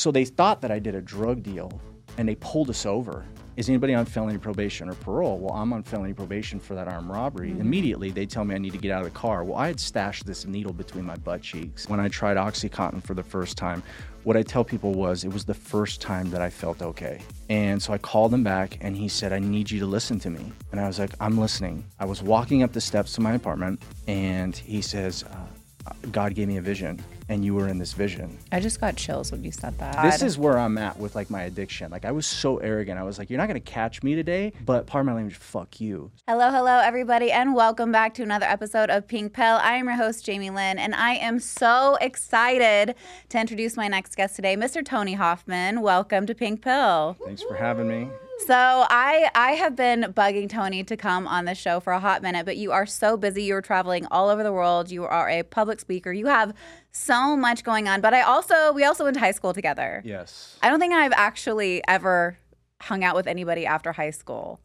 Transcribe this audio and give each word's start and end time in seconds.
So 0.00 0.10
they 0.10 0.24
thought 0.24 0.62
that 0.62 0.70
I 0.70 0.78
did 0.78 0.94
a 0.94 1.02
drug 1.02 1.42
deal 1.42 1.78
and 2.16 2.26
they 2.26 2.36
pulled 2.36 2.70
us 2.70 2.86
over. 2.86 3.22
Is 3.58 3.68
anybody 3.68 3.92
on 3.92 4.06
felony 4.06 4.38
probation 4.38 4.88
or 4.88 4.94
parole? 4.94 5.36
Well, 5.36 5.52
I'm 5.52 5.74
on 5.74 5.82
felony 5.82 6.14
probation 6.14 6.58
for 6.58 6.74
that 6.74 6.88
armed 6.88 7.10
robbery. 7.10 7.50
Immediately, 7.50 8.10
they 8.10 8.24
tell 8.24 8.46
me 8.46 8.54
I 8.54 8.58
need 8.58 8.72
to 8.72 8.78
get 8.78 8.92
out 8.92 9.02
of 9.02 9.12
the 9.12 9.18
car. 9.18 9.44
Well, 9.44 9.58
I 9.58 9.66
had 9.66 9.78
stashed 9.78 10.24
this 10.24 10.46
needle 10.46 10.72
between 10.72 11.04
my 11.04 11.16
butt 11.16 11.42
cheeks. 11.42 11.86
When 11.86 12.00
I 12.00 12.08
tried 12.08 12.38
Oxycontin 12.38 13.02
for 13.02 13.12
the 13.12 13.22
first 13.22 13.58
time, 13.58 13.82
what 14.24 14.38
I 14.38 14.42
tell 14.42 14.64
people 14.64 14.94
was 14.94 15.22
it 15.22 15.34
was 15.34 15.44
the 15.44 15.52
first 15.52 16.00
time 16.00 16.30
that 16.30 16.40
I 16.40 16.48
felt 16.48 16.80
okay. 16.80 17.20
And 17.50 17.82
so 17.82 17.92
I 17.92 17.98
called 17.98 18.32
him 18.32 18.42
back 18.42 18.78
and 18.80 18.96
he 18.96 19.06
said, 19.06 19.34
I 19.34 19.38
need 19.38 19.70
you 19.70 19.80
to 19.80 19.86
listen 19.86 20.18
to 20.20 20.30
me. 20.30 20.50
And 20.72 20.80
I 20.80 20.86
was 20.86 20.98
like, 20.98 21.10
I'm 21.20 21.36
listening. 21.36 21.84
I 21.98 22.06
was 22.06 22.22
walking 22.22 22.62
up 22.62 22.72
the 22.72 22.80
steps 22.80 23.12
to 23.16 23.20
my 23.20 23.34
apartment 23.34 23.82
and 24.06 24.56
he 24.56 24.80
says, 24.80 25.24
uh, 25.24 25.92
God 26.10 26.34
gave 26.34 26.48
me 26.48 26.56
a 26.56 26.62
vision 26.62 27.04
and 27.30 27.44
you 27.44 27.54
were 27.54 27.68
in 27.68 27.78
this 27.78 27.92
vision. 27.92 28.36
I 28.50 28.58
just 28.58 28.80
got 28.80 28.96
chills 28.96 29.30
when 29.30 29.44
you 29.44 29.52
said 29.52 29.78
that. 29.78 30.02
This 30.02 30.20
is 30.20 30.36
where 30.36 30.58
I'm 30.58 30.76
at 30.76 30.98
with 30.98 31.14
like 31.14 31.30
my 31.30 31.44
addiction. 31.44 31.90
Like 31.90 32.04
I 32.04 32.10
was 32.10 32.26
so 32.26 32.56
arrogant. 32.58 32.98
I 32.98 33.04
was 33.04 33.20
like, 33.20 33.30
you're 33.30 33.38
not 33.38 33.46
gonna 33.46 33.60
catch 33.60 34.02
me 34.02 34.16
today, 34.16 34.52
but 34.66 34.86
part 34.86 35.02
of 35.02 35.06
my 35.06 35.14
language, 35.14 35.36
fuck 35.36 35.80
you. 35.80 36.10
Hello, 36.26 36.50
hello, 36.50 36.80
everybody, 36.80 37.30
and 37.30 37.54
welcome 37.54 37.92
back 37.92 38.14
to 38.14 38.24
another 38.24 38.46
episode 38.46 38.90
of 38.90 39.06
Pink 39.06 39.32
Pill. 39.32 39.60
I 39.62 39.74
am 39.74 39.86
your 39.86 39.94
host, 39.94 40.24
Jamie 40.24 40.50
Lynn, 40.50 40.78
and 40.80 40.92
I 40.92 41.14
am 41.14 41.38
so 41.38 41.96
excited 42.00 42.96
to 43.28 43.38
introduce 43.38 43.76
my 43.76 43.86
next 43.86 44.16
guest 44.16 44.34
today, 44.34 44.56
Mr. 44.56 44.84
Tony 44.84 45.14
Hoffman. 45.14 45.82
Welcome 45.82 46.26
to 46.26 46.34
Pink 46.34 46.62
Pill. 46.62 47.16
Thanks 47.24 47.42
for 47.42 47.54
having 47.54 47.86
me. 47.86 48.08
So 48.46 48.54
I 48.56 49.30
I 49.34 49.52
have 49.52 49.76
been 49.76 50.12
bugging 50.14 50.48
Tony 50.48 50.82
to 50.84 50.96
come 50.96 51.26
on 51.26 51.44
the 51.44 51.54
show 51.54 51.80
for 51.80 51.92
a 51.92 52.00
hot 52.00 52.22
minute, 52.22 52.46
but 52.46 52.56
you 52.56 52.72
are 52.72 52.86
so 52.86 53.16
busy. 53.16 53.44
You 53.44 53.56
are 53.56 53.62
traveling 53.62 54.06
all 54.10 54.28
over 54.28 54.42
the 54.42 54.52
world. 54.52 54.90
You 54.90 55.04
are 55.04 55.28
a 55.28 55.42
public 55.42 55.80
speaker. 55.80 56.12
You 56.12 56.26
have 56.26 56.54
so 56.92 57.36
much 57.36 57.64
going 57.64 57.88
on. 57.88 58.00
But 58.00 58.14
I 58.14 58.22
also 58.22 58.72
we 58.72 58.84
also 58.84 59.04
went 59.04 59.14
to 59.14 59.20
high 59.20 59.32
school 59.32 59.52
together. 59.52 60.02
Yes. 60.04 60.58
I 60.62 60.70
don't 60.70 60.80
think 60.80 60.94
I've 60.94 61.12
actually 61.12 61.82
ever 61.86 62.38
hung 62.80 63.04
out 63.04 63.14
with 63.14 63.26
anybody 63.26 63.66
after 63.66 63.92
high 63.92 64.10
school. 64.10 64.60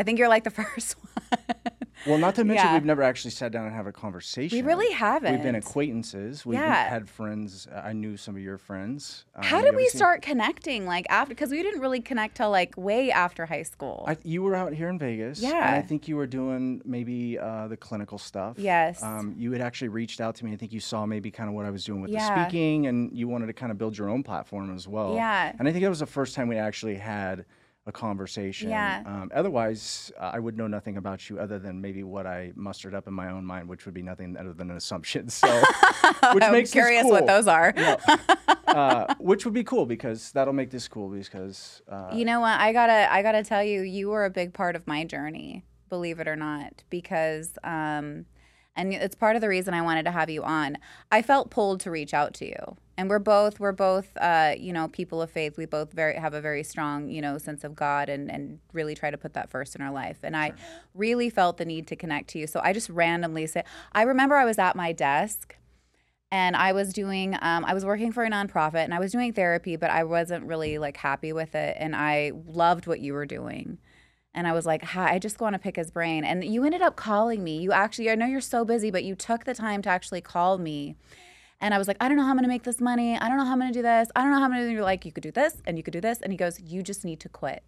I 0.00 0.02
think 0.02 0.18
you're 0.18 0.28
like 0.30 0.44
the 0.44 0.50
first 0.62 0.96
one. 1.02 1.44
Well, 2.06 2.16
not 2.16 2.34
to 2.36 2.44
mention 2.44 2.64
Yeah. 2.66 2.72
we've 2.72 2.84
never 2.86 3.02
actually 3.02 3.32
sat 3.32 3.52
down 3.52 3.66
and 3.66 3.74
have 3.74 3.86
a 3.86 3.92
conversation. 3.92 4.56
We 4.56 4.62
really 4.62 4.90
haven't. 4.90 5.32
We've 5.34 5.42
been 5.42 5.54
acquaintances. 5.56 6.46
We've 6.46 6.58
Yeah. 6.58 6.88
had 6.88 7.06
friends. 7.10 7.68
Uh, 7.70 7.82
I 7.84 7.92
knew 7.92 8.16
some 8.16 8.34
of 8.36 8.40
your 8.40 8.56
friends. 8.56 9.26
Um, 9.34 9.42
How 9.44 9.58
did 9.60 9.76
we 9.76 9.82
haven't 9.82 9.90
seen- 9.90 9.98
start 9.98 10.22
connecting? 10.22 10.86
Like 10.86 11.04
after, 11.10 11.28
because 11.34 11.50
we 11.50 11.62
didn't 11.62 11.82
really 11.82 12.00
connect 12.00 12.38
till 12.38 12.48
like 12.50 12.74
way 12.78 13.10
after 13.10 13.44
high 13.44 13.64
school. 13.64 14.06
I, 14.08 14.16
you 14.24 14.40
were 14.42 14.54
out 14.54 14.72
here 14.72 14.88
in 14.88 14.98
Vegas. 14.98 15.42
And 15.42 15.52
Yeah. 15.52 15.74
I 15.76 15.82
think 15.82 16.08
you 16.08 16.16
were 16.16 16.26
doing 16.26 16.80
maybe 16.86 17.38
uh, 17.38 17.68
the 17.68 17.76
clinical 17.76 18.16
stuff. 18.16 18.58
Yes. 18.58 19.02
Um, 19.02 19.34
you 19.36 19.52
had 19.52 19.60
actually 19.60 19.88
reached 19.88 20.22
out 20.22 20.34
to 20.36 20.46
me. 20.46 20.54
I 20.54 20.56
think 20.56 20.72
you 20.72 20.80
saw 20.80 21.04
maybe 21.04 21.30
kind 21.30 21.50
of 21.50 21.54
what 21.54 21.66
I 21.66 21.70
was 21.70 21.84
doing 21.84 22.00
with 22.00 22.10
Yeah. 22.10 22.34
the 22.34 22.44
speaking, 22.48 22.86
and 22.86 23.12
you 23.12 23.28
wanted 23.28 23.48
to 23.48 23.52
kind 23.52 23.70
of 23.70 23.76
build 23.76 23.98
your 23.98 24.08
own 24.08 24.22
platform 24.22 24.74
as 24.74 24.88
well. 24.88 25.16
Yeah. 25.16 25.52
And 25.58 25.68
I 25.68 25.70
think 25.70 25.82
that 25.84 25.90
was 25.90 26.00
the 26.00 26.06
first 26.06 26.34
time 26.34 26.48
we 26.48 26.56
actually 26.56 26.96
had 26.96 27.44
a 27.86 27.92
conversation. 27.92 28.70
Yeah. 28.70 29.02
Um, 29.06 29.30
otherwise, 29.34 30.12
uh, 30.18 30.30
I 30.34 30.38
would 30.38 30.56
know 30.56 30.66
nothing 30.66 30.96
about 30.96 31.30
you 31.30 31.38
other 31.38 31.58
than 31.58 31.80
maybe 31.80 32.02
what 32.02 32.26
I 32.26 32.52
mustered 32.54 32.94
up 32.94 33.08
in 33.08 33.14
my 33.14 33.30
own 33.30 33.44
mind, 33.44 33.68
which 33.68 33.86
would 33.86 33.94
be 33.94 34.02
nothing 34.02 34.36
other 34.36 34.52
than 34.52 34.70
an 34.70 34.76
assumption. 34.76 35.28
So, 35.40 35.48
which 36.34 36.44
I'm 36.44 36.52
makes 36.52 36.70
curious 36.70 37.04
what 37.06 37.26
those 37.26 37.46
are. 37.46 37.72
uh, 38.66 39.14
which 39.18 39.46
would 39.46 39.54
be 39.54 39.64
cool 39.64 39.86
because 39.86 40.32
that'll 40.32 40.52
make 40.52 40.70
this 40.70 40.86
cool 40.86 41.08
because 41.08 41.80
uh, 41.88 42.10
You 42.12 42.26
know 42.26 42.40
what? 42.40 42.60
I 42.60 42.72
gotta 42.74 43.10
I 43.10 43.22
gotta 43.22 43.42
tell 43.42 43.64
you, 43.64 43.80
you 43.80 44.08
were 44.10 44.26
a 44.26 44.30
big 44.30 44.52
part 44.52 44.76
of 44.76 44.86
my 44.86 45.04
journey, 45.04 45.64
believe 45.88 46.20
it 46.20 46.28
or 46.28 46.36
not, 46.36 46.84
because 46.90 47.56
um, 47.64 48.26
and 48.76 48.92
it's 48.92 49.14
part 49.14 49.36
of 49.36 49.40
the 49.40 49.48
reason 49.48 49.72
I 49.72 49.82
wanted 49.82 50.04
to 50.04 50.10
have 50.10 50.28
you 50.28 50.42
on. 50.42 50.76
I 51.10 51.22
felt 51.22 51.50
pulled 51.50 51.80
to 51.80 51.90
reach 51.90 52.12
out 52.12 52.34
to 52.34 52.46
you, 52.46 52.76
and 53.00 53.08
we're 53.08 53.18
both 53.18 53.58
we're 53.58 53.72
both 53.72 54.14
uh, 54.18 54.54
you 54.58 54.74
know 54.74 54.86
people 54.88 55.22
of 55.22 55.30
faith. 55.30 55.56
We 55.56 55.64
both 55.64 55.90
very 55.94 56.16
have 56.16 56.34
a 56.34 56.40
very 56.40 56.62
strong 56.62 57.08
you 57.08 57.22
know 57.22 57.38
sense 57.38 57.64
of 57.64 57.74
God, 57.74 58.10
and 58.10 58.30
and 58.30 58.58
really 58.74 58.94
try 58.94 59.10
to 59.10 59.16
put 59.16 59.32
that 59.32 59.50
first 59.50 59.74
in 59.74 59.80
our 59.80 59.90
life. 59.90 60.18
And 60.22 60.36
I 60.36 60.52
really 60.94 61.30
felt 61.30 61.56
the 61.56 61.64
need 61.64 61.86
to 61.86 61.96
connect 61.96 62.28
to 62.30 62.38
you, 62.38 62.46
so 62.46 62.60
I 62.62 62.74
just 62.74 62.90
randomly 62.90 63.46
said. 63.46 63.64
I 63.92 64.02
remember 64.02 64.36
I 64.36 64.44
was 64.44 64.58
at 64.58 64.76
my 64.76 64.92
desk 64.92 65.56
and 66.30 66.54
I 66.54 66.72
was 66.72 66.92
doing 66.92 67.36
um, 67.40 67.64
I 67.64 67.72
was 67.72 67.86
working 67.86 68.12
for 68.12 68.22
a 68.22 68.30
nonprofit 68.30 68.84
and 68.84 68.92
I 68.92 68.98
was 68.98 69.12
doing 69.12 69.32
therapy, 69.32 69.76
but 69.76 69.88
I 69.88 70.04
wasn't 70.04 70.44
really 70.44 70.76
like 70.76 70.98
happy 70.98 71.32
with 71.32 71.54
it, 71.54 71.78
and 71.80 71.96
I 71.96 72.32
loved 72.46 72.86
what 72.86 73.00
you 73.00 73.14
were 73.14 73.26
doing. 73.26 73.78
And 74.34 74.46
I 74.46 74.52
was 74.52 74.66
like, 74.66 74.84
Hi, 74.84 75.14
I 75.14 75.18
just 75.18 75.40
want 75.40 75.54
to 75.54 75.58
pick 75.58 75.76
his 75.76 75.90
brain. 75.90 76.22
And 76.22 76.44
you 76.44 76.64
ended 76.64 76.82
up 76.82 76.96
calling 76.96 77.42
me. 77.42 77.58
You 77.60 77.72
actually, 77.72 78.10
I 78.10 78.14
know 78.14 78.26
you're 78.26 78.42
so 78.42 78.64
busy, 78.64 78.90
but 78.90 79.04
you 79.04 79.14
took 79.14 79.44
the 79.44 79.54
time 79.54 79.80
to 79.82 79.88
actually 79.88 80.20
call 80.20 80.58
me. 80.58 80.96
And 81.60 81.74
I 81.74 81.78
was 81.78 81.88
like, 81.88 81.96
I 82.00 82.08
don't 82.08 82.16
know 82.16 82.22
how 82.22 82.30
I'm 82.30 82.36
going 82.36 82.44
to 82.44 82.48
make 82.48 82.62
this 82.62 82.80
money. 82.80 83.18
I 83.18 83.28
don't 83.28 83.36
know 83.36 83.44
how 83.44 83.52
I'm 83.52 83.60
going 83.60 83.72
to 83.72 83.78
do 83.78 83.82
this. 83.82 84.08
I 84.16 84.22
don't 84.22 84.30
know 84.30 84.38
how 84.38 84.44
I'm 84.44 84.50
going 84.50 84.62
to 84.62 84.68
do. 84.68 84.72
You're 84.72 84.82
like, 84.82 85.04
you 85.04 85.12
could 85.12 85.22
do 85.22 85.30
this 85.30 85.56
and 85.66 85.76
you 85.76 85.82
could 85.82 85.92
do 85.92 86.00
this. 86.00 86.20
And 86.20 86.32
he 86.32 86.36
goes, 86.38 86.58
You 86.60 86.82
just 86.82 87.04
need 87.04 87.20
to 87.20 87.28
quit. 87.28 87.62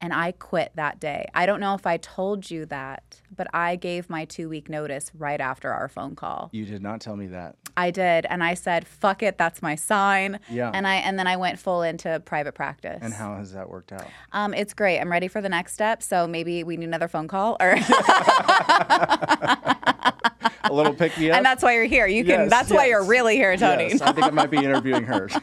And 0.00 0.12
I 0.12 0.32
quit 0.32 0.72
that 0.74 1.00
day. 1.00 1.26
I 1.34 1.46
don't 1.46 1.60
know 1.60 1.74
if 1.74 1.86
I 1.86 1.96
told 1.96 2.50
you 2.50 2.66
that, 2.66 3.22
but 3.34 3.46
I 3.54 3.76
gave 3.76 4.10
my 4.10 4.26
two 4.26 4.50
week 4.50 4.68
notice 4.68 5.10
right 5.16 5.40
after 5.40 5.72
our 5.72 5.88
phone 5.88 6.14
call. 6.14 6.50
you 6.52 6.66
did 6.66 6.82
not 6.82 7.00
tell 7.00 7.16
me 7.16 7.28
that. 7.28 7.56
I 7.76 7.90
did, 7.90 8.26
and 8.26 8.44
I 8.44 8.54
said, 8.54 8.86
"Fuck 8.86 9.22
it, 9.22 9.38
that's 9.38 9.62
my 9.62 9.74
sign." 9.76 10.38
Yeah. 10.50 10.70
And 10.72 10.86
I 10.86 10.96
and 10.96 11.18
then 11.18 11.26
I 11.26 11.36
went 11.36 11.58
full 11.58 11.82
into 11.82 12.20
private 12.20 12.54
practice. 12.54 13.00
And 13.02 13.14
how 13.14 13.36
has 13.36 13.52
that 13.52 13.68
worked 13.70 13.92
out? 13.92 14.06
Um, 14.32 14.52
it's 14.54 14.74
great. 14.74 15.00
I'm 15.00 15.10
ready 15.10 15.26
for 15.26 15.40
the 15.40 15.48
next 15.48 15.72
step. 15.72 16.02
So 16.02 16.26
maybe 16.26 16.62
we 16.64 16.76
need 16.76 16.86
another 16.86 17.08
phone 17.08 17.26
call, 17.26 17.56
or 17.58 17.74
A 20.64 20.72
little 20.72 20.94
pick 20.94 21.16
me 21.18 21.30
up. 21.30 21.36
and 21.36 21.46
that's 21.46 21.62
why 21.62 21.74
you're 21.74 21.84
here. 21.84 22.06
You 22.06 22.24
can. 22.24 22.40
Yes, 22.40 22.50
that's 22.50 22.70
why 22.70 22.86
you're 22.86 23.04
really 23.04 23.36
here, 23.36 23.56
Tony. 23.56 23.88
Yes, 23.90 24.00
I 24.00 24.12
think 24.12 24.26
I 24.26 24.30
might 24.30 24.50
be 24.50 24.58
interviewing 24.58 25.04
her. 25.04 25.28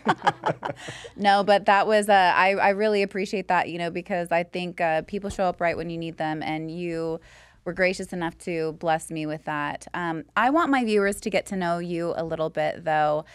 No, 1.16 1.44
but 1.44 1.66
that 1.66 1.88
was 1.88 2.10
uh, 2.10 2.14
I 2.36 2.52
I 2.56 2.70
really 2.70 3.02
appreciate 3.04 3.48
that, 3.50 3.70
you 3.70 3.78
know, 3.78 3.90
because 3.92 4.32
I 4.32 4.44
think 4.44 4.82
uh, 4.82 5.04
people 5.04 5.30
show 5.30 5.44
up 5.46 5.62
right 5.62 5.78
when 5.78 5.90
you 5.90 5.98
need 5.98 6.18
them, 6.18 6.42
and 6.42 6.72
you 6.72 7.20
were 7.66 7.74
gracious 7.74 8.12
enough 8.14 8.38
to 8.40 8.74
bless 8.74 9.12
me 9.12 9.26
with 9.26 9.46
that. 9.46 9.88
Um, 9.94 10.24
I 10.36 10.50
want 10.50 10.72
my 10.72 10.84
viewers 10.84 11.20
to 11.22 11.30
get 11.30 11.46
to 11.48 11.56
know 11.56 11.78
you 11.80 12.14
a 12.16 12.24
little 12.24 12.50
bit, 12.50 12.84
though. 12.86 13.26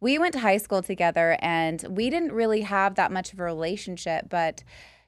We 0.00 0.18
went 0.18 0.32
to 0.34 0.40
high 0.40 0.56
school 0.58 0.82
together, 0.82 1.36
and 1.40 1.84
we 1.88 2.10
didn't 2.10 2.32
really 2.32 2.62
have 2.62 2.96
that 2.96 3.12
much 3.12 3.32
of 3.32 3.38
a 3.40 3.44
relationship, 3.44 4.28
but 4.28 4.62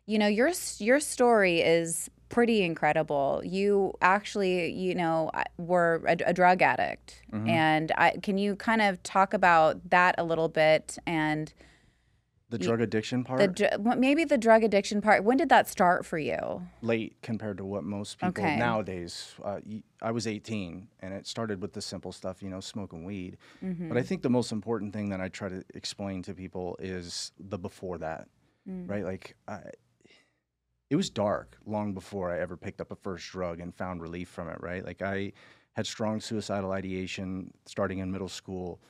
you 0.07 0.19
know, 0.19 0.29
your 0.29 0.53
your 0.79 1.01
story 1.01 1.61
is 1.61 2.09
pretty 2.29 2.63
incredible. 2.63 3.43
You 3.45 3.95
actually, 4.03 4.71
you 4.73 4.95
know, 4.95 5.31
were 5.57 6.03
a, 6.07 6.17
a 6.27 6.33
drug 6.33 6.63
addict, 6.63 7.23
and 7.33 7.93
I, 7.97 8.13
can 8.23 8.39
you 8.39 8.57
kind 8.57 8.83
of 8.83 9.03
talk 9.03 9.35
about 9.35 9.91
that 9.91 10.15
a 10.19 10.25
little 10.25 10.49
bit 10.49 10.99
and 11.07 11.53
the 12.51 12.57
drug 12.59 12.81
addiction 12.81 13.25
part, 13.25 13.57
the 13.57 13.95
maybe 13.99 14.25
the 14.25 14.39
drug 14.39 14.63
addiction 14.65 15.03
part? 15.03 15.23
When 15.23 15.37
did 15.37 15.51
that 15.51 15.69
start 15.69 16.07
for 16.07 16.19
you? 16.19 16.63
late 16.81 17.17
compared 17.23 17.59
to 17.59 17.65
what 17.65 17.85
most 17.85 18.19
people 18.19 18.43
Okay. 18.45 18.57
nowadays. 18.57 19.35
Uh, 19.45 19.61
I 20.01 20.11
was 20.13 20.27
18, 20.27 20.89
and 21.01 21.13
it 21.13 21.27
started 21.27 21.61
with 21.61 21.73
the 21.75 21.83
simple 21.83 22.11
stuff, 22.13 22.43
you 22.43 22.49
know, 22.49 22.61
smoking 22.61 23.05
weed. 23.05 23.37
Mm-hmm. 23.63 23.89
But 23.89 23.99
I 23.99 24.03
think 24.03 24.23
the 24.23 24.31
most 24.31 24.51
important 24.53 24.93
thing 24.95 25.11
that 25.11 25.21
I 25.21 25.29
try 25.29 25.49
to 25.51 25.63
explain 25.75 26.23
to 26.23 26.33
people 26.35 26.77
is 26.81 27.33
the 27.39 27.59
before 27.59 27.99
that, 27.99 28.29
Mm. 28.69 28.89
right? 28.89 29.05
Like, 29.05 29.35
I, 29.47 29.61
it 30.91 30.97
was 30.97 31.11
dark 31.11 31.57
long 31.67 31.93
before 31.93 32.33
I 32.33 32.41
ever 32.41 32.57
picked 32.57 32.81
up 32.81 32.91
a 32.91 32.97
first 32.97 33.31
drug 33.31 33.61
and 33.61 33.75
found 33.75 34.01
relief 34.01 34.29
from 34.29 34.49
it, 34.49 34.61
right? 34.61 34.85
Like, 34.85 35.03
I 35.03 35.33
had 35.75 35.87
strong 35.87 36.21
suicidal 36.21 36.73
ideation 36.73 37.53
starting 37.67 37.99
in 37.99 38.11
middle 38.11 38.29
school. 38.29 38.81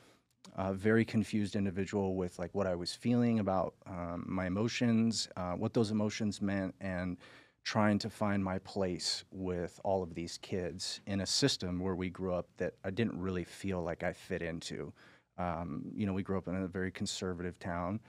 Uh, 0.56 0.72
very 0.72 1.04
confused 1.04 1.56
individual 1.56 2.14
with 2.14 2.38
like 2.38 2.54
what 2.54 2.66
I 2.66 2.74
was 2.74 2.94
feeling 2.94 3.40
about 3.40 3.74
um, 3.86 4.24
my 4.26 4.46
emotions, 4.46 5.28
uh, 5.36 5.52
what 5.52 5.74
those 5.74 5.90
emotions 5.90 6.40
meant, 6.40 6.74
and 6.80 7.18
trying 7.64 7.98
to 7.98 8.08
find 8.08 8.42
my 8.42 8.58
place 8.60 9.24
with 9.30 9.78
all 9.84 10.02
of 10.02 10.14
these 10.14 10.38
kids 10.38 11.00
in 11.06 11.20
a 11.20 11.26
system 11.26 11.78
where 11.80 11.94
we 11.94 12.08
grew 12.08 12.32
up 12.32 12.46
that 12.56 12.74
I 12.82 12.90
didn't 12.90 13.20
really 13.20 13.44
feel 13.44 13.82
like 13.82 14.02
I 14.02 14.12
fit 14.14 14.40
into. 14.40 14.92
Um, 15.36 15.92
you 15.94 16.06
know, 16.06 16.14
we 16.14 16.22
grew 16.22 16.38
up 16.38 16.48
in 16.48 16.56
a 16.56 16.66
very 16.66 16.90
conservative 16.90 17.58
town, 17.58 18.00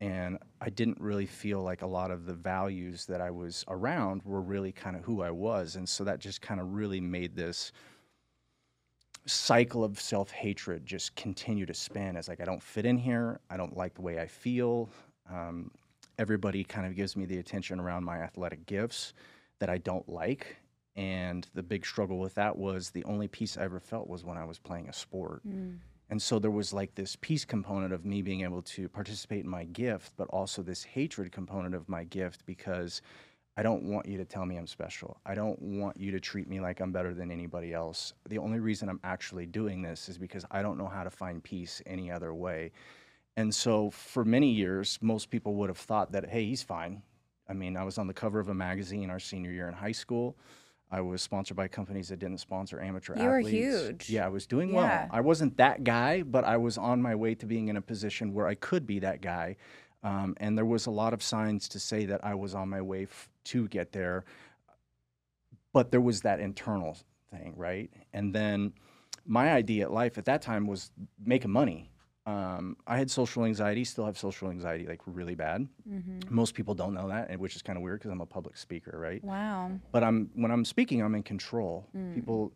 and 0.00 0.38
I 0.60 0.70
didn't 0.70 1.00
really 1.00 1.26
feel 1.26 1.62
like 1.62 1.82
a 1.82 1.86
lot 1.86 2.10
of 2.10 2.24
the 2.24 2.34
values 2.34 3.06
that 3.06 3.20
I 3.20 3.30
was 3.30 3.64
around 3.68 4.22
were 4.24 4.40
really 4.40 4.70
kind 4.70 4.96
of 4.96 5.04
who 5.04 5.22
I 5.22 5.30
was. 5.30 5.76
And 5.76 5.88
so 5.88 6.04
that 6.04 6.20
just 6.20 6.40
kind 6.40 6.60
of 6.60 6.72
really 6.72 7.00
made 7.00 7.34
this 7.34 7.72
cycle 9.26 9.84
of 9.84 10.00
self 10.00 10.30
hatred 10.30 10.86
just 10.86 11.14
continue 11.16 11.66
to 11.66 11.74
spin 11.74 12.16
as 12.16 12.28
like 12.28 12.40
I 12.40 12.44
don't 12.44 12.62
fit 12.62 12.86
in 12.86 12.96
here. 12.96 13.40
I 13.50 13.56
don't 13.56 13.76
like 13.76 13.94
the 13.94 14.02
way 14.02 14.20
I 14.20 14.26
feel. 14.26 14.88
Um, 15.30 15.70
everybody 16.18 16.64
kind 16.64 16.86
of 16.86 16.94
gives 16.94 17.16
me 17.16 17.24
the 17.24 17.38
attention 17.38 17.80
around 17.80 18.04
my 18.04 18.18
athletic 18.18 18.66
gifts 18.66 19.14
that 19.58 19.68
I 19.68 19.78
don't 19.78 20.08
like. 20.08 20.56
And 20.96 21.46
the 21.54 21.62
big 21.62 21.84
struggle 21.84 22.18
with 22.18 22.34
that 22.36 22.56
was 22.56 22.90
the 22.90 23.04
only 23.04 23.28
peace 23.28 23.56
I 23.56 23.64
ever 23.64 23.78
felt 23.80 24.08
was 24.08 24.24
when 24.24 24.36
I 24.36 24.44
was 24.44 24.58
playing 24.58 24.88
a 24.88 24.92
sport. 24.92 25.42
And 26.10 26.20
so 26.20 26.38
there 26.38 26.50
was 26.50 26.72
like 26.72 26.94
this 26.94 27.16
peace 27.20 27.44
component 27.44 27.92
of 27.92 28.04
me 28.04 28.22
being 28.22 28.40
able 28.42 28.62
to 28.62 28.88
participate 28.88 29.44
in 29.44 29.50
my 29.50 29.64
gift, 29.64 30.12
but 30.16 30.28
also 30.28 30.62
this 30.62 30.82
hatred 30.82 31.32
component 31.32 31.74
of 31.74 31.88
my 31.88 32.04
gift 32.04 32.46
because 32.46 33.02
I 33.58 33.62
don't 33.62 33.82
want 33.82 34.06
you 34.06 34.16
to 34.18 34.24
tell 34.24 34.46
me 34.46 34.56
I'm 34.56 34.66
special. 34.66 35.20
I 35.26 35.34
don't 35.34 35.60
want 35.60 35.98
you 35.98 36.12
to 36.12 36.20
treat 36.20 36.48
me 36.48 36.60
like 36.60 36.80
I'm 36.80 36.92
better 36.92 37.12
than 37.12 37.30
anybody 37.30 37.74
else. 37.74 38.14
The 38.28 38.38
only 38.38 38.60
reason 38.60 38.88
I'm 38.88 39.00
actually 39.04 39.46
doing 39.46 39.82
this 39.82 40.08
is 40.08 40.16
because 40.16 40.44
I 40.50 40.62
don't 40.62 40.78
know 40.78 40.86
how 40.86 41.02
to 41.02 41.10
find 41.10 41.42
peace 41.42 41.82
any 41.84 42.10
other 42.10 42.32
way. 42.32 42.70
And 43.36 43.54
so 43.54 43.90
for 43.90 44.24
many 44.24 44.50
years, 44.50 44.98
most 45.02 45.28
people 45.28 45.54
would 45.56 45.68
have 45.68 45.78
thought 45.78 46.12
that, 46.12 46.28
hey, 46.28 46.44
he's 46.44 46.62
fine. 46.62 47.02
I 47.48 47.52
mean, 47.52 47.76
I 47.76 47.84
was 47.84 47.98
on 47.98 48.06
the 48.06 48.14
cover 48.14 48.38
of 48.38 48.48
a 48.48 48.54
magazine 48.54 49.10
our 49.10 49.18
senior 49.20 49.50
year 49.50 49.68
in 49.68 49.74
high 49.74 49.92
school. 49.92 50.36
I 50.90 51.00
was 51.02 51.20
sponsored 51.20 51.56
by 51.56 51.68
companies 51.68 52.08
that 52.08 52.18
didn't 52.18 52.38
sponsor 52.38 52.80
amateur 52.80 53.14
You 53.16 53.24
were 53.24 53.38
athletes. 53.40 53.50
huge. 53.82 54.10
Yeah, 54.10 54.24
I 54.24 54.28
was 54.28 54.46
doing 54.46 54.70
Yeah. 54.70 54.74
well. 54.76 55.08
I 55.10 55.20
wasn't 55.20 55.56
that 55.58 55.84
guy, 55.84 56.22
but 56.22 56.44
I 56.44 56.56
was 56.56 56.78
on 56.78 57.02
my 57.02 57.14
way 57.14 57.34
to 57.34 57.46
being 57.46 57.68
in 57.68 57.76
a 57.76 57.82
position 57.82 58.32
where 58.32 58.46
I 58.46 58.54
could 58.54 58.86
be 58.86 58.98
that 59.00 59.20
guy. 59.20 59.56
Um, 60.02 60.34
and 60.38 60.56
there 60.56 60.64
was 60.64 60.86
a 60.86 60.90
lot 60.90 61.12
of 61.12 61.22
signs 61.22 61.68
to 61.70 61.80
say 61.80 62.06
that 62.06 62.24
I 62.24 62.34
was 62.34 62.54
on 62.54 62.68
my 62.70 62.80
way 62.80 63.02
f- 63.02 63.28
to 63.44 63.68
get 63.68 63.92
there. 63.92 64.24
But 65.72 65.90
there 65.90 66.00
was 66.00 66.22
that 66.22 66.40
internal 66.40 66.96
thing, 67.30 67.52
right? 67.56 67.90
And 68.12 68.34
then 68.34 68.72
my 69.26 69.52
idea 69.52 69.84
at 69.84 69.92
life 69.92 70.16
at 70.16 70.24
that 70.24 70.40
time 70.40 70.66
was 70.66 70.90
making 71.22 71.50
money. 71.50 71.90
Um, 72.28 72.76
I 72.86 72.98
had 72.98 73.10
social 73.10 73.44
anxiety, 73.46 73.84
still 73.84 74.04
have 74.04 74.18
social 74.18 74.50
anxiety, 74.50 74.86
like 74.86 75.00
really 75.06 75.34
bad. 75.34 75.66
Mhm. 75.88 76.30
Most 76.30 76.54
people 76.54 76.74
don't 76.74 76.92
know 76.92 77.08
that, 77.08 77.30
and 77.30 77.40
which 77.40 77.56
is 77.56 77.62
kind 77.62 77.76
of 77.78 77.82
weird 77.82 78.00
because 78.00 78.10
I'm 78.10 78.20
a 78.20 78.26
public 78.26 78.56
speaker, 78.58 78.98
right? 78.98 79.22
Wow. 79.24 79.70
But 79.92 80.04
I'm 80.04 80.30
when 80.34 80.50
I'm 80.50 80.64
speaking, 80.64 81.00
I'm 81.00 81.14
in 81.14 81.22
control. 81.22 81.86
Mm. 81.96 82.14
People, 82.14 82.52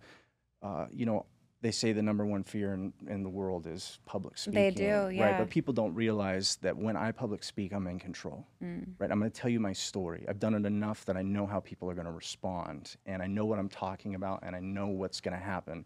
uh, 0.63 0.87
you 0.93 1.07
know, 1.07 1.25
they 1.63 1.71
say 1.71 1.93
the 1.93 2.03
number 2.03 2.27
one 2.27 2.43
fear 2.43 2.75
in, 2.75 2.93
in 3.07 3.23
the 3.23 3.31
world 3.31 3.67
is 3.67 3.99
public 4.05 4.37
speaking. 4.37 4.61
They 4.61 4.71
do, 4.73 4.95
Right, 5.07 5.15
yeah. 5.15 5.39
but 5.39 5.49
people 5.49 5.73
don't 5.73 5.95
realize 5.95 6.57
that 6.57 6.77
when 6.77 6.97
I 6.97 7.13
public 7.13 7.43
speak, 7.45 7.73
I'm 7.73 7.87
in 7.87 7.99
control. 8.01 8.45
Mm. 8.63 8.89
Right, 8.99 9.11
I'm 9.13 9.21
going 9.21 9.31
to 9.31 9.41
tell 9.41 9.49
you 9.51 9.61
my 9.61 9.73
story. 9.73 10.27
I've 10.29 10.41
done 10.41 10.55
it 10.55 10.67
enough 10.67 11.05
that 11.07 11.17
I 11.17 11.23
know 11.23 11.47
how 11.47 11.61
people 11.61 11.89
are 11.89 11.95
going 11.95 12.09
to 12.13 12.13
respond, 12.25 12.97
and 13.07 13.23
I 13.23 13.29
know 13.29 13.47
what 13.47 13.59
I'm 13.61 13.69
talking 13.71 14.17
about, 14.17 14.41
and 14.43 14.55
I 14.57 14.61
know 14.61 14.89
what's 14.89 15.21
going 15.21 15.37
to 15.39 15.43
happen. 15.43 15.85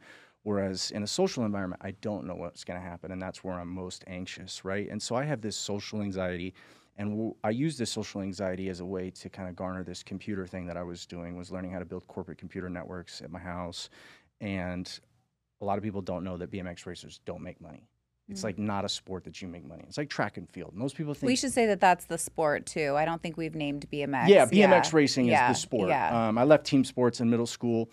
Whereas 0.50 0.93
in 0.93 1.02
a 1.02 1.08
social 1.08 1.44
environment, 1.44 1.82
I 1.84 1.90
don't 2.02 2.25
know 2.25 2.37
what's 2.37 2.62
going 2.62 2.81
to 2.81 2.87
happen, 2.88 3.10
and 3.10 3.20
that's 3.20 3.43
where 3.43 3.54
I'm 3.54 3.66
most 3.69 4.04
anxious, 4.06 4.64
right? 4.64 4.88
And 4.88 5.02
so 5.02 5.16
I 5.16 5.25
have 5.25 5.40
this 5.40 5.56
social 5.56 6.00
anxiety, 6.00 6.54
and 6.96 7.10
w- 7.10 7.34
I 7.43 7.50
use 7.50 7.76
this 7.76 7.90
social 7.90 8.20
anxiety 8.20 8.69
as 8.69 8.78
a 8.78 8.84
way 8.87 9.10
to 9.10 9.28
kind 9.28 9.48
of 9.48 9.56
garner 9.56 9.82
this 9.82 10.04
computer 10.04 10.46
thing 10.46 10.64
that 10.66 10.76
I 10.76 10.84
was 10.84 11.04
doing, 11.04 11.37
was 11.37 11.50
learning 11.50 11.72
how 11.72 11.81
to 11.81 11.84
build 11.84 12.06
corporate 12.06 12.38
computer 12.38 12.69
networks 12.70 13.20
at 13.22 13.32
my 13.32 13.40
house, 13.40 13.88
and 14.40 15.00
a 15.60 15.64
lot 15.64 15.78
of 15.78 15.82
people 15.82 16.00
don't 16.00 16.22
know 16.22 16.37
that 16.37 16.52
BMX 16.52 16.87
racers 16.87 17.19
don't 17.25 17.43
make 17.43 17.60
money. 17.60 17.88
It's 18.28 18.43
Mm. 18.43 18.44
like 18.44 18.58
not 18.58 18.84
a 18.84 18.88
sport 18.88 19.25
that 19.25 19.43
you 19.43 19.48
make 19.48 19.64
money. 19.66 19.82
It's 19.88 19.98
like 19.98 20.08
track 20.10 20.37
and 20.37 20.48
field. 20.48 20.75
Most 20.76 20.94
people 20.96 21.12
think 21.12 21.26
We 21.26 21.34
should 21.34 21.52
say 21.52 21.66
that 21.66 21.81
that's 21.81 22.04
the 22.04 22.19
sport 22.19 22.66
too. 22.66 22.94
I 22.94 23.04
don't 23.04 23.20
think 23.20 23.37
we've 23.37 23.56
named 23.56 23.90
BMX. 23.90 24.28
yeah, 24.28 24.46
BMX 24.46 24.93
racing 24.93 25.26
Yeah, 25.26 25.50
is 25.50 25.56
the 25.56 25.60
sport. 25.60 25.88
Yeah. 25.88 26.28
Um, 26.28 26.38
I 26.38 26.44
left 26.44 26.66
team 26.66 26.84
sports 26.84 27.20
in 27.20 27.28
middle 27.31 27.46
school, 27.46 27.90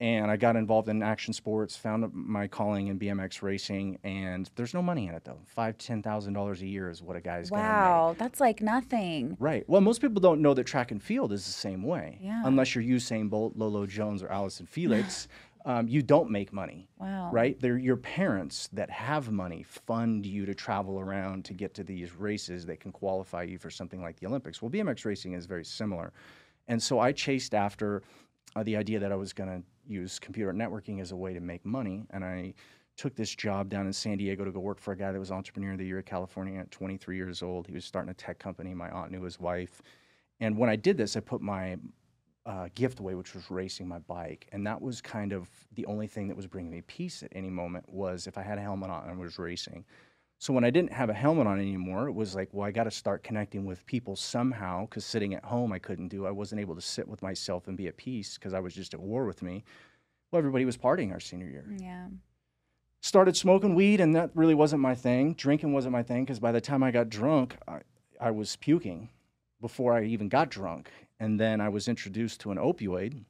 and 0.00 0.30
I 0.30 0.36
got 0.36 0.56
involved 0.56 0.88
in 0.88 1.02
action 1.02 1.32
sports. 1.32 1.76
Found 1.78 2.12
my 2.12 2.46
calling 2.46 2.88
in 2.88 2.98
BMX 2.98 3.40
racing, 3.42 3.98
and 4.04 4.50
there's 4.54 4.74
no 4.74 4.82
money 4.82 5.06
in 5.08 5.14
it 5.14 5.24
though. 5.24 5.38
Five, 5.46 5.78
ten 5.78 6.02
thousand 6.02 6.34
dollars 6.34 6.60
a 6.62 6.66
year 6.66 6.90
is 6.90 7.02
what 7.02 7.16
a 7.16 7.20
guy's 7.20 7.50
wow, 7.50 8.14
that's 8.18 8.40
like 8.40 8.60
nothing. 8.60 9.36
Right. 9.40 9.64
Well, 9.68 9.80
most 9.80 10.00
people 10.00 10.20
don't 10.20 10.42
know 10.42 10.54
that 10.54 10.64
track 10.64 10.90
and 10.90 11.02
field 11.02 11.32
is 11.32 11.44
the 11.46 11.52
same 11.52 11.82
way. 11.82 12.18
Yeah. 12.20 12.42
Unless 12.44 12.74
you're 12.74 12.84
Usain 12.84 13.30
Bolt, 13.30 13.56
Lolo 13.56 13.86
Jones, 13.86 14.22
or 14.22 14.28
Allyson 14.28 14.66
Felix, 14.66 15.28
um, 15.64 15.88
you 15.88 16.02
don't 16.02 16.30
make 16.30 16.52
money 16.52 16.88
Wow. 16.98 17.30
right? 17.32 17.58
They're 17.58 17.78
your 17.78 17.96
parents 17.96 18.68
that 18.74 18.90
have 18.90 19.30
money 19.32 19.62
fund 19.64 20.24
you 20.26 20.46
to 20.46 20.54
travel 20.54 21.00
around 21.00 21.44
to 21.46 21.54
get 21.54 21.74
to 21.74 21.82
these 21.82 22.14
races 22.14 22.66
that 22.66 22.80
can 22.80 22.92
qualify 22.92 23.42
you 23.44 23.58
for 23.58 23.70
something 23.70 24.00
like 24.02 24.20
the 24.20 24.26
Olympics. 24.26 24.60
Well, 24.62 24.70
BMX 24.70 25.04
racing 25.04 25.32
is 25.32 25.46
very 25.46 25.64
similar. 25.64 26.12
And 26.68 26.82
so 26.82 26.98
I 27.00 27.12
chased 27.12 27.54
after 27.54 28.02
uh, 28.56 28.62
the 28.62 28.76
idea 28.76 28.98
that 28.98 29.12
I 29.12 29.16
was 29.16 29.32
going 29.32 29.50
to 29.50 29.62
use 29.86 30.18
computer 30.18 30.52
networking 30.52 31.00
as 31.00 31.12
a 31.12 31.16
way 31.16 31.34
to 31.34 31.40
make 31.40 31.64
money. 31.64 32.06
And 32.10 32.24
I 32.24 32.54
took 32.96 33.14
this 33.14 33.32
job 33.34 33.68
down 33.68 33.86
in 33.86 33.92
San 33.92 34.16
Diego 34.16 34.44
to 34.44 34.50
go 34.50 34.58
work 34.58 34.80
for 34.80 34.92
a 34.92 34.96
guy 34.96 35.12
that 35.12 35.18
was 35.18 35.30
Entrepreneur 35.30 35.72
of 35.72 35.78
the 35.78 35.86
Year 35.86 35.98
of 35.98 36.06
California 36.06 36.58
at 36.58 36.70
23 36.70 37.16
years 37.16 37.42
old. 37.42 37.66
He 37.66 37.74
was 37.74 37.84
starting 37.84 38.10
a 38.10 38.14
tech 38.14 38.38
company. 38.38 38.74
My 38.74 38.90
aunt 38.90 39.12
knew 39.12 39.22
his 39.22 39.38
wife. 39.38 39.82
And 40.40 40.56
when 40.56 40.70
I 40.70 40.76
did 40.76 40.96
this, 40.96 41.16
I 41.16 41.20
put 41.20 41.42
my 41.42 41.76
uh, 42.46 42.68
gift 42.74 43.00
away, 43.00 43.14
which 43.14 43.34
was 43.34 43.50
racing 43.50 43.88
my 43.88 43.98
bike, 43.98 44.46
and 44.52 44.64
that 44.66 44.80
was 44.80 45.00
kind 45.00 45.32
of 45.32 45.50
the 45.74 45.84
only 45.86 46.06
thing 46.06 46.28
that 46.28 46.36
was 46.36 46.46
bringing 46.46 46.70
me 46.70 46.80
peace 46.82 47.24
at 47.24 47.32
any 47.34 47.50
moment 47.50 47.84
was 47.88 48.28
if 48.28 48.38
I 48.38 48.42
had 48.42 48.56
a 48.56 48.60
helmet 48.60 48.88
on 48.88 49.08
and 49.10 49.18
was 49.18 49.38
racing. 49.38 49.84
So 50.38 50.52
when 50.52 50.64
I 50.64 50.70
didn't 50.70 50.92
have 50.92 51.08
a 51.08 51.14
helmet 51.14 51.46
on 51.46 51.58
anymore, 51.58 52.08
it 52.08 52.12
was 52.12 52.34
like, 52.34 52.50
well, 52.52 52.66
I 52.66 52.70
got 52.70 52.84
to 52.84 52.90
start 52.90 53.22
connecting 53.22 53.64
with 53.64 53.86
people 53.86 54.16
somehow 54.16 54.82
because 54.82 55.04
sitting 55.04 55.34
at 55.34 55.44
home 55.44 55.72
I 55.72 55.78
couldn't 55.78 56.08
do. 56.08 56.26
I 56.26 56.30
wasn't 56.30 56.60
able 56.60 56.74
to 56.74 56.80
sit 56.82 57.08
with 57.08 57.22
myself 57.22 57.68
and 57.68 57.76
be 57.76 57.86
at 57.88 57.96
peace 57.96 58.34
because 58.36 58.52
I 58.52 58.60
was 58.60 58.74
just 58.74 58.92
at 58.92 59.00
war 59.00 59.24
with 59.24 59.42
me. 59.42 59.64
Well, 60.30 60.38
everybody 60.38 60.64
was 60.66 60.76
partying 60.76 61.12
our 61.12 61.20
senior 61.20 61.48
year 61.48 61.64
Yeah. 61.78 62.08
started 63.00 63.36
smoking 63.36 63.74
weed 63.74 64.00
and 64.00 64.14
that 64.14 64.30
really 64.34 64.54
wasn't 64.54 64.82
my 64.82 64.94
thing 64.94 65.32
drinking 65.34 65.72
wasn't 65.72 65.92
my 65.92 66.02
thing 66.02 66.24
because 66.24 66.40
by 66.40 66.50
the 66.52 66.60
time 66.60 66.82
i 66.82 66.90
got 66.90 67.08
drunk 67.08 67.56
I, 67.68 67.80
I 68.20 68.30
was 68.32 68.56
puking 68.56 69.08
before 69.60 69.94
i 69.94 70.02
even 70.02 70.28
got 70.28 70.50
drunk 70.50 70.90
and 71.20 71.38
then 71.38 71.60
i 71.60 71.68
was 71.68 71.86
introduced 71.86 72.40
to 72.40 72.50
an 72.50 72.58
opioid 72.58 73.24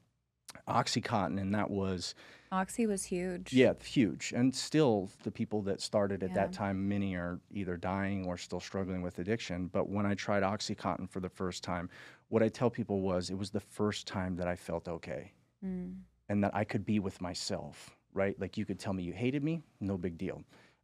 oxycontin 0.68 1.40
and 1.40 1.54
that 1.54 1.70
was 1.70 2.14
Oxy 2.52 2.86
was 2.86 3.04
huge. 3.04 3.52
yeah 3.52 3.72
huge 3.84 4.32
and 4.36 4.54
still 4.54 5.08
the 5.22 5.30
people 5.30 5.62
that 5.62 5.80
started 5.80 6.22
at 6.22 6.34
that 6.34 6.52
time 6.52 6.88
many 6.88 7.14
are 7.14 7.38
either 7.52 7.76
dying 7.76 8.24
or 8.26 8.36
still 8.36 8.60
struggling 8.60 9.02
with 9.02 9.18
addiction 9.18 9.68
but 9.72 9.88
when 9.88 10.06
i 10.06 10.14
tried 10.14 10.42
oxycontin 10.42 11.08
for 11.08 11.20
the 11.20 11.28
first 11.28 11.62
time 11.64 11.88
what 12.28 12.42
i 12.42 12.48
tell 12.48 12.70
people 12.70 13.00
was 13.00 13.30
it 13.30 13.38
was 13.38 13.50
the 13.50 13.60
first 13.60 14.06
time 14.06 14.36
that 14.36 14.48
i 14.48 14.54
felt 14.56 14.88
okay 14.88 15.32
Mm. 15.64 15.94
and 16.28 16.44
that 16.44 16.54
I 16.54 16.64
could 16.64 16.84
be 16.84 16.98
with 16.98 17.18
myself, 17.22 17.96
right? 18.12 18.38
Like 18.38 18.58
you 18.58 18.66
could 18.66 18.78
tell 18.78 18.92
me 18.92 19.02
you 19.02 19.14
hated 19.14 19.42
me, 19.42 19.62
no 19.80 19.96
big 19.96 20.18
deal. 20.18 20.42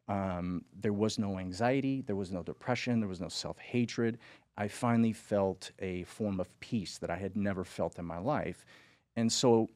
Um, 0.08 0.64
there 0.80 0.94
was 0.94 1.18
no 1.18 1.38
anxiety, 1.38 2.00
there 2.00 2.16
was 2.16 2.32
no 2.32 2.42
depression, 2.42 2.98
there 2.98 3.08
was 3.08 3.20
no 3.20 3.28
self 3.28 3.58
hatred. 3.58 4.18
I 4.56 4.68
finally 4.68 5.12
felt 5.12 5.70
a 5.78 6.04
form 6.04 6.40
of 6.40 6.48
peace 6.60 6.96
that 6.98 7.10
I 7.10 7.16
had 7.16 7.36
never 7.36 7.64
felt 7.64 7.98
in 7.98 8.06
my 8.06 8.18
life. 8.18 8.64
And 9.16 9.32
so 9.32 9.68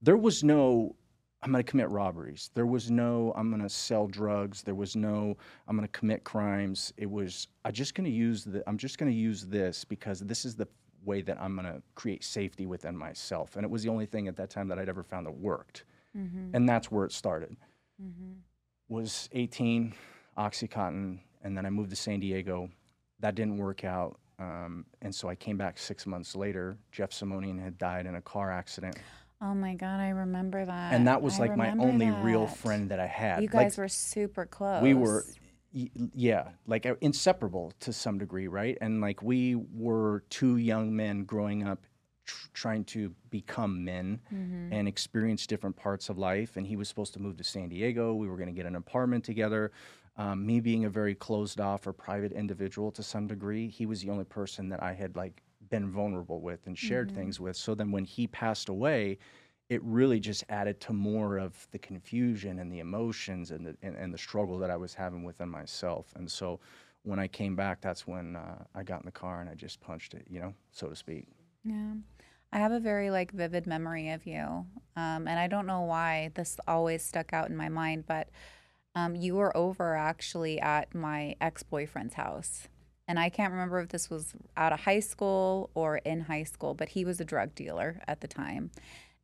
there 0.00 0.16
was 0.16 0.42
no, 0.42 0.96
I'm 1.42 1.50
going 1.50 1.62
to 1.62 1.68
commit 1.70 1.88
robberies. 1.90 2.50
There 2.54 2.66
was 2.66 2.90
no, 2.90 3.32
I'm 3.36 3.50
going 3.50 3.62
to 3.62 3.68
sell 3.68 4.06
drugs. 4.06 4.62
There 4.62 4.74
was 4.74 4.96
no, 4.96 5.36
I'm 5.66 5.76
going 5.76 5.88
to 5.88 5.98
commit 5.98 6.24
crimes. 6.24 6.92
It 6.96 7.10
was, 7.10 7.48
I'm 7.64 7.72
just 7.72 7.94
going 7.94 8.04
to 8.04 8.10
use 8.10 8.44
the, 8.44 8.62
I'm 8.68 8.78
just 8.78 8.98
going 8.98 9.10
to 9.10 9.16
use 9.16 9.46
this 9.46 9.84
because 9.84 10.20
this 10.20 10.44
is 10.44 10.54
the 10.54 10.68
way 11.04 11.20
that 11.22 11.40
I'm 11.40 11.56
going 11.56 11.66
to 11.66 11.82
create 11.94 12.22
safety 12.24 12.66
within 12.66 12.96
myself. 12.96 13.56
And 13.56 13.64
it 13.64 13.70
was 13.70 13.82
the 13.82 13.88
only 13.88 14.06
thing 14.06 14.28
at 14.28 14.36
that 14.36 14.50
time 14.50 14.68
that 14.68 14.78
I'd 14.78 14.88
ever 14.88 15.02
found 15.02 15.26
that 15.26 15.36
worked. 15.36 15.84
Mm-hmm. 16.16 16.54
And 16.54 16.68
that's 16.68 16.90
where 16.90 17.04
it 17.04 17.12
started. 17.12 17.56
Mm-hmm. 18.00 18.32
Was 18.88 19.28
18, 19.32 19.94
OxyContin, 20.38 21.18
and 21.42 21.56
then 21.56 21.66
I 21.66 21.70
moved 21.70 21.90
to 21.90 21.96
San 21.96 22.20
Diego. 22.20 22.70
That 23.20 23.34
didn't 23.34 23.56
work 23.56 23.84
out. 23.84 24.18
Um, 24.46 24.84
and 25.02 25.14
so 25.14 25.28
I 25.28 25.34
came 25.34 25.56
back 25.56 25.78
six 25.78 26.06
months 26.06 26.34
later. 26.34 26.76
Jeff 26.90 27.10
Simonian 27.10 27.62
had 27.62 27.78
died 27.78 28.06
in 28.06 28.16
a 28.16 28.20
car 28.20 28.50
accident. 28.50 28.98
Oh 29.40 29.54
my 29.54 29.74
God, 29.74 30.00
I 30.00 30.10
remember 30.10 30.64
that. 30.64 30.92
and 30.94 31.06
that 31.06 31.20
was 31.20 31.36
I 31.38 31.44
like 31.46 31.56
my 31.56 31.70
remember 31.70 31.84
only 31.84 32.10
real 32.10 32.46
that. 32.46 32.56
friend 32.56 32.90
that 32.90 33.00
I 33.00 33.06
had. 33.06 33.42
You 33.42 33.48
Like, 33.52 33.66
guys 33.66 33.78
were 33.78 33.88
super 33.88 34.46
close. 34.46 34.82
we 34.82 34.94
were 34.94 35.24
y- 35.74 35.90
yeah 36.14 36.48
like 36.66 36.86
uh, 36.86 36.94
inseparable 37.00 37.72
to 37.80 37.92
some 37.92 38.18
degree 38.18 38.46
right 38.46 38.76
and 38.80 39.00
like 39.00 39.22
we 39.22 39.56
were 39.74 40.22
two 40.30 40.58
young 40.58 40.94
men 40.94 41.24
growing 41.24 41.66
up 41.66 41.80
tr- 42.26 42.48
trying 42.52 42.84
to 42.84 43.12
become 43.30 43.82
men 43.84 44.20
Mhm. 44.32 44.68
and 44.70 44.86
experience 44.86 45.46
different 45.46 45.74
parts 45.76 46.08
of 46.08 46.18
life 46.18 46.56
and 46.56 46.66
he 46.66 46.76
was 46.76 46.88
supposed 46.88 47.12
to 47.14 47.20
move 47.20 47.36
to 47.38 47.44
san 47.44 47.68
diego 47.70 48.14
we 48.14 48.28
were 48.28 48.36
going 48.36 48.48
to 48.48 48.54
get 48.54 48.66
an 48.66 48.76
apartment 48.76 49.24
together 49.24 49.72
um, 50.16 50.44
me 50.44 50.60
being 50.60 50.84
a 50.84 50.90
very 50.90 51.14
closed 51.14 51.60
off 51.60 51.86
or 51.86 51.92
private 51.92 52.32
individual 52.32 52.90
to 52.92 53.02
some 53.02 53.26
degree 53.26 53.68
he 53.68 53.86
was 53.86 54.02
the 54.02 54.10
only 54.10 54.24
person 54.24 54.68
that 54.68 54.82
i 54.82 54.92
had 54.92 55.16
like 55.16 55.42
been 55.70 55.90
vulnerable 55.90 56.40
with 56.40 56.66
and 56.66 56.78
shared 56.78 57.10
Mhm. 57.10 57.14
things 57.14 57.40
with 57.40 57.56
so 57.56 57.74
then 57.74 57.90
when 57.90 58.04
he 58.04 58.26
passed 58.26 58.68
away 58.68 59.18
it 59.68 59.82
really 59.84 60.20
just 60.20 60.44
added 60.48 60.80
to 60.80 60.92
more 60.92 61.38
of 61.38 61.66
the 61.70 61.78
confusion 61.78 62.58
and 62.58 62.70
the 62.70 62.80
emotions 62.80 63.50
and 63.50 63.66
the 63.66 63.76
and, 63.82 63.96
and 63.96 64.12
the 64.12 64.18
struggle 64.18 64.58
that 64.58 64.70
I 64.70 64.76
was 64.76 64.92
having 64.94 65.24
within 65.24 65.48
myself. 65.48 66.12
And 66.16 66.30
so 66.30 66.60
when 67.04 67.18
I 67.18 67.26
came 67.28 67.56
back, 67.56 67.80
that's 67.80 68.06
when 68.06 68.36
uh, 68.36 68.64
I 68.74 68.82
got 68.82 69.00
in 69.00 69.06
the 69.06 69.12
car 69.12 69.40
and 69.40 69.48
I 69.48 69.54
just 69.54 69.80
punched 69.80 70.14
it, 70.14 70.26
you 70.28 70.40
know, 70.40 70.54
so 70.72 70.88
to 70.88 70.96
speak. 70.96 71.26
Yeah. 71.64 71.94
I 72.52 72.58
have 72.58 72.72
a 72.72 72.80
very 72.80 73.10
like 73.10 73.32
vivid 73.32 73.66
memory 73.66 74.10
of 74.10 74.26
you. 74.26 74.66
Um, 74.96 75.26
and 75.26 75.38
I 75.38 75.46
don't 75.46 75.66
know 75.66 75.82
why 75.82 76.30
this 76.34 76.58
always 76.68 77.02
stuck 77.02 77.32
out 77.32 77.48
in 77.48 77.56
my 77.56 77.68
mind, 77.68 78.04
but 78.06 78.28
um, 78.94 79.14
you 79.16 79.34
were 79.34 79.56
over 79.56 79.94
actually 79.96 80.60
at 80.60 80.94
my 80.94 81.34
ex 81.40 81.62
boyfriend's 81.62 82.14
house. 82.14 82.68
And 83.08 83.18
I 83.18 83.28
can't 83.30 83.52
remember 83.52 83.80
if 83.80 83.88
this 83.88 84.08
was 84.08 84.32
out 84.56 84.72
of 84.72 84.80
high 84.80 85.00
school 85.00 85.70
or 85.74 85.98
in 85.98 86.20
high 86.22 86.44
school, 86.44 86.72
but 86.74 86.90
he 86.90 87.04
was 87.04 87.20
a 87.20 87.24
drug 87.24 87.54
dealer 87.54 88.00
at 88.06 88.20
the 88.20 88.28
time. 88.28 88.70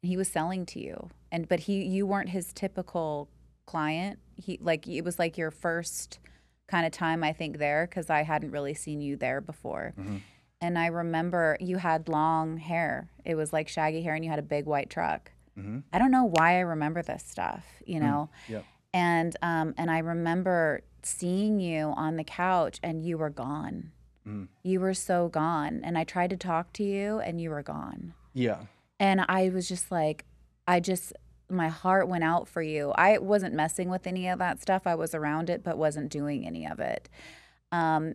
And 0.03 0.09
he 0.11 0.17
was 0.17 0.29
selling 0.29 0.67
to 0.67 0.81
you. 0.81 1.11
And 1.31 1.49
but 1.49 1.61
he 1.61 1.83
you 1.85 2.07
weren't 2.07 2.31
his 2.31 2.53
typical 2.53 3.29
client. 3.67 4.19
He 4.37 4.59
like 4.61 4.87
it 4.89 5.03
was 5.03 5.19
like 5.19 5.39
your 5.39 5.51
first 5.51 6.19
kind 6.69 6.85
of 6.87 6.93
time 6.93 7.23
I 7.25 7.33
think 7.33 7.59
there 7.59 7.87
cuz 7.87 8.11
I 8.11 8.23
hadn't 8.23 8.51
really 8.51 8.75
seen 8.75 9.01
you 9.01 9.17
there 9.17 9.41
before. 9.41 9.95
Mhm. 9.99 10.21
And 10.61 10.77
I 10.79 10.87
remember 10.87 11.57
you 11.61 11.77
had 11.79 12.09
long 12.09 12.57
hair. 12.57 13.11
It 13.25 13.37
was 13.37 13.53
like 13.53 13.69
shaggy 13.69 14.03
hair 14.03 14.15
and 14.15 14.25
you 14.25 14.31
had 14.31 14.41
a 14.41 14.43
big 14.57 14.67
white 14.67 14.91
truck. 14.91 15.31
Mm-hmm. 15.57 15.81
I 15.93 15.99
don't 15.99 16.11
know 16.11 16.25
why 16.25 16.57
I 16.57 16.61
remember 16.61 17.03
this 17.03 17.23
stuff, 17.25 17.65
you 17.87 17.99
Mm. 18.01 18.03
know. 18.03 18.31
Yep. 18.49 18.65
And 18.93 19.37
um 19.43 19.75
and 19.77 19.91
I 19.91 19.99
remember 19.99 20.83
seeing 21.03 21.61
you 21.61 21.93
on 21.97 22.17
the 22.17 22.25
couch 22.25 22.79
and 22.83 23.05
you 23.05 23.19
were 23.19 23.31
gone. 23.31 23.93
Mm. 24.27 24.49
You 24.63 24.81
were 24.81 24.95
so 24.95 25.29
gone. 25.29 25.81
And 25.85 25.97
I 25.97 26.05
tried 26.05 26.31
to 26.31 26.37
talk 26.37 26.73
to 26.75 26.85
you 26.85 27.19
and 27.21 27.41
you 27.41 27.51
were 27.51 27.63
gone. 27.63 28.15
Yeah. 28.35 28.63
And 29.01 29.25
I 29.29 29.49
was 29.51 29.69
just 29.69 29.91
like, 29.91 30.25
I 30.67 30.81
just, 30.81 31.13
my 31.49 31.69
heart 31.69 32.09
went 32.09 32.25
out 32.25 32.49
for 32.49 32.63
you. 32.63 32.93
I 32.97 33.19
wasn't 33.19 33.55
messing 33.55 33.89
with 33.89 34.07
any 34.07 34.29
of 34.29 34.39
that 34.41 34.61
stuff. 34.61 34.87
I 34.87 34.97
was 34.97 35.15
around 35.15 35.51
it, 35.51 35.63
but 35.65 35.79
wasn't 35.79 36.11
doing 36.11 36.47
any 36.47 36.67
of 36.67 36.81
it. 36.81 37.09
Um, 37.73 38.15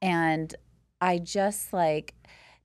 and 0.00 0.54
I 1.00 1.18
just 1.18 1.72
like, 1.72 2.14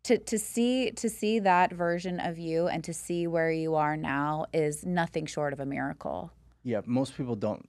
to, 0.04 0.18
to 0.18 0.40
see 0.40 0.90
to 0.92 1.10
see 1.10 1.38
that 1.40 1.72
version 1.72 2.20
of 2.20 2.40
you 2.40 2.68
and 2.68 2.84
to 2.86 2.92
see 2.92 3.28
where 3.28 3.52
you 3.52 3.76
are 3.76 3.96
now 3.96 4.48
is 4.52 4.84
nothing 4.84 5.28
short 5.28 5.54
of 5.54 5.60
a 5.60 5.66
miracle. 5.66 6.32
Yeah. 6.64 6.82
Most 6.86 7.16
people 7.16 7.36
don't. 7.36 7.68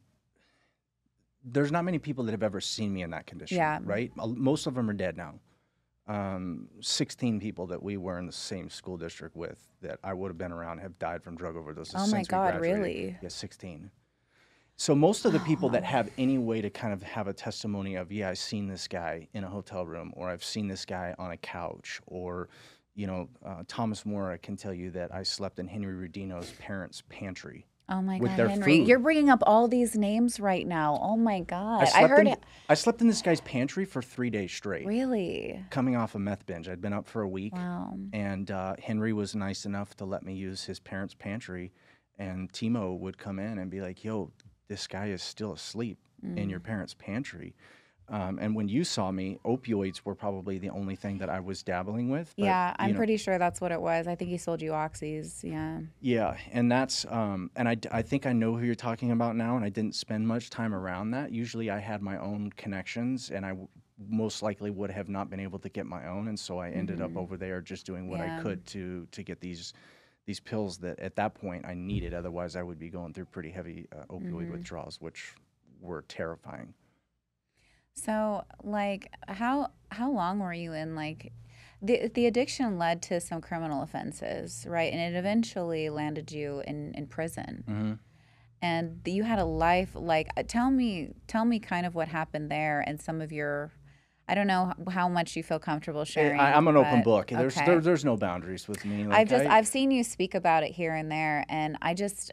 There's 1.45 1.73
not 1.73 1.85
many 1.85 1.99
people 1.99 2.25
that 2.25 2.33
have 2.33 2.43
ever 2.43 2.61
seen 2.61 2.93
me 2.93 3.03
in 3.03 3.11
that 3.11 3.27
condition. 3.27 3.57
Yeah. 3.57 3.81
Right. 3.83 4.13
Most 4.17 4.67
of 4.67 4.75
them 4.75 4.89
are 4.89 4.95
dead 4.95 5.17
now. 5.17 5.35
Um, 6.09 6.69
16 6.81 7.41
people 7.41 7.67
that 7.69 7.83
we 7.83 7.97
were 7.97 8.19
in 8.19 8.27
the 8.27 8.33
same 8.33 8.69
school 8.69 8.97
district 8.97 9.37
with 9.37 9.59
that 9.83 9.99
I 10.03 10.13
would 10.15 10.29
have 10.29 10.39
been 10.39 10.53
around 10.53 10.79
have 10.79 10.99
died 10.99 11.23
from 11.23 11.37
drug 11.37 11.55
overdoses. 11.55 11.95
Oh 11.97 12.07
my 12.09 12.23
God, 12.25 12.61
really? 12.61 13.17
Yeah, 13.23 13.29
16. 13.29 13.91
So 14.77 14.95
most 14.95 15.25
of 15.25 15.33
the 15.33 15.39
people 15.41 15.69
that 15.71 15.85
have 15.85 16.11
any 16.19 16.39
way 16.39 16.61
to 16.61 16.71
kind 16.71 16.93
of 16.93 17.03
have 17.03 17.29
a 17.29 17.33
testimony 17.33 17.95
of, 17.95 18.11
yeah, 18.11 18.31
I've 18.31 18.39
seen 18.39 18.67
this 18.67 18.89
guy 18.89 19.29
in 19.33 19.45
a 19.45 19.49
hotel 19.49 19.87
room, 19.87 20.13
or 20.17 20.29
I've 20.29 20.43
seen 20.43 20.67
this 20.67 20.85
guy 20.85 21.15
on 21.19 21.31
a 21.31 21.37
couch, 21.37 22.01
or, 22.07 22.49
you 22.95 23.07
know, 23.07 23.29
uh, 23.45 23.63
Thomas 23.69 24.05
Mora 24.05 24.39
can 24.39 24.57
tell 24.57 24.75
you 24.75 24.91
that 24.91 25.15
I 25.15 25.23
slept 25.23 25.59
in 25.61 25.69
Henry 25.69 26.09
Rudino's 26.09 26.51
parents' 26.59 27.03
pantry. 27.09 27.65
Oh 27.89 28.01
my 28.01 28.19
With 28.19 28.31
God, 28.31 28.39
their 28.39 28.49
Henry, 28.49 28.79
food. 28.79 28.89
you're 28.89 28.99
bringing 29.01 29.29
up 29.29 29.43
all 29.47 29.69
these 29.69 29.97
names 29.97 30.39
right 30.41 30.67
now. 30.67 30.99
Oh 31.03 31.17
my 31.17 31.41
God, 31.41 31.83
I, 31.83 31.85
slept 31.87 32.09
heard 32.09 32.21
in, 32.27 32.33
it. 32.35 32.41
I 32.69 32.75
slept 32.75 33.01
in 33.01 33.09
this 33.09 33.21
guy's 33.23 33.41
pantry 33.43 33.85
for 33.85 34.01
three 34.01 34.31
days 34.31 34.53
straight, 34.53 34.87
Really? 34.87 35.63
coming 35.71 35.97
off 35.97 36.15
a 36.15 36.19
meth 36.19 36.47
binge. 36.47 36.69
I'd 36.69 36.81
been 36.81 36.93
up 36.93 37.07
for 37.07 37.23
a 37.23 37.29
week, 37.29 37.55
Wow. 37.55 37.95
and 38.13 38.51
uh, 38.51 38.77
Henry 38.83 39.13
was 39.13 39.35
nice 39.35 39.67
enough 39.67 39.97
to 39.97 40.05
let 40.05 40.23
me 40.25 40.35
use 40.35 40.65
his 40.65 40.79
parents' 40.81 41.15
pantry. 41.15 41.73
And 42.19 42.53
Timo 42.53 42.97
would 42.99 43.19
come 43.19 43.39
in 43.39 43.59
and 43.59 43.71
be 43.71 43.81
like, 43.81 44.05
"Yo, 44.05 44.31
this 44.69 44.87
guy 44.87 45.07
is 45.09 45.23
still 45.23 45.53
asleep 45.53 45.99
in 46.23 46.37
Mm. 46.37 46.51
your 46.51 46.61
parents' 46.61 46.95
pantry." 46.95 47.55
Um, 48.09 48.39
and 48.41 48.55
when 48.55 48.69
you 48.69 48.85
saw 48.85 49.11
me, 49.11 49.39
opioids 49.45 50.03
were 50.05 50.15
probably 50.15 50.59
the 50.59 50.69
only 50.71 50.97
thing 50.97 51.19
that 51.19 51.31
I 51.31 51.41
was 51.41 51.63
dabbling 51.63 52.11
with. 52.11 52.35
but, 52.37 52.45
yeah, 52.45 52.75
I'm 52.79 52.93
know, 52.93 52.97
pretty 52.99 53.17
sure 53.17 53.39
that's 53.39 53.61
what 53.61 53.73
it 53.73 53.81
was. 53.81 54.07
I 54.07 54.15
think 54.15 54.31
he 54.31 54.37
sold 54.39 54.61
you 54.61 54.73
oxys. 54.73 55.43
Yeah. 55.43 55.81
Yeah, 56.01 56.37
and 56.51 56.71
that's 56.71 57.07
um, 57.09 57.51
and 57.57 57.69
I 57.69 58.03
think 58.03 58.27
I 58.27 58.33
know 58.33 58.57
who 58.57 58.65
you're 58.65 58.75
talking 58.75 59.13
about 59.13 59.37
now, 59.37 59.57
and 59.57 59.65
I 59.65 59.71
didn't 59.71 59.95
spend 59.95 60.27
much 60.29 60.51
time 60.51 60.75
around 60.75 61.13
that. 61.13 61.33
Usually, 61.33 61.71
I 61.71 61.79
had 61.79 62.03
my 62.03 62.19
own 62.19 62.51
connections, 62.57 63.31
and 63.31 63.47
I 63.47 63.51
w- 63.51 63.69
most 64.09 64.43
likely 64.43 64.71
would 64.71 64.91
have 64.91 65.09
not 65.09 65.31
been 65.31 65.41
able 65.41 65.61
to 65.61 65.69
get 65.69 65.87
my 65.87 66.09
own, 66.09 66.29
and 66.29 66.39
so 66.39 66.59
I 66.59 66.71
ended 66.71 67.01
up 67.01 67.17
over 67.17 67.37
there 67.37 67.61
just 67.61 67.87
doing 67.87 68.09
what 68.09 68.19
Yeah. 68.19 68.39
I 68.39 68.43
could 68.43 68.67
to 68.69 69.07
to 69.13 69.23
get 69.23 69.41
these 69.41 69.73
these 70.27 70.39
pills 70.41 70.79
that 70.79 70.99
at 70.99 71.17
that 71.17 71.35
point 71.35 71.65
I 71.65 71.75
needed. 71.75 72.13
Otherwise, 72.15 72.57
I 72.57 72.63
would 72.63 72.79
be 72.79 72.91
going 72.91 73.13
through 73.15 73.27
pretty 73.27 73.51
heavy 73.51 73.87
uh, 73.97 74.05
opioid 74.11 74.51
withdrawals, 74.51 75.01
which 75.01 75.35
were 75.81 76.03
terrifying. 76.03 76.75
So, 77.95 78.45
like, 78.63 79.13
how 79.29 79.71
how 79.91 80.11
long 80.11 80.39
were 80.39 80.55
you 80.55 80.73
in 80.73 80.95
like 80.95 81.33
the 81.81 82.11
the 82.15 82.27
addiction 82.27 82.79
led 82.79 83.03
to 83.03 83.21
some 83.21 83.41
criminal 83.41 83.83
offenses, 83.83 84.65
right? 84.69 84.93
And 84.93 85.15
it 85.15 85.19
eventually 85.19 85.91
landed 85.91 86.33
you 86.33 86.63
in 86.67 86.93
in 86.95 87.07
prison. 87.07 87.65
Mm-hmm. 87.69 87.93
And 88.65 89.01
you 89.05 89.25
had 89.25 89.41
a 89.41 89.45
life 89.45 89.91
like 89.95 90.29
uh, 90.37 90.45
tell 90.47 90.71
me 90.71 91.15
tell 91.27 91.45
me 91.45 91.59
kind 91.59 91.85
of 91.85 91.95
what 91.95 92.09
happened 92.09 92.51
there 92.51 92.83
and 92.87 93.01
some 93.01 93.21
of 93.21 93.33
your 93.33 93.73
I 94.29 94.35
don't 94.35 94.47
know 94.47 94.73
how 94.91 95.09
much 95.09 95.37
you 95.37 95.43
feel 95.43 95.59
comfortable 95.59 96.05
sharing. 96.05 96.39
I, 96.39 96.57
am 96.57 96.69
an 96.69 96.77
open 96.77 97.03
book. 97.03 97.29
There's 97.29 97.57
okay. 97.57 97.67
there, 97.67 97.81
there's 97.81 98.05
no 98.05 98.17
boundaries 98.17 98.69
with 98.69 98.85
me. 98.85 99.05
Like, 99.05 99.19
I've 99.19 99.29
just 99.29 99.45
I, 99.47 99.59
I've 99.59 99.67
seen 99.67 99.91
you 99.91 100.05
speak 100.05 100.35
about 100.35 100.63
it 100.63 100.71
here 100.71 100.95
and 100.95 101.11
there, 101.11 101.45
and 101.49 101.77
I 101.83 101.93
just 101.95 102.31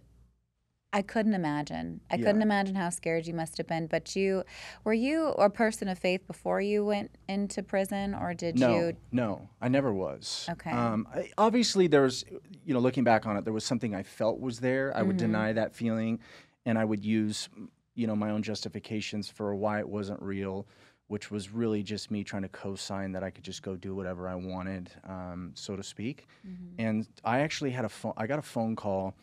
I 0.91 1.03
couldn't 1.03 1.35
imagine. 1.35 2.01
I 2.09 2.17
couldn't 2.17 2.41
imagine 2.41 2.73
how 2.75 2.89
scared 2.89 3.27
you 3.27 3.33
must 3.33 3.57
have 3.59 3.67
been. 3.67 3.85
But 3.85 4.15
you 4.15 4.43
were 4.83 4.93
you 4.93 5.27
a 5.27 5.49
person 5.49 5.87
of 5.87 5.99
faith 5.99 6.25
before 6.25 6.61
you 6.61 6.83
went 6.83 7.11
into 7.27 7.61
prison, 7.61 8.15
or 8.15 8.33
did 8.33 8.57
No, 8.59 8.75
you? 8.75 8.97
no, 9.11 9.49
I 9.61 9.67
never 9.67 9.93
was. 9.93 10.47
Okay. 10.49 10.71
Um, 10.71 11.07
I, 11.13 11.29
obviously, 11.37 11.85
there 11.85 12.01
was, 12.01 12.25
you 12.65 12.73
know, 12.73 12.79
looking 12.79 13.03
back 13.03 13.27
on 13.27 13.37
it, 13.37 13.43
there 13.43 13.53
was 13.53 13.63
something 13.63 13.93
I 13.93 14.01
felt 14.01 14.39
was 14.39 14.59
there. 14.59 14.91
I 14.95 15.03
would 15.03 15.17
Mm-hmm. 15.17 15.25
deny 15.27 15.53
that 15.53 15.75
feeling, 15.75 16.19
and 16.65 16.77
I 16.79 16.85
would 16.85 17.05
use, 17.05 17.49
you 17.93 18.07
know, 18.07 18.15
my 18.15 18.31
own 18.31 18.41
justifications 18.41 19.29
for 19.29 19.53
why 19.53 19.77
it 19.79 19.87
wasn't 19.87 20.19
real, 20.23 20.65
which 21.07 21.29
was 21.29 21.51
really 21.51 21.83
just 21.83 22.09
me 22.09 22.23
trying 22.23 22.41
to 22.43 22.49
co-sign 22.49 23.11
that 23.11 23.23
I 23.23 23.29
could 23.29 23.43
just 23.43 23.61
go 23.61 23.75
do 23.75 23.93
whatever 23.93 24.27
I 24.27 24.35
wanted, 24.35 24.89
um, 25.07 25.51
so 25.53 25.75
to 25.75 25.83
speak. 25.83 26.25
Mm-hmm. 26.47 26.81
And 26.81 27.07
I 27.23 27.41
actually 27.41 27.69
had 27.71 27.85
a 27.85 27.89
phone. 27.89 28.13
I 28.17 28.25
got 28.25 28.39
a 28.39 28.43
phone 28.43 28.75
call 28.75 29.13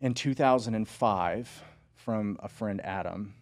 in 0.00 0.14
2005 0.14 1.62
from 1.94 2.38
a 2.42 2.48
friend 2.48 2.80
Adam, 2.84 3.34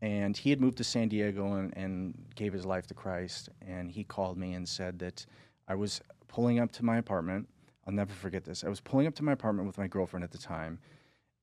and 0.00 0.36
he 0.36 0.50
had 0.50 0.60
moved 0.60 0.78
to 0.78 0.84
San 0.84 1.08
Diego 1.08 1.54
and, 1.54 1.76
and 1.76 2.14
gave 2.34 2.52
his 2.52 2.64
life 2.64 2.86
to 2.88 2.94
Christ. 2.94 3.48
And 3.60 3.90
he 3.90 4.04
called 4.04 4.38
me 4.38 4.54
and 4.54 4.68
said 4.68 4.98
that 5.00 5.26
I 5.66 5.74
was 5.74 6.00
pulling 6.28 6.60
up 6.60 6.70
to 6.72 6.84
my 6.84 6.98
apartment. 6.98 7.48
I'll 7.86 7.92
never 7.92 8.12
forget 8.12 8.44
this. 8.44 8.64
I 8.64 8.68
was 8.68 8.80
pulling 8.80 9.06
up 9.06 9.14
to 9.16 9.24
my 9.24 9.32
apartment 9.32 9.66
with 9.66 9.78
my 9.78 9.86
girlfriend 9.86 10.24
at 10.24 10.30
the 10.30 10.38
time, 10.38 10.78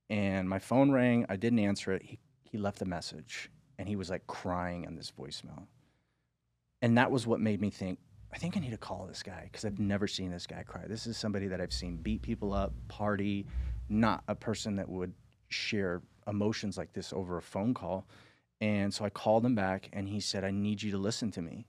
and 0.09 0.47
my 0.47 0.59
phone 0.59 0.91
rang. 0.91 1.25
I 1.29 1.35
didn't 1.35 1.59
answer 1.59 1.91
it. 1.93 2.03
He, 2.03 2.19
he 2.43 2.57
left 2.57 2.81
a 2.81 2.85
message, 2.85 3.49
and 3.77 3.87
he 3.87 3.95
was 3.95 4.09
like 4.09 4.25
crying 4.27 4.85
on 4.87 4.95
this 4.95 5.11
voicemail. 5.17 5.67
And 6.81 6.97
that 6.97 7.09
was 7.09 7.25
what 7.25 7.39
made 7.39 7.61
me 7.61 7.69
think, 7.69 7.99
I 8.33 8.37
think 8.37 8.57
I 8.57 8.59
need 8.59 8.71
to 8.71 8.77
call 8.77 9.05
this 9.07 9.23
guy 9.23 9.43
because 9.45 9.65
I've 9.65 9.79
never 9.79 10.07
seen 10.07 10.29
this 10.29 10.45
guy 10.45 10.63
cry. 10.63 10.83
This 10.87 11.07
is 11.07 11.17
somebody 11.17 11.47
that 11.47 11.61
I've 11.61 11.73
seen 11.73 11.95
beat 11.95 12.21
people 12.21 12.53
up, 12.53 12.73
party, 12.89 13.47
not 13.89 14.23
a 14.27 14.35
person 14.35 14.75
that 14.77 14.89
would 14.89 15.13
share 15.49 16.01
emotions 16.27 16.77
like 16.77 16.93
this 16.93 17.13
over 17.13 17.37
a 17.37 17.41
phone 17.41 17.73
call. 17.73 18.07
And 18.61 18.93
so 18.93 19.05
I 19.05 19.09
called 19.09 19.45
him 19.45 19.55
back 19.55 19.89
and 19.93 20.07
he 20.07 20.19
said, 20.19 20.43
I 20.43 20.51
need 20.51 20.81
you 20.81 20.91
to 20.91 20.97
listen 20.97 21.29
to 21.31 21.41
me. 21.41 21.67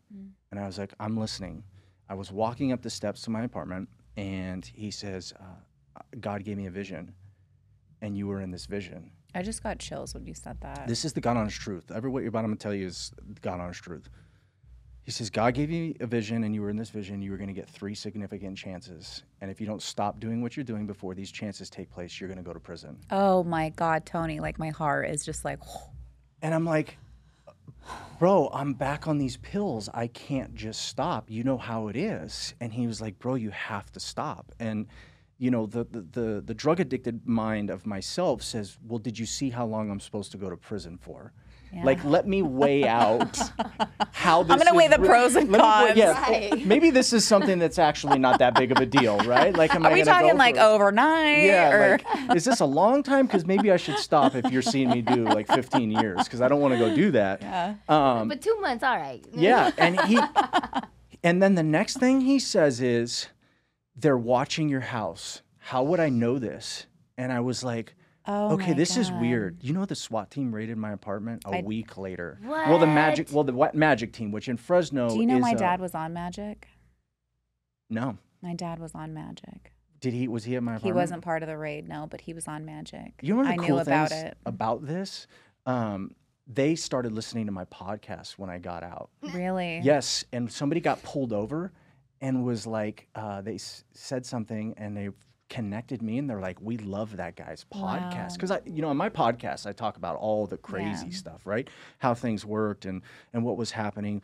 And 0.51 0.61
I 0.61 0.67
was 0.67 0.79
like, 0.79 0.95
I'm 1.01 1.17
listening. 1.17 1.65
I 2.09 2.15
was 2.15 2.31
walking 2.31 2.73
up 2.73 2.83
the 2.83 2.91
steps 2.91 3.23
to 3.23 3.31
my 3.31 3.43
apartment 3.43 3.89
and 4.17 4.65
he 4.65 4.91
says, 4.91 5.35
uh, 5.39 6.01
God 6.21 6.45
gave 6.45 6.57
me 6.57 6.67
a 6.67 6.71
vision 6.71 7.13
and 8.01 8.17
you 8.17 8.27
were 8.27 8.41
in 8.41 8.51
this 8.51 8.67
vision. 8.67 9.11
I 9.35 9.43
just 9.43 9.63
got 9.63 9.79
chills 9.79 10.15
when 10.15 10.25
you 10.25 10.33
said 10.33 10.59
that. 10.63 10.87
This 10.87 11.05
is 11.05 11.13
the 11.13 11.21
God 11.21 11.37
honest 11.37 11.61
truth. 11.61 11.91
Every 11.95 12.09
what 12.09 12.21
you're 12.21 12.29
about 12.29 12.43
gonna 12.43 12.57
tell 12.57 12.73
you 12.73 12.87
is 12.87 13.13
God 13.43 13.61
honest 13.61 13.83
truth. 13.83 14.09
He 15.07 15.13
says, 15.13 15.31
God 15.31 15.55
gave 15.55 15.71
you 15.71 15.95
a 16.01 16.07
vision 16.07 16.43
and 16.43 16.53
you 16.53 16.61
were 16.61 16.69
in 16.69 16.77
this 16.77 16.91
vision, 16.91 17.23
you 17.23 17.31
were 17.31 17.37
gonna 17.37 17.53
get 17.53 17.69
three 17.69 17.95
significant 17.95 18.59
chances. 18.59 19.23
And 19.41 19.53
if 19.53 19.61
you 19.61 19.67
don't 19.67 19.81
stop 19.81 20.19
doing 20.19 20.43
what 20.43 20.57
you're 20.57 20.65
doing 20.65 20.85
before 20.85 21.15
these 21.15 21.31
chances 21.31 21.71
take 21.71 21.89
place, 21.93 22.21
you're 22.21 22.29
gonna 22.29 22.43
go 22.43 22.53
to 22.53 22.59
prison. 22.59 22.99
oh 23.13 23.45
my 23.45 23.69
God, 23.71 24.05
Tony! 24.05 24.41
Like 24.41 24.59
my 24.59 24.71
heart 24.71 25.09
is 25.09 25.25
just 25.25 25.45
like. 25.45 25.61
And 26.43 26.55
I'm 26.55 26.67
like, 26.67 26.99
bro, 28.19 28.51
I'm 28.53 28.75
back 28.75 29.09
on 29.09 29.17
these 29.17 29.39
pills. 29.39 29.89
I 29.95 30.07
can't 30.07 30.55
just 30.55 30.85
stop. 30.85 31.31
You 31.31 31.45
know 31.45 31.57
how 31.57 31.89
it 31.89 31.97
is. 31.97 32.53
And 32.61 32.75
he 32.75 32.87
was 32.87 33.01
like, 33.01 33.19
bro, 33.19 33.37
you 33.37 33.51
have 33.51 33.91
to 33.93 34.01
stop. 34.01 34.53
And 34.61 34.87
you 35.39 35.51
know, 35.51 35.67
the 35.67 35.85
the 35.85 36.01
the, 36.01 36.43
the 36.45 36.55
drug 36.55 36.79
addicted 36.79 37.27
mind 37.27 37.71
of 37.71 37.87
myself 37.87 38.43
says, 38.43 38.77
well, 38.87 38.99
did 38.99 39.19
you 39.19 39.25
see 39.25 39.51
how 39.51 39.65
long 39.65 39.91
I'm 39.91 40.01
supposed 40.01 40.31
to 40.33 40.37
go 40.37 40.51
to 40.51 40.57
prison 40.57 40.99
for? 40.99 41.33
Like, 41.85 42.03
let 42.05 42.27
me 42.27 42.41
weigh 42.41 42.89
out 42.89 43.39
how 44.13 44.43
this. 44.43 44.53
I'm 44.53 44.59
gonna 44.59 44.71
is 44.71 44.77
weigh 44.77 44.89
the 44.89 44.99
re- 44.99 45.09
pros 45.09 45.37
and 45.37 45.51
let 45.53 45.59
me 45.61 45.63
weigh- 45.63 45.87
cons. 45.89 45.97
yeah, 45.99 46.23
Right. 46.23 46.67
maybe 46.67 46.91
this 46.91 47.13
is 47.13 47.25
something 47.27 47.59
that's 47.59 47.79
actually 47.79 48.19
not 48.19 48.39
that 48.39 48.55
big 48.55 48.73
of 48.73 48.79
a 48.79 48.87
deal, 48.87 49.19
right? 49.21 49.55
Like, 49.55 49.75
am 49.75 49.85
Are 49.85 49.91
I 49.91 49.95
we 49.95 50.01
gonna 50.03 50.21
go 50.21 50.25
talking 50.27 50.39
like 50.39 50.55
for- 50.57 50.63
overnight? 50.63 51.45
yeah, 51.45 51.71
or? 51.73 51.99
like, 51.99 52.35
is 52.37 52.45
this 52.47 52.61
a 52.61 52.65
long 52.65 53.03
time? 53.03 53.27
Because 53.27 53.45
maybe 53.45 53.71
I 53.73 53.77
should 53.77 53.99
stop 53.99 54.35
if 54.35 54.51
you're 54.51 54.63
seeing 54.63 54.89
me 54.89 55.03
do 55.03 55.25
like 55.25 55.49
15 55.49 55.91
years, 55.91 56.25
because 56.25 56.41
I 56.41 56.49
don't 56.49 56.61
want 56.61 56.73
to 56.73 56.79
go 56.79 56.95
do 56.95 57.11
that. 57.11 57.43
Yeah. 57.43 57.75
Um, 57.91 58.29
But 58.29 58.41
two 58.41 58.59
months, 58.61 58.83
all 58.83 58.97
right. 58.97 59.23
yeah, 59.35 59.71
and 59.79 60.01
he, 60.03 60.19
and 61.23 61.43
then 61.43 61.57
the 61.57 61.63
next 61.63 61.99
thing 61.99 62.23
he 62.23 62.39
says 62.39 62.81
is, 62.81 63.29
"They're 63.95 64.17
watching 64.17 64.69
your 64.71 64.81
house. 64.81 65.43
How 65.59 65.83
would 65.83 66.01
I 66.01 66.09
know 66.09 66.39
this?" 66.39 66.87
And 67.19 67.33
I 67.33 67.41
was 67.41 67.63
like, 67.65 67.95
oh 68.27 68.53
"Okay, 68.55 68.73
this 68.73 68.97
is 68.97 69.11
weird." 69.13 69.59
You 69.63 69.73
know, 69.75 69.85
the 69.85 69.95
SWAT 69.95 70.31
team 70.31 70.55
raided 70.55 70.77
my 70.79 70.93
apartment 70.93 71.43
a 71.47 71.57
I- 71.59 71.63
week 71.63 71.97
later. 71.97 72.39
Well, 72.45 72.79
the 72.79 72.87
magic, 72.87 73.29
well, 73.33 73.45
the 73.45 73.53
what 73.53 73.75
magic 73.75 74.13
team, 74.13 74.31
which 74.33 74.49
in 74.49 74.57
Fresno, 74.57 75.09
Do 75.11 75.17
you 75.21 75.27
know 75.27 75.39
my 75.39 75.55
dad 75.55 75.81
was 75.81 75.95
on 75.95 76.13
Magic? 76.13 76.69
No, 77.89 78.19
My 78.43 78.55
dad 78.55 78.79
was 78.81 78.95
on 78.95 79.15
Magic. 79.15 79.73
did 80.01 80.13
he? 80.13 80.29
Was 80.29 80.45
he 80.45 80.57
at 80.57 80.63
my 80.63 80.73
apartment? 80.73 80.95
He 80.95 80.99
wasn't 81.01 81.23
part 81.23 81.43
of 81.43 81.49
the 81.49 81.57
raid, 81.57 81.89
no, 81.89 82.07
but 82.11 82.21
he 82.21 82.33
was 82.35 82.49
on 82.49 82.65
Magic. 82.65 83.13
You 83.23 83.35
know 83.35 83.41
of 83.43 83.47
I 83.47 83.57
the 83.57 83.63
knew 83.63 83.69
cool 83.69 83.79
about 83.79 84.13
it. 84.13 84.37
about 84.45 84.85
this? 84.87 85.27
Um, 85.67 86.15
they 86.49 86.75
started 86.77 87.13
listening 87.13 87.47
to 87.47 87.53
my 87.53 87.65
podcast 87.67 88.33
when 88.39 88.51
I 88.51 88.59
got 88.59 88.83
out. 88.83 89.11
Really? 89.33 89.81
Yes, 89.83 90.25
and 90.33 90.51
somebody 90.51 90.81
got 90.81 91.03
pulled 91.03 91.33
over 91.33 91.73
and 92.21 92.45
was 92.45 92.67
like, 92.67 93.09
uh, 93.15 93.41
they 93.41 93.55
s- 93.57 93.85
said 93.93 94.25
something 94.27 94.75
and 94.77 94.97
they 94.97 95.11
connected 95.49 96.03
me 96.03 96.19
and 96.19 96.29
they're 96.29 96.41
like 96.41 96.61
we 96.61 96.77
love 96.79 97.17
that 97.17 97.37
guy's 97.37 97.65
podcast 97.73 97.81
Wow. 98.15 98.29
because 98.35 98.51
i 98.51 98.61
you 98.65 98.83
know 98.83 98.89
on 98.89 98.97
my 98.97 99.09
podcast 99.09 99.67
i 99.67 99.73
talk 99.73 99.97
about 99.97 100.17
all 100.17 100.47
the 100.47 100.57
crazy 100.57 101.07
Yeah. 101.09 101.17
stuff 101.17 101.43
right 101.47 101.69
how 101.99 102.15
things 102.15 102.45
worked 102.45 102.85
and 102.85 103.03
and 103.33 103.45
what 103.45 103.57
was 103.57 103.71
happening 103.71 104.23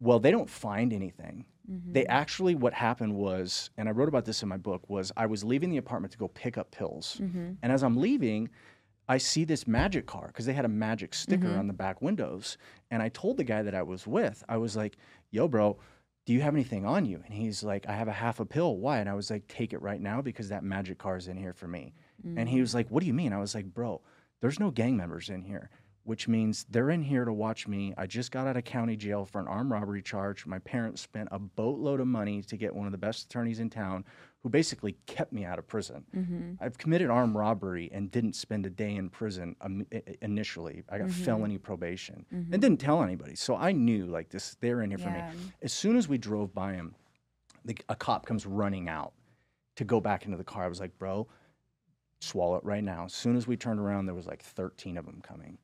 well 0.00 0.20
they 0.20 0.30
don't 0.30 0.50
find 0.50 0.92
anything 0.92 1.44
Mm-hmm. 1.70 1.92
they 1.92 2.04
actually 2.06 2.56
what 2.56 2.74
happened 2.74 3.14
was 3.14 3.70
and 3.76 3.88
i 3.88 3.92
wrote 3.92 4.08
about 4.08 4.24
this 4.24 4.42
in 4.42 4.48
my 4.48 4.56
book 4.56 4.88
was 4.90 5.12
i 5.16 5.26
was 5.26 5.44
leaving 5.44 5.70
the 5.70 5.76
apartment 5.76 6.10
to 6.10 6.18
go 6.18 6.26
pick 6.26 6.58
up 6.58 6.72
pills 6.72 7.18
Mm-hmm. 7.22 7.52
and 7.62 7.70
as 7.72 7.84
i'm 7.84 7.96
leaving 7.96 8.48
i 9.08 9.16
see 9.16 9.44
this 9.44 9.68
magic 9.68 10.04
car 10.06 10.26
because 10.26 10.44
they 10.44 10.54
had 10.54 10.64
a 10.64 10.68
magic 10.68 11.14
sticker 11.14 11.46
Mm-hmm. 11.46 11.58
on 11.60 11.66
the 11.68 11.72
back 11.72 12.02
windows 12.02 12.58
and 12.90 13.00
i 13.00 13.08
told 13.10 13.36
the 13.36 13.44
guy 13.44 13.62
that 13.62 13.76
i 13.76 13.82
was 13.82 14.08
with 14.08 14.42
i 14.48 14.56
was 14.56 14.76
like 14.76 14.96
yo 15.30 15.46
bro 15.46 15.78
do 16.24 16.32
you 16.32 16.40
have 16.40 16.54
anything 16.54 16.86
on 16.86 17.04
you? 17.04 17.22
And 17.24 17.34
he's 17.34 17.62
like 17.62 17.88
i 17.88 17.92
have 17.92 18.08
a 18.08 18.12
half 18.12 18.40
a 18.40 18.44
pill. 18.44 18.76
Why? 18.76 18.98
And 18.98 19.08
i 19.08 19.14
was 19.14 19.30
like 19.30 19.48
take 19.48 19.72
it 19.72 19.82
right 19.82 20.00
now 20.00 20.22
because 20.22 20.48
that 20.48 20.64
magic 20.64 20.98
car 20.98 21.16
is 21.16 21.28
in 21.28 21.36
here 21.36 21.52
for 21.52 21.68
me. 21.68 21.94
And 22.36 22.48
he 22.48 22.60
was 22.60 22.70
mm. 22.70 22.74
like 22.74 22.90
what 22.90 23.00
do 23.00 23.06
you 23.06 23.14
mean? 23.14 23.32
I 23.32 23.38
was 23.38 23.54
like 23.54 23.66
bro 23.66 24.00
there's 24.40 24.60
no 24.60 24.70
gang 24.70 24.96
members 24.96 25.28
in 25.28 25.42
here 25.42 25.70
which 26.04 26.26
means 26.26 26.66
they're 26.68 26.90
in 26.90 27.02
here 27.02 27.24
to 27.24 27.32
watch 27.32 27.68
me. 27.68 27.94
I 27.96 28.06
just 28.06 28.32
got 28.32 28.46
out 28.46 28.56
of 28.56 28.64
county 28.64 28.96
jail 28.96 29.24
for 29.24 29.40
an 29.40 29.46
armed 29.46 29.70
robbery 29.70 30.02
charge. 30.02 30.46
My 30.46 30.58
parents 30.58 31.00
spent 31.00 31.28
a 31.30 31.38
boatload 31.38 32.00
of 32.00 32.08
money 32.08 32.42
to 32.42 32.56
get 32.56 32.74
one 32.74 32.86
of 32.86 32.92
the 32.92 32.98
best 32.98 33.26
attorneys 33.26 33.60
in 33.60 33.70
town 33.70 34.04
who 34.42 34.48
basically 34.48 34.96
kept 35.06 35.32
me 35.32 35.44
out 35.44 35.58
of 35.58 35.68
prison. 35.68 36.04
Mm-hmm. 36.16 36.52
I've 36.60 36.76
committed 36.76 37.10
armed 37.10 37.36
robbery 37.36 37.88
and 37.92 38.10
didn't 38.10 38.34
spend 38.34 38.66
a 38.66 38.70
day 38.70 38.96
in 38.96 39.08
prison 39.08 39.54
um, 39.60 39.86
initially. 40.20 40.82
I 40.90 40.98
got 40.98 41.08
Mm-hmm. 41.08 41.22
felony 41.24 41.58
probation 41.58 42.26
and 42.30 42.50
didn't 42.50 42.78
tell 42.78 43.02
anybody. 43.02 43.36
So 43.36 43.54
I 43.56 43.70
knew 43.72 44.06
like 44.06 44.30
this, 44.30 44.56
they're 44.60 44.82
in 44.82 44.90
here 44.90 44.98
for 44.98 45.10
me. 45.10 45.20
As 45.62 45.72
soon 45.72 45.96
as 45.96 46.08
we 46.08 46.18
drove 46.18 46.52
by 46.52 46.72
him, 46.72 46.94
the, 47.64 47.76
a 47.88 47.94
cop 47.94 48.26
comes 48.26 48.44
running 48.44 48.88
out 48.88 49.12
to 49.76 49.84
go 49.84 50.00
back 50.00 50.24
into 50.24 50.36
the 50.36 50.44
car. 50.44 50.64
I 50.64 50.68
was 50.68 50.80
like, 50.80 50.98
bro, 50.98 51.28
swallow 52.20 52.56
it 52.56 52.64
right 52.64 52.82
now. 52.82 53.04
As 53.04 53.14
soon 53.14 53.36
as 53.36 53.46
we 53.46 53.56
turned 53.56 53.78
around, 53.78 54.06
there 54.06 54.14
was 54.14 54.26
like 54.26 54.42
13 54.42 54.96
of 54.96 55.06
them 55.06 55.20
coming. 55.22 55.58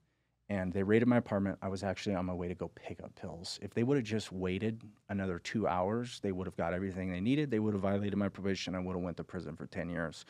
And 0.50 0.73
they 0.73 0.83
raided 0.83 1.07
my 1.09 1.19
apartment. 1.19 1.59
I 1.61 1.69
was 1.69 1.83
actually 1.83 2.14
on 2.14 2.25
my 2.25 2.33
way 2.33 2.49
to 2.49 2.55
go 2.55 2.71
pick 2.75 3.02
up 3.02 3.14
pills. 3.14 3.59
If 3.61 3.75
they 3.75 3.83
would 3.83 3.99
have 3.99 4.07
just 4.07 4.33
waited 4.33 4.83
another 5.11 5.38
two 5.38 5.69
hours, 5.69 6.21
they 6.21 6.33
would 6.33 6.47
have 6.47 6.57
got 6.57 6.73
everything 6.73 7.11
they 7.11 7.21
needed. 7.21 7.50
They 7.50 7.59
would 7.59 7.75
have 7.75 7.83
violated 7.83 8.17
my 8.17 8.31
probation. 8.31 8.75
I 8.75 8.78
would 8.78 8.95
have 8.95 9.02
went 9.02 9.19
to 9.19 9.25
prison 9.25 9.57
for 9.57 9.67
10 9.67 9.90
years. 9.90 10.25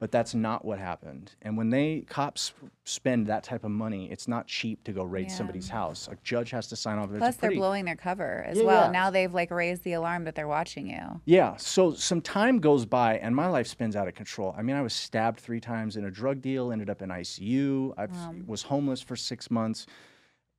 But 0.00 0.10
that's 0.10 0.34
not 0.34 0.64
what 0.64 0.78
happened. 0.80 1.34
And 1.42 1.56
when 1.56 1.70
they 1.70 2.04
cops 2.08 2.52
spend 2.84 3.28
that 3.28 3.44
type 3.44 3.64
of 3.64 3.70
money, 3.70 4.10
it's 4.10 4.26
not 4.26 4.46
cheap 4.48 4.82
to 4.84 4.92
go 4.92 5.04
raid 5.04 5.28
Yeah. 5.28 5.34
somebody's 5.36 5.68
house. 5.68 6.08
A 6.08 6.16
judge 6.24 6.50
has 6.50 6.66
to 6.68 6.76
sign 6.76 6.98
off. 6.98 7.10
Plus, 7.16 7.36
they're 7.36 7.52
blowing 7.52 7.84
their 7.84 7.96
cover 7.96 8.42
as 8.46 8.58
Yeah, 8.58 8.64
well. 8.64 8.84
yeah. 8.86 8.90
Now 8.90 9.10
they've 9.10 9.32
like 9.32 9.50
raised 9.52 9.84
the 9.84 9.92
alarm 9.92 10.24
that 10.24 10.34
they're 10.34 10.48
watching 10.48 10.90
you. 10.90 11.20
Yeah. 11.26 11.56
So 11.56 11.94
some 11.94 12.20
time 12.20 12.58
goes 12.58 12.84
by 12.84 13.18
and 13.18 13.34
my 13.36 13.46
life 13.46 13.68
spins 13.68 13.94
out 13.94 14.08
of 14.08 14.14
control. 14.14 14.52
I 14.58 14.62
mean, 14.62 14.74
I 14.76 14.82
was 14.82 14.92
stabbed 14.92 15.38
three 15.38 15.60
times 15.60 15.96
in 15.96 16.04
a 16.04 16.10
drug 16.10 16.42
deal, 16.42 16.72
ended 16.72 16.90
up 16.90 17.00
in 17.00 17.10
ICU. 17.10 17.94
I 17.96 18.04
um. 18.04 18.44
was 18.46 18.62
homeless 18.62 19.00
for 19.00 19.14
six 19.16 19.50
months. 19.50 19.86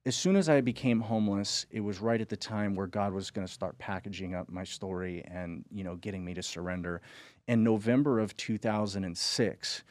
As 0.08 0.16
soon 0.16 0.36
as 0.36 0.50
I 0.50 0.62
became 0.62 1.00
homeless, 1.00 1.66
it 1.72 1.80
was 1.80 2.00
right 2.00 2.22
at 2.22 2.30
the 2.30 2.38
time 2.38 2.76
where 2.76 2.86
God 2.86 3.12
was 3.12 3.32
going 3.32 3.46
to 3.46 3.52
start 3.52 3.76
packaging 3.80 4.36
up 4.36 4.50
my 4.50 4.64
story 4.64 5.24
and, 5.26 5.66
you 5.72 5.84
know, 5.84 5.96
getting 5.96 6.24
me 6.24 6.36
to 6.36 6.44
surrender. 6.44 7.02
In 7.48 7.64
November 7.64 8.20
of 8.20 8.36
2006, 8.38 9.84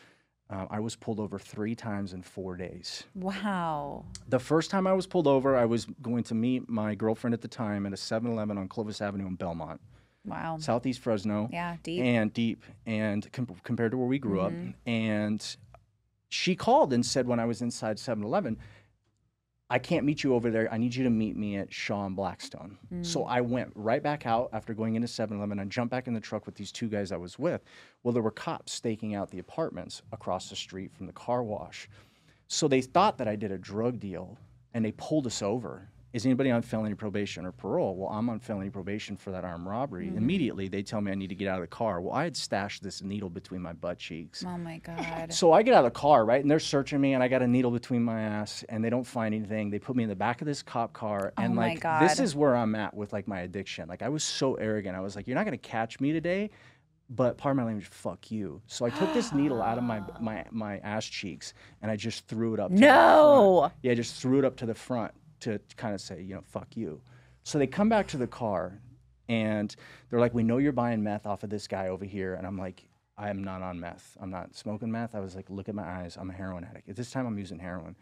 uh, 0.50 0.66
I 0.70 0.80
was 0.80 0.96
pulled 0.96 1.20
over 1.20 1.38
three 1.38 1.74
times 1.74 2.12
in 2.12 2.22
four 2.22 2.56
days. 2.56 3.04
Wow. 3.14 4.04
The 4.28 4.38
first 4.40 4.70
time 4.70 4.86
I 4.86 4.92
was 4.92 5.06
pulled 5.06 5.26
over, 5.26 5.56
I 5.56 5.64
was 5.64 5.86
going 6.02 6.24
to 6.24 6.34
meet 6.34 6.68
my 6.68 6.94
girlfriend 6.94 7.32
at 7.32 7.40
the 7.42 7.48
time 7.48 7.86
at 7.86 7.92
a 7.92 7.96
7 7.96 8.30
Eleven 8.30 8.58
on 8.58 8.68
Clovis 8.68 9.00
Avenue 9.00 9.26
in 9.26 9.36
Belmont. 9.36 9.80
Wow. 10.26 10.56
Southeast 10.58 11.00
Fresno. 11.00 11.48
Yeah, 11.52 11.76
deep. 11.82 12.02
And 12.02 12.32
deep, 12.32 12.64
and 12.86 13.30
com- 13.32 13.46
compared 13.62 13.92
to 13.92 13.98
where 13.98 14.06
we 14.08 14.18
grew 14.18 14.38
Mm-hmm. 14.40 14.68
up. 14.70 14.74
And 14.86 15.56
she 16.28 16.56
called 16.56 16.92
and 16.92 17.04
said 17.06 17.26
when 17.28 17.38
I 17.38 17.44
was 17.44 17.62
inside 17.62 17.98
7 17.98 18.24
Eleven, 18.24 18.58
I 19.70 19.78
can't 19.78 20.04
meet 20.04 20.22
you 20.22 20.34
over 20.34 20.50
there. 20.50 20.72
I 20.72 20.76
need 20.76 20.94
you 20.94 21.04
to 21.04 21.10
meet 21.10 21.36
me 21.36 21.56
at 21.56 21.72
Shaw 21.72 22.04
and 22.04 22.14
Blackstone. 22.14 22.76
Mm. 22.92 23.04
So 23.04 23.24
I 23.24 23.40
went 23.40 23.72
right 23.74 24.02
back 24.02 24.26
out 24.26 24.50
after 24.52 24.74
going 24.74 24.94
into 24.94 25.08
7 25.08 25.36
Eleven. 25.36 25.58
I 25.58 25.64
jumped 25.64 25.90
back 25.90 26.06
in 26.06 26.12
the 26.14 26.20
truck 26.20 26.44
with 26.44 26.54
these 26.54 26.70
two 26.70 26.88
guys 26.88 27.12
I 27.12 27.16
was 27.16 27.38
with. 27.38 27.64
Well, 28.02 28.12
there 28.12 28.22
were 28.22 28.30
cops 28.30 28.72
staking 28.72 29.14
out 29.14 29.30
the 29.30 29.38
apartments 29.38 30.02
across 30.12 30.50
the 30.50 30.56
street 30.56 30.92
from 30.94 31.06
the 31.06 31.12
car 31.12 31.42
wash. 31.42 31.88
So 32.46 32.68
they 32.68 32.82
thought 32.82 33.16
that 33.18 33.28
I 33.28 33.36
did 33.36 33.52
a 33.52 33.58
drug 33.58 33.98
deal 33.98 34.38
and 34.74 34.84
they 34.84 34.92
pulled 34.92 35.26
us 35.26 35.40
over. 35.40 35.88
Is 36.14 36.24
anybody 36.24 36.52
on 36.52 36.62
felony 36.62 36.94
probation 36.94 37.44
or 37.44 37.50
parole? 37.50 37.96
Well, 37.96 38.08
I'm 38.08 38.30
on 38.30 38.38
felony 38.38 38.70
probation 38.70 39.16
for 39.16 39.32
that 39.32 39.44
armed 39.44 39.66
robbery. 39.66 40.06
Mm-hmm. 40.06 40.16
Immediately, 40.18 40.68
they 40.68 40.80
tell 40.84 41.00
me 41.00 41.10
I 41.10 41.16
need 41.16 41.30
to 41.30 41.34
get 41.34 41.48
out 41.48 41.56
of 41.56 41.62
the 41.64 41.66
car. 41.66 42.00
Well, 42.00 42.14
I 42.14 42.22
had 42.22 42.36
stashed 42.36 42.84
this 42.84 43.02
needle 43.02 43.28
between 43.28 43.60
my 43.60 43.72
butt 43.72 43.98
cheeks. 43.98 44.44
oh 44.46 44.56
my 44.56 44.78
God. 44.78 45.32
So 45.32 45.52
I 45.52 45.64
get 45.64 45.74
out 45.74 45.84
of 45.84 45.92
the 45.92 45.98
car, 45.98 46.24
right? 46.24 46.40
And 46.40 46.48
they're 46.48 46.60
searching 46.60 47.00
me, 47.00 47.14
and 47.14 47.22
I 47.22 47.26
got 47.26 47.42
a 47.42 47.48
needle 47.48 47.72
between 47.72 48.04
my 48.04 48.20
ass, 48.20 48.64
and 48.68 48.84
they 48.84 48.90
don't 48.90 49.02
find 49.02 49.34
anything. 49.34 49.70
They 49.70 49.80
put 49.80 49.96
me 49.96 50.04
in 50.04 50.08
the 50.08 50.14
back 50.14 50.40
of 50.40 50.46
this 50.46 50.62
cop 50.62 50.92
car, 50.92 51.32
oh, 51.36 51.42
and 51.42 51.54
Oh 51.54 51.56
my 51.56 51.76
like 51.82 52.00
this 52.00 52.20
is 52.20 52.36
where 52.36 52.54
I'm 52.54 52.76
at 52.76 52.94
with 52.94 53.12
like 53.12 53.26
my 53.26 53.40
addiction. 53.40 53.88
Like 53.88 54.02
I 54.02 54.08
was 54.08 54.22
so 54.22 54.54
arrogant. 54.54 54.96
I 54.96 55.00
was 55.00 55.16
like, 55.16 55.26
"You're 55.26 55.34
not 55.34 55.46
gonna 55.46 55.58
catch 55.58 55.98
me 55.98 56.12
today." 56.12 56.50
But 57.10 57.36
part 57.38 57.54
of 57.54 57.56
my 57.56 57.64
language, 57.64 57.86
fuck 57.86 58.30
you. 58.30 58.62
So 58.68 58.86
I 58.86 58.90
took 58.90 59.12
this 59.12 59.32
needle 59.32 59.60
out 59.60 59.78
of 59.78 59.84
my 59.84 60.00
my 60.20 60.44
my 60.52 60.78
ass 60.78 61.06
cheeks 61.06 61.54
and 61.82 61.90
I 61.90 61.96
just 61.96 62.28
threw 62.28 62.54
it 62.54 62.60
up. 62.60 62.70
to 62.70 62.76
the 62.76 62.80
No. 62.80 63.72
Yeah, 63.82 63.92
I 63.92 63.94
just 63.96 64.22
threw 64.22 64.38
it 64.38 64.44
up 64.44 64.56
to 64.58 64.66
the 64.66 64.74
front 64.74 65.12
to 65.44 65.60
kind 65.76 65.94
of 65.94 66.00
say, 66.00 66.20
you 66.20 66.34
know, 66.34 66.42
fuck 66.42 66.76
you. 66.76 67.00
So 67.42 67.58
they 67.58 67.66
come 67.66 67.88
back 67.88 68.06
to 68.08 68.16
the 68.16 68.26
car 68.26 68.80
and 69.28 69.74
they're 70.08 70.20
like, 70.20 70.34
we 70.34 70.42
know 70.42 70.58
you're 70.58 70.72
buying 70.72 71.02
meth 71.02 71.26
off 71.26 71.42
of 71.42 71.50
this 71.50 71.66
guy 71.66 71.88
over 71.88 72.04
here. 72.04 72.34
And 72.34 72.46
I'm 72.46 72.58
like, 72.58 72.86
I 73.16 73.30
am 73.30 73.44
not 73.44 73.62
on 73.62 73.78
meth. 73.80 74.16
I'm 74.20 74.30
not 74.30 74.54
smoking 74.56 74.90
meth. 74.90 75.14
I 75.14 75.20
was 75.20 75.36
like, 75.36 75.48
look 75.48 75.68
at 75.68 75.74
my 75.74 75.86
eyes. 75.86 76.16
I'm 76.18 76.30
a 76.30 76.32
heroin 76.32 76.64
addict. 76.64 76.88
At 76.88 76.96
this 76.96 77.10
time, 77.10 77.26
I'm 77.26 77.38
using 77.38 77.58
heroin. 77.58 77.96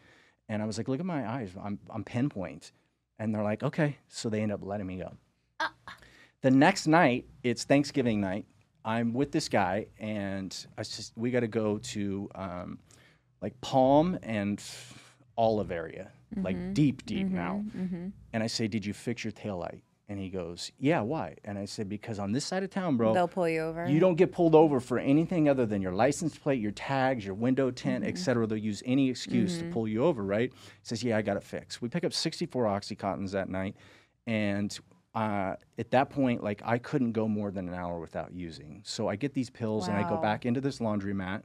And 0.48 0.62
I 0.62 0.66
was 0.66 0.78
like, 0.78 0.88
look 0.88 1.00
at 1.00 1.06
my 1.06 1.28
eyes. 1.28 1.50
I'm, 1.62 1.78
I'm 1.90 2.04
pinpoint. 2.04 2.72
And 3.18 3.34
they're 3.34 3.42
like, 3.42 3.62
okay. 3.62 3.98
So 4.08 4.28
they 4.28 4.40
end 4.40 4.52
up 4.52 4.64
letting 4.64 4.86
me 4.86 4.98
go. 4.98 5.12
The 6.42 6.50
next 6.50 6.88
night, 6.88 7.26
it's 7.44 7.62
Thanksgiving 7.62 8.20
night. 8.20 8.46
I'm 8.84 9.14
with 9.14 9.30
this 9.30 9.48
guy, 9.48 9.86
and 10.00 10.52
I 10.76 10.82
just 10.82 11.12
we 11.16 11.30
got 11.30 11.40
to 11.40 11.46
go 11.46 11.78
to 11.78 12.28
um, 12.34 12.78
like 13.40 13.60
Palm 13.60 14.18
and 14.24 14.60
Olive 15.36 15.70
area, 15.70 16.10
like 16.36 16.56
mm-hmm. 16.56 16.72
deep, 16.72 17.04
deep 17.06 17.26
mm-hmm. 17.26 17.36
now. 17.36 17.64
Mm-hmm. 17.76 18.08
And 18.32 18.42
I 18.42 18.46
say, 18.46 18.68
"Did 18.68 18.84
you 18.84 18.92
fix 18.92 19.24
your 19.24 19.32
taillight?" 19.32 19.82
And 20.08 20.18
he 20.18 20.28
goes, 20.28 20.72
"Yeah, 20.78 21.00
why?" 21.00 21.36
And 21.44 21.58
I 21.58 21.64
said, 21.64 21.88
"Because 21.88 22.18
on 22.18 22.32
this 22.32 22.44
side 22.44 22.62
of 22.62 22.70
town, 22.70 22.96
bro, 22.96 23.14
They'll 23.14 23.28
pull 23.28 23.48
you 23.48 23.60
over. 23.60 23.88
you 23.88 24.00
don't 24.00 24.16
get 24.16 24.32
pulled 24.32 24.54
over 24.54 24.80
for 24.80 24.98
anything 24.98 25.48
other 25.48 25.66
than 25.66 25.82
your 25.82 25.92
license 25.92 26.36
plate, 26.36 26.60
your 26.60 26.72
tags, 26.72 27.24
your 27.24 27.34
window 27.34 27.70
tint, 27.70 28.04
et 28.04 28.18
cetera. 28.18 28.46
They'll 28.46 28.58
use 28.58 28.82
any 28.86 29.08
excuse 29.10 29.58
to 29.58 29.64
pull 29.70 29.86
you 29.88 30.04
over, 30.04 30.22
right? 30.22 30.52
He 30.52 30.58
says, 30.82 31.02
Yeah, 31.02 31.16
I 31.16 31.22
got 31.22 31.36
it 31.36 31.44
fixed. 31.44 31.82
We 31.82 31.88
pick 31.88 32.04
up 32.04 32.12
64 32.12 32.64
Oxycontins 32.64 33.30
that 33.32 33.48
night. 33.48 33.76
And 34.26 34.78
uh, 35.14 35.56
at 35.78 35.90
that 35.90 36.10
point, 36.10 36.42
like 36.42 36.62
I 36.64 36.78
couldn't 36.78 37.12
go 37.12 37.28
more 37.28 37.50
than 37.50 37.68
an 37.68 37.74
hour 37.74 38.00
without 38.00 38.32
using. 38.32 38.80
So 38.84 39.08
I 39.08 39.16
get 39.16 39.34
these 39.34 39.50
pills 39.50 39.88
and 39.88 39.96
I 39.96 40.08
go 40.08 40.16
back 40.16 40.46
into 40.46 40.60
this 40.60 40.78
laundromat 40.78 41.42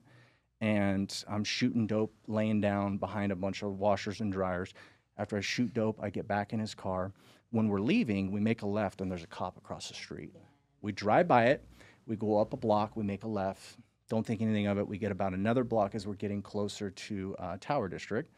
and 0.62 1.24
I'm 1.28 1.44
shooting 1.44 1.88
dope, 1.88 2.14
laying 2.28 2.62
down 2.62 2.98
behind 2.98 3.32
a 3.32 3.36
bunch 3.36 3.62
of 3.64 3.80
washers 3.80 4.22
and 4.22 4.32
dryers. 4.32 4.74
After 5.18 5.38
I 5.38 5.42
shoot 5.42 5.74
dope, 5.74 6.00
I 6.02 6.10
get 6.10 6.28
back 6.28 6.54
in 6.54 6.60
his 6.60 6.74
car. 6.74 7.12
When 7.52 7.68
we're 7.70 7.80
leaving, 7.80 8.32
we 8.32 8.40
make 8.40 8.62
a 8.62 8.68
left 8.68 9.02
and 9.02 9.10
there's 9.10 9.24
a 9.24 9.28
cop 9.28 9.58
across 9.58 9.88
the 9.88 9.94
street. 9.94 10.34
We 10.82 10.92
drive 10.92 11.28
by 11.28 11.46
it, 11.46 11.64
we 12.06 12.16
go 12.16 12.40
up 12.40 12.54
a 12.54 12.58
block, 12.58 12.96
we 12.96 13.04
make 13.04 13.24
a 13.24 13.28
left. 13.28 13.78
Don't 14.10 14.26
think 14.26 14.42
anything 14.42 14.68
of 14.68 14.78
it. 14.78 14.88
We 14.88 14.98
get 14.98 15.12
about 15.12 15.34
another 15.34 15.64
block 15.66 15.94
as 15.94 16.08
we're 16.08 16.14
getting 16.14 16.42
closer 16.42 16.90
to 16.90 17.36
uh, 17.40 17.58
Tower 17.60 17.90
District. 17.90 18.30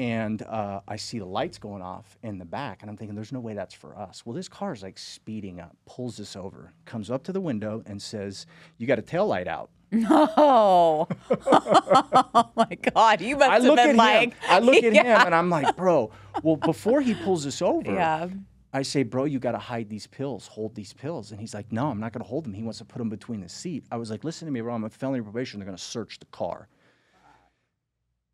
And 0.00 0.40
uh, 0.44 0.80
I 0.88 0.96
see 0.96 1.18
the 1.18 1.26
lights 1.26 1.58
going 1.58 1.82
off 1.82 2.16
in 2.22 2.38
the 2.38 2.44
back, 2.46 2.80
and 2.80 2.90
I'm 2.90 2.96
thinking, 2.96 3.14
there's 3.14 3.32
no 3.32 3.40
way 3.40 3.52
that's 3.52 3.74
for 3.74 3.94
us. 3.98 4.24
Well, 4.24 4.34
this 4.34 4.48
car 4.48 4.72
is 4.72 4.82
like 4.82 4.96
speeding 4.96 5.60
up, 5.60 5.76
pulls 5.84 6.18
us 6.18 6.36
over, 6.36 6.72
comes 6.86 7.10
up 7.10 7.22
to 7.24 7.32
the 7.32 7.40
window, 7.40 7.82
and 7.84 8.00
says, 8.00 8.46
You 8.78 8.86
got 8.86 8.98
a 8.98 9.02
tail 9.02 9.26
light 9.26 9.46
out. 9.46 9.68
No. 9.92 11.06
oh 11.52 12.50
my 12.56 12.78
God. 12.94 13.20
You 13.20 13.36
must 13.36 13.50
I 13.50 13.54
have 13.56 13.64
look 13.64 13.76
been 13.76 13.90
at 13.90 13.96
like, 13.96 14.30
him. 14.30 14.38
I 14.48 14.58
look 14.60 14.82
at 14.82 14.94
Yeah. 14.94 15.20
him, 15.20 15.26
and 15.26 15.34
I'm 15.34 15.50
like, 15.50 15.76
Bro, 15.76 16.12
well, 16.42 16.56
before 16.56 17.02
he 17.02 17.14
pulls 17.14 17.44
us 17.44 17.60
over, 17.60 17.92
yeah. 17.92 18.28
I 18.72 18.80
say, 18.80 19.02
bro, 19.02 19.24
you 19.24 19.38
got 19.38 19.52
to 19.52 19.58
hide 19.58 19.90
these 19.90 20.06
pills, 20.06 20.46
hold 20.46 20.74
these 20.76 20.94
pills. 20.94 21.32
And 21.32 21.40
he's 21.40 21.52
like, 21.52 21.72
no, 21.72 21.88
I'm 21.88 21.98
not 22.00 22.12
going 22.12 22.22
to 22.22 22.28
hold 22.28 22.44
them. 22.44 22.54
He 22.54 22.62
wants 22.62 22.78
to 22.78 22.84
put 22.86 23.00
them 23.00 23.08
between 23.10 23.40
the 23.40 23.48
seat. 23.48 23.84
I 23.90 23.96
was 23.96 24.10
like, 24.10 24.22
listen 24.24 24.46
to 24.46 24.52
me, 24.52 24.60
bro, 24.62 24.72
I'm 24.72 24.84
a 24.84 24.88
felony 24.88 25.20
probation. 25.22 25.58
They're 25.58 25.66
going 25.66 25.76
to 25.76 25.82
search 25.82 26.20
the 26.20 26.26
car. 26.26 26.68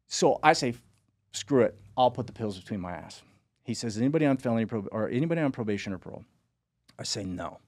So 0.08 0.38
I 0.42 0.52
say, 0.52 0.74
screw 1.36 1.62
it. 1.62 1.78
I'll 1.96 2.10
put 2.10 2.26
the 2.26 2.32
pills 2.32 2.58
between 2.58 2.80
my 2.80 2.92
ass. 2.92 3.22
He 3.62 3.74
says, 3.74 3.98
anybody 3.98 4.26
on 4.26 4.36
felony 4.36 4.66
prob- 4.66 4.88
or 4.92 5.08
anybody 5.08 5.40
on 5.40 5.52
probation 5.52 5.92
or 5.92 5.98
parole? 5.98 6.24
I 6.98 7.02
say, 7.02 7.24
no. 7.24 7.58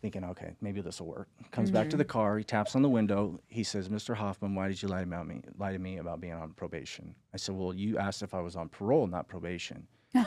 Thinking, 0.00 0.24
okay, 0.24 0.54
maybe 0.62 0.80
this 0.80 0.98
will 1.00 1.08
work. 1.08 1.28
Comes 1.50 1.70
back 1.70 1.90
to 1.90 1.96
the 1.96 2.04
mm-hmm. 2.04 2.10
car. 2.10 2.38
He 2.38 2.44
taps 2.44 2.74
on 2.74 2.80
the 2.80 2.88
window. 2.88 3.38
He 3.48 3.62
says, 3.62 3.90
Mr. 3.90 4.16
Hoffman, 4.16 4.54
why 4.54 4.68
did 4.68 4.80
you 4.80 4.88
lie 4.88 5.02
about 5.02 5.26
me? 5.26 5.42
Lie 5.58 5.72
to 5.72 5.78
me 5.78 5.98
about 5.98 6.22
being 6.22 6.32
on 6.32 6.52
probation? 6.52 7.14
I 7.34 7.36
said, 7.36 7.54
well, 7.54 7.74
you 7.74 7.98
asked 7.98 8.22
if 8.22 8.32
I 8.32 8.40
was 8.40 8.56
on 8.56 8.70
parole, 8.70 9.06
not 9.06 9.28
probation. 9.28 9.86
Tony. 10.14 10.26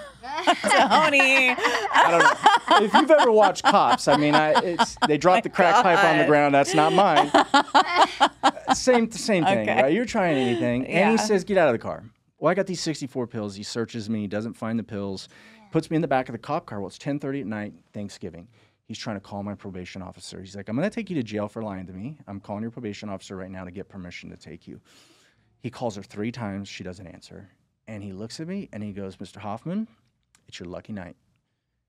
I 1.49 2.07
don't 2.09 2.79
know. 2.79 2.85
if 2.85 2.93
you've 2.93 3.11
ever 3.11 3.31
watched 3.31 3.63
Cops, 3.63 4.07
I 4.07 4.15
mean, 4.15 4.33
I, 4.33 4.51
it's 4.51 4.95
they 5.07 5.17
drop 5.17 5.43
the 5.43 5.49
oh 5.49 5.53
crack 5.53 5.83
pipe 5.83 6.03
on 6.03 6.19
the 6.19 6.25
ground. 6.25 6.55
That's 6.55 6.73
not 6.73 6.93
mine. 6.93 7.29
same 8.75 9.11
same 9.11 9.43
thing, 9.43 9.69
Okay. 9.69 9.81
right? 9.81 9.93
You're 9.93 10.05
trying 10.05 10.37
anything, 10.37 10.87
and 10.87 11.11
he 11.11 11.17
says, 11.17 11.43
"Get 11.43 11.57
out 11.57 11.67
of 11.67 11.73
the 11.73 11.79
car." 11.79 12.05
Well, 12.43 12.51
I 12.51 12.55
got 12.55 12.67
these 12.67 12.81
64 12.81 13.27
pills. 13.27 13.55
He 13.55 13.63
searches 13.63 14.09
me. 14.09 14.19
He 14.19 14.27
doesn't 14.27 14.55
find 14.55 14.77
the 14.77 14.83
pills. 14.83 15.29
Puts 15.71 15.89
me 15.89 15.95
in 15.95 16.01
the 16.01 16.09
back 16.09 16.27
of 16.27 16.33
the 16.33 16.37
cop 16.37 16.65
car. 16.65 16.81
Well, 16.81 16.89
it's 16.89 16.97
10:30 16.97 17.39
at 17.39 17.47
night, 17.47 17.73
Thanksgiving. 17.93 18.49
He's 18.83 18.97
trying 18.97 19.15
to 19.15 19.21
call 19.21 19.43
my 19.43 19.55
probation 19.55 20.01
officer. 20.01 20.41
He's 20.41 20.53
like, 20.53 20.67
"I'm 20.67 20.75
going 20.75 20.89
to 20.89 20.93
take 20.93 21.09
you 21.09 21.15
to 21.15 21.23
jail 21.23 21.47
for 21.47 21.61
lying 21.61 21.87
to 21.87 21.93
me. 21.93 22.17
I'm 22.27 22.41
calling 22.41 22.61
your 22.61 22.69
probation 22.69 23.07
officer 23.07 23.37
right 23.37 23.49
now 23.49 23.63
to 23.63 23.71
get 23.71 23.87
permission 23.87 24.29
to 24.29 24.35
take 24.35 24.67
you." 24.67 24.81
He 25.61 25.69
calls 25.69 25.95
her 25.95 26.03
three 26.03 26.33
times. 26.33 26.67
She 26.67 26.83
doesn't 26.83 27.07
answer. 27.07 27.49
And 27.87 28.03
he 28.03 28.11
looks 28.11 28.41
at 28.41 28.47
me 28.49 28.67
and 28.73 28.83
he 28.83 28.91
goes, 28.91 29.15
Mr. 29.15 29.37
Hoffman, 29.37 29.87
it's 30.49 30.59
your 30.59 30.67
lucky 30.67 30.91
night. 30.91 31.15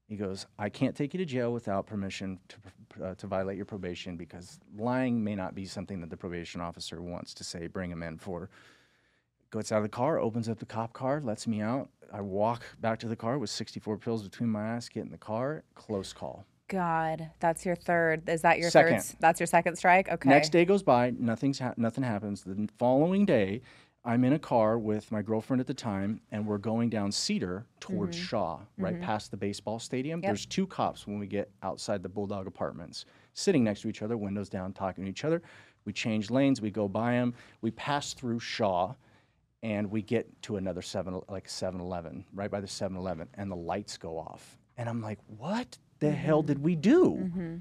He 0.07 0.15
goes, 0.15 0.47
I 0.57 0.69
can't 0.69 0.95
take 0.95 1.15
you 1.15 1.19
to 1.19 1.25
jail 1.25 1.53
without 1.53 1.85
permission 1.85 2.39
to, 2.49 3.05
uh, 3.05 3.15
to 3.17 3.27
violate 3.27 3.57
your 3.57 3.67
probation 3.67 4.17
because 4.17 4.61
lying 4.77 5.25
may 5.25 5.35
not 5.35 5.57
be 5.57 5.65
something 5.65 6.01
that 6.01 6.11
the 6.11 6.17
probation 6.17 6.61
officer 6.61 7.03
wants 7.03 7.35
to 7.35 7.43
say, 7.43 7.67
bring 7.67 7.91
him 7.91 8.05
in 8.05 8.19
for. 8.19 8.51
Gets 9.55 9.71
out 9.71 9.77
of 9.77 9.83
the 9.85 9.89
car, 9.89 10.19
opens 10.19 10.49
up 10.49 10.59
the 10.59 10.67
cop 10.67 10.93
car, 10.93 11.21
lets 11.21 11.47
me 11.47 11.61
out. 11.61 11.89
I 12.13 12.21
walk 12.21 12.65
back 12.81 12.99
to 13.01 13.09
the 13.09 13.15
car 13.15 13.39
with 13.39 13.51
64 13.51 13.99
pills 13.99 14.25
between 14.25 14.49
my 14.49 14.67
ass, 14.67 14.89
get 14.89 15.05
in 15.05 15.13
the 15.13 15.17
car, 15.17 15.63
close 15.77 16.13
call. 16.13 16.45
God, 16.67 17.31
that's 17.39 17.65
your 17.65 17.77
third. 17.77 18.29
Is 18.29 18.43
that 18.43 18.59
your 18.59 18.69
Second. 18.71 19.01
third? 19.01 19.17
That's 19.21 19.39
your 19.39 19.47
second 19.47 19.77
strike. 19.77 20.09
Okay. 20.09 20.29
Next 20.29 20.49
day 20.49 20.65
goes 20.65 20.83
by, 20.83 21.13
nothing's 21.19 21.61
ha- 21.61 21.75
nothing 21.77 22.03
happens. 22.03 22.43
The 22.43 22.69
following 22.79 23.25
day, 23.25 23.61
I'm 24.05 24.25
in 24.25 24.33
a 24.33 24.39
car 24.41 24.77
with 24.77 25.13
my 25.13 25.23
girlfriend 25.23 25.61
at 25.61 25.69
the 25.69 25.75
time, 25.75 26.21
and 26.33 26.45
we're 26.45 26.59
going 26.59 26.91
down 26.91 27.13
Cedar 27.13 27.65
towards 27.79 28.17
mm-hmm. 28.17 28.27
Shaw, 28.27 28.59
right 28.77 28.95
mm-hmm. 28.95 29.05
past 29.05 29.31
the 29.31 29.37
baseball 29.37 29.79
stadium. 29.79 30.21
Yep. 30.21 30.29
There's 30.29 30.47
two 30.47 30.67
cops 30.67 31.07
when 31.07 31.21
we 31.21 31.27
get 31.27 31.51
outside 31.63 32.03
the 32.03 32.09
Bulldog 32.09 32.49
Apartments, 32.49 33.05
sitting 33.35 33.63
next 33.63 33.83
to 33.83 33.89
each 33.89 34.03
other, 34.03 34.17
windows 34.17 34.49
down, 34.49 34.73
talking 34.73 35.05
to 35.05 35.11
each 35.11 35.25
other. 35.25 35.43
We 35.85 35.93
change 35.93 36.31
lanes, 36.31 36.61
we 36.61 36.71
go 36.71 36.89
by 36.89 37.13
them, 37.13 37.35
we 37.61 37.71
pass 37.71 38.15
through 38.15 38.41
Shaw, 38.41 38.95
and 39.65 39.91
we 39.91 40.03
get 40.03 40.31
to 40.43 40.57
another 40.57 40.83
seven, 40.83 41.23
like 41.29 41.49
7-Eleven, 41.49 42.27
right 42.35 42.51
by 42.51 42.61
the 42.61 42.67
7-Eleven, 42.67 43.29
and 43.35 43.51
the 43.51 43.57
lights 43.57 43.97
go 43.97 44.19
off, 44.19 44.59
and 44.77 44.89
I'm 44.89 45.01
like, 45.01 45.19
what 45.39 45.79
the 46.01 46.11
hell 46.11 46.43
did 46.43 46.63
we 46.63 46.77
do? 46.77 47.61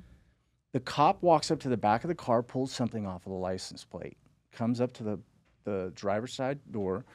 The 0.74 0.82
cop 0.82 1.24
walks 1.24 1.50
up 1.50 1.62
to 1.62 1.70
the 1.70 1.78
back 1.78 2.04
of 2.04 2.10
the 2.10 2.16
car, 2.16 2.44
pulls 2.44 2.74
something 2.74 3.08
off 3.08 3.26
of 3.26 3.32
the 3.32 3.38
license 3.38 3.86
plate, 3.86 4.18
comes 4.52 4.82
up 4.82 4.92
to 4.94 5.04
the, 5.04 5.20
the 5.64 5.94
driver's 5.96 6.34
side 6.34 6.60
door, 6.72 7.06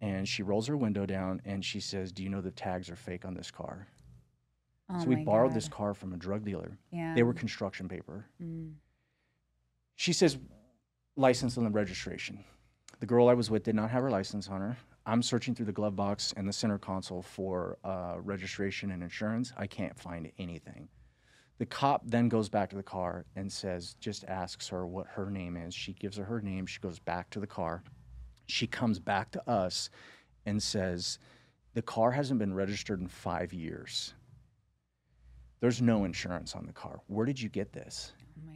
and 0.00 0.26
she 0.26 0.42
rolls 0.42 0.66
her 0.66 0.76
window 0.76 1.06
down 1.06 1.40
and 1.44 1.64
she 1.64 1.78
says, 1.78 2.10
Do 2.10 2.22
you 2.22 2.28
know 2.28 2.40
the 2.40 2.50
tags 2.50 2.90
are 2.90 2.96
fake 2.96 3.24
on 3.24 3.34
this 3.34 3.50
car? 3.50 3.86
Oh 4.90 5.00
so 5.00 5.06
we 5.06 5.16
borrowed 5.16 5.50
God. 5.50 5.56
this 5.56 5.68
car 5.68 5.94
from 5.94 6.12
a 6.12 6.16
drug 6.16 6.44
dealer. 6.44 6.76
Yeah. 6.90 7.14
They 7.14 7.22
were 7.22 7.32
construction 7.32 7.88
paper. 7.88 8.26
Mm. 8.42 8.72
She 9.96 10.12
says, 10.12 10.36
license 11.16 11.56
and 11.56 11.64
the 11.64 11.70
registration. 11.70 12.44
The 13.04 13.08
girl 13.08 13.28
I 13.28 13.34
was 13.34 13.50
with 13.50 13.64
did 13.64 13.74
not 13.74 13.90
have 13.90 14.02
her 14.02 14.10
license 14.10 14.48
on 14.48 14.62
her. 14.62 14.78
I'm 15.04 15.22
searching 15.22 15.54
through 15.54 15.66
the 15.66 15.72
glove 15.72 15.94
box 15.94 16.32
and 16.38 16.48
the 16.48 16.54
center 16.54 16.78
console 16.78 17.20
for 17.20 17.76
uh, 17.84 18.14
registration 18.16 18.92
and 18.92 19.02
insurance. 19.02 19.52
I 19.58 19.66
can't 19.66 20.00
find 20.00 20.32
anything. 20.38 20.88
The 21.58 21.66
cop 21.66 22.00
then 22.06 22.30
goes 22.30 22.48
back 22.48 22.70
to 22.70 22.76
the 22.76 22.82
car 22.82 23.26
and 23.36 23.52
says, 23.52 23.94
just 24.00 24.24
asks 24.24 24.68
her 24.68 24.86
what 24.86 25.06
her 25.06 25.30
name 25.30 25.54
is. 25.54 25.74
She 25.74 25.92
gives 25.92 26.16
her 26.16 26.24
her 26.24 26.40
name. 26.40 26.64
She 26.64 26.80
goes 26.80 26.98
back 26.98 27.28
to 27.32 27.40
the 27.40 27.46
car. 27.46 27.82
She 28.46 28.66
comes 28.66 28.98
back 28.98 29.30
to 29.32 29.50
us 29.50 29.90
and 30.46 30.62
says, 30.62 31.18
the 31.74 31.82
car 31.82 32.10
hasn't 32.10 32.38
been 32.38 32.54
registered 32.54 33.02
in 33.02 33.08
five 33.08 33.52
years. 33.52 34.14
There's 35.60 35.82
no 35.82 36.06
insurance 36.06 36.54
on 36.54 36.64
the 36.64 36.72
car. 36.72 37.02
Where 37.08 37.26
did 37.26 37.38
you 37.38 37.50
get 37.50 37.70
this? 37.70 38.14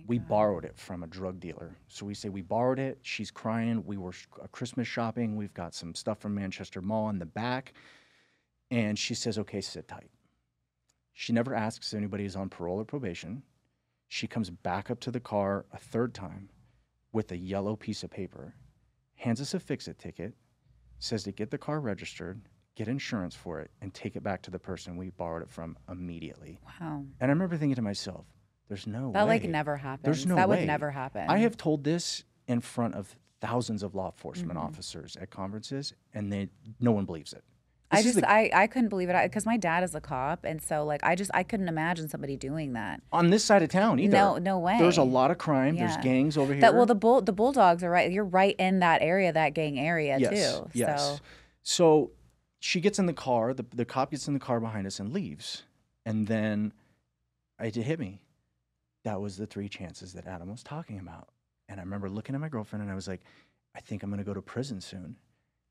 We 0.08 0.18
borrowed 0.18 0.64
it 0.64 0.76
from 0.76 1.02
a 1.02 1.06
drug 1.06 1.38
dealer. 1.38 1.76
So 1.86 2.06
we 2.06 2.14
say 2.14 2.30
we 2.30 2.40
borrowed 2.40 2.78
it. 2.78 2.98
She's 3.02 3.30
crying. 3.30 3.84
We 3.84 3.98
were 3.98 4.12
sh- 4.12 4.26
uh, 4.42 4.46
Christmas 4.50 4.88
shopping. 4.88 5.36
We've 5.36 5.52
got 5.52 5.74
some 5.74 5.94
stuff 5.94 6.18
from 6.18 6.34
Manchester 6.34 6.80
Mall 6.80 7.10
in 7.10 7.18
the 7.18 7.26
back. 7.26 7.74
And 8.70 8.98
she 8.98 9.14
says, 9.14 9.38
okay, 9.38 9.60
sit 9.60 9.86
tight. 9.86 10.10
She 11.12 11.34
never 11.34 11.54
asks 11.54 11.92
if 11.92 11.96
anybody 11.98 12.24
is 12.24 12.36
on 12.36 12.48
parole 12.48 12.80
or 12.80 12.84
probation. 12.84 13.42
She 14.08 14.26
comes 14.26 14.48
back 14.48 14.90
up 14.90 14.98
to 15.00 15.10
the 15.10 15.20
car 15.20 15.66
a 15.72 15.78
third 15.78 16.14
time 16.14 16.48
with 17.12 17.30
a 17.32 17.36
yellow 17.36 17.76
piece 17.76 18.02
of 18.02 18.10
paper, 18.10 18.54
hands 19.14 19.40
us 19.42 19.52
a 19.52 19.60
fix 19.60 19.88
it 19.88 19.98
ticket, 19.98 20.32
says 21.00 21.22
to 21.24 21.32
get 21.32 21.50
the 21.50 21.58
car 21.58 21.80
registered, 21.80 22.40
get 22.76 22.88
insurance 22.88 23.34
for 23.34 23.60
it, 23.60 23.70
and 23.82 23.92
take 23.92 24.16
it 24.16 24.22
back 24.22 24.40
to 24.42 24.50
the 24.50 24.58
person 24.58 24.96
we 24.96 25.10
borrowed 25.10 25.42
it 25.42 25.50
from 25.50 25.76
immediately. 25.90 26.58
Wow. 26.80 27.04
And 27.20 27.30
I 27.30 27.34
remember 27.34 27.56
thinking 27.58 27.76
to 27.76 27.82
myself, 27.82 28.24
there's 28.68 28.86
no 28.86 29.12
That 29.12 29.24
way. 29.26 29.34
like 29.40 29.44
never 29.44 29.76
happens. 29.76 30.26
no 30.26 30.36
that 30.36 30.48
way. 30.48 30.58
would 30.60 30.66
never 30.66 30.90
happen. 30.90 31.24
I 31.28 31.38
have 31.38 31.56
told 31.56 31.84
this 31.84 32.24
in 32.46 32.60
front 32.60 32.94
of 32.94 33.16
thousands 33.40 33.82
of 33.82 33.94
law 33.94 34.08
Mm-hmm. 34.08 34.16
enforcement 34.16 34.58
officers 34.58 35.16
at 35.20 35.30
conferences, 35.30 35.94
and 36.14 36.32
they 36.32 36.48
no 36.80 36.92
one 36.92 37.04
believes 37.04 37.32
it. 37.32 37.42
I 37.90 37.96
This 37.96 38.06
is 38.06 38.12
just 38.16 38.20
the- 38.26 38.30
I 38.30 38.50
I 38.52 38.66
couldn't 38.66 38.90
believe 38.90 39.08
it 39.08 39.16
because 39.22 39.46
my 39.46 39.56
dad 39.56 39.82
is 39.82 39.94
a 39.94 40.00
cop, 40.00 40.44
and 40.44 40.60
so 40.60 40.84
like 40.84 41.02
I 41.04 41.14
just 41.14 41.30
I 41.32 41.42
couldn't 41.42 41.68
imagine 41.68 42.08
somebody 42.08 42.36
doing 42.36 42.74
that. 42.74 43.00
on 43.12 43.30
this 43.30 43.42
side 43.44 43.62
of 43.62 43.70
town 43.70 43.98
either. 43.98 44.14
No, 44.16 44.36
no 44.36 44.58
way. 44.58 44.76
There's 44.78 44.98
a 44.98 45.02
lot 45.02 45.30
of 45.30 45.38
crime. 45.38 45.76
There's 45.76 45.96
gangs 45.98 46.36
over 46.36 46.52
here. 46.52 46.60
That 46.60 46.74
well, 46.74 46.84
the 46.84 46.94
bull 46.94 47.22
the 47.22 47.32
bulldogs 47.32 47.82
are 47.82 47.90
right. 47.90 48.10
You're 48.12 48.24
right 48.24 48.54
in 48.58 48.80
that 48.80 49.00
area, 49.00 49.32
that 49.32 49.54
gang 49.54 49.78
area 49.78 50.18
yes, 50.18 50.30
too. 50.58 50.68
yes. 50.74 51.00
So 51.02 51.18
So 51.62 52.10
she 52.60 52.80
gets 52.80 52.98
in 52.98 53.06
the 53.06 53.14
car. 53.14 53.54
The 53.54 53.64
the 53.74 53.86
cop 53.86 54.10
gets 54.10 54.28
in 54.28 54.34
the 54.34 54.40
car 54.40 54.60
behind 54.60 54.86
us 54.86 55.00
and 55.00 55.10
leaves, 55.12 55.62
and 56.04 56.26
then 56.26 56.74
it 57.60 57.74
hit 57.74 57.98
me. 57.98 58.20
That 59.08 59.22
was 59.22 59.38
the 59.38 59.46
three 59.46 59.70
chances 59.70 60.12
that 60.12 60.26
Adam 60.26 60.50
was 60.50 60.62
talking 60.62 60.98
about. 60.98 61.30
And 61.70 61.80
I 61.80 61.82
remember 61.82 62.10
looking 62.10 62.34
at 62.34 62.42
my 62.42 62.50
girlfriend 62.50 62.82
and 62.82 62.92
I 62.92 62.94
was 62.94 63.08
like, 63.08 63.22
I 63.74 63.80
think 63.80 64.02
I'm 64.02 64.10
going 64.10 64.18
to 64.18 64.24
go 64.24 64.34
to 64.34 64.42
prison 64.42 64.82
soon. 64.82 65.16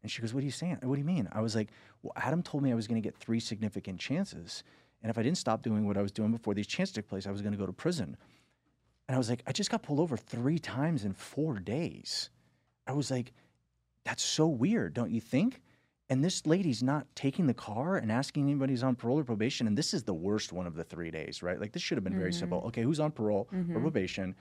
And 0.01 0.11
she 0.11 0.23
goes, 0.23 0.33
What 0.33 0.41
are 0.41 0.45
you 0.45 0.51
saying? 0.51 0.79
What 0.81 0.95
do 0.95 0.99
you 0.99 1.05
mean? 1.05 1.29
I 1.31 1.41
was 1.41 1.55
like, 1.55 1.69
Well, 2.01 2.13
Adam 2.15 2.41
told 2.41 2.63
me 2.63 2.71
I 2.71 2.75
was 2.75 2.87
going 2.87 2.99
to 2.99 3.07
get 3.07 3.15
three 3.15 3.39
significant 3.39 3.99
chances. 3.99 4.63
And 5.03 5.11
if 5.11 5.19
I 5.19 5.21
didn't 5.21 5.37
stop 5.37 5.61
doing 5.61 5.85
what 5.85 5.97
I 5.97 6.01
was 6.01 6.11
doing 6.11 6.31
before 6.31 6.55
these 6.55 6.65
chances 6.65 6.95
took 6.95 7.07
place, 7.07 7.27
I 7.27 7.31
was 7.31 7.43
going 7.43 7.51
to 7.51 7.59
go 7.59 7.67
to 7.67 7.73
prison. 7.73 8.17
And 9.07 9.13
I 9.13 9.19
was 9.19 9.29
like, 9.29 9.43
I 9.45 9.51
just 9.51 9.69
got 9.69 9.83
pulled 9.83 9.99
over 9.99 10.17
three 10.17 10.57
times 10.57 11.05
in 11.05 11.13
four 11.13 11.59
days. 11.59 12.31
I 12.87 12.93
was 12.93 13.11
like, 13.11 13.33
That's 14.03 14.23
so 14.23 14.47
weird, 14.47 14.95
don't 14.95 15.11
you 15.11 15.21
think? 15.21 15.61
And 16.09 16.23
this 16.23 16.45
lady's 16.45 16.81
not 16.81 17.05
taking 17.15 17.47
the 17.47 17.53
car 17.53 17.97
and 17.97 18.11
asking 18.11 18.43
anybody 18.43 18.71
who's 18.71 18.83
on 18.83 18.95
parole 18.95 19.19
or 19.19 19.25
probation. 19.25 19.67
And 19.67 19.77
this 19.77 19.93
is 19.93 20.03
the 20.03 20.13
worst 20.13 20.53
one 20.53 20.65
of 20.65 20.75
the 20.75 20.83
three 20.83 21.11
days, 21.11 21.43
right? 21.43 21.59
Like, 21.59 21.73
this 21.73 21.81
should 21.81 21.97
have 21.97 22.03
been 22.05 22.17
very 22.17 22.31
simple. 22.31 22.59
Mm-hmm. 22.59 22.67
Okay, 22.67 22.81
who's 22.83 23.01
on 23.01 23.11
parole 23.11 23.49
or 23.51 23.57
mm-hmm. 23.57 23.81
probation? 23.81 24.33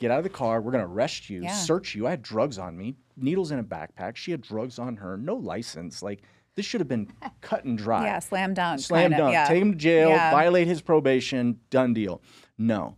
Get 0.00 0.10
out 0.10 0.18
of 0.18 0.24
the 0.24 0.30
car. 0.30 0.60
We're 0.60 0.72
going 0.72 0.84
to 0.84 0.90
arrest 0.90 1.30
you, 1.30 1.42
Yeah. 1.42 1.52
search 1.54 1.94
you. 1.94 2.06
I 2.06 2.10
had 2.10 2.20
drugs 2.22 2.58
on 2.58 2.76
me, 2.76 2.96
needles 3.16 3.52
in 3.52 3.58
a 3.58 3.64
backpack. 3.64 4.16
She 4.16 4.32
had 4.32 4.42
drugs 4.42 4.78
on 4.78 4.96
her, 4.96 5.16
no 5.16 5.34
license. 5.34 6.02
Like, 6.02 6.22
this 6.56 6.66
should 6.66 6.80
have 6.80 6.88
been 6.88 7.10
cut 7.40 7.64
and 7.64 7.78
dry. 7.78 8.04
yeah, 8.04 8.18
slam 8.18 8.52
dunk. 8.52 8.80
Slam 8.80 9.10
kinda, 9.10 9.16
dunk. 9.16 9.32
Yeah. 9.32 9.46
Take 9.46 9.62
him 9.62 9.72
to 9.72 9.78
jail, 9.78 10.10
Yeah. 10.10 10.30
violate 10.30 10.66
his 10.66 10.82
probation, 10.82 11.58
done 11.70 11.94
deal. 11.94 12.20
No. 12.58 12.96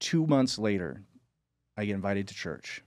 Two 0.00 0.26
months 0.26 0.58
later, 0.58 1.04
I 1.76 1.84
get 1.84 1.94
invited 1.94 2.26
to 2.28 2.34
church 2.34 2.82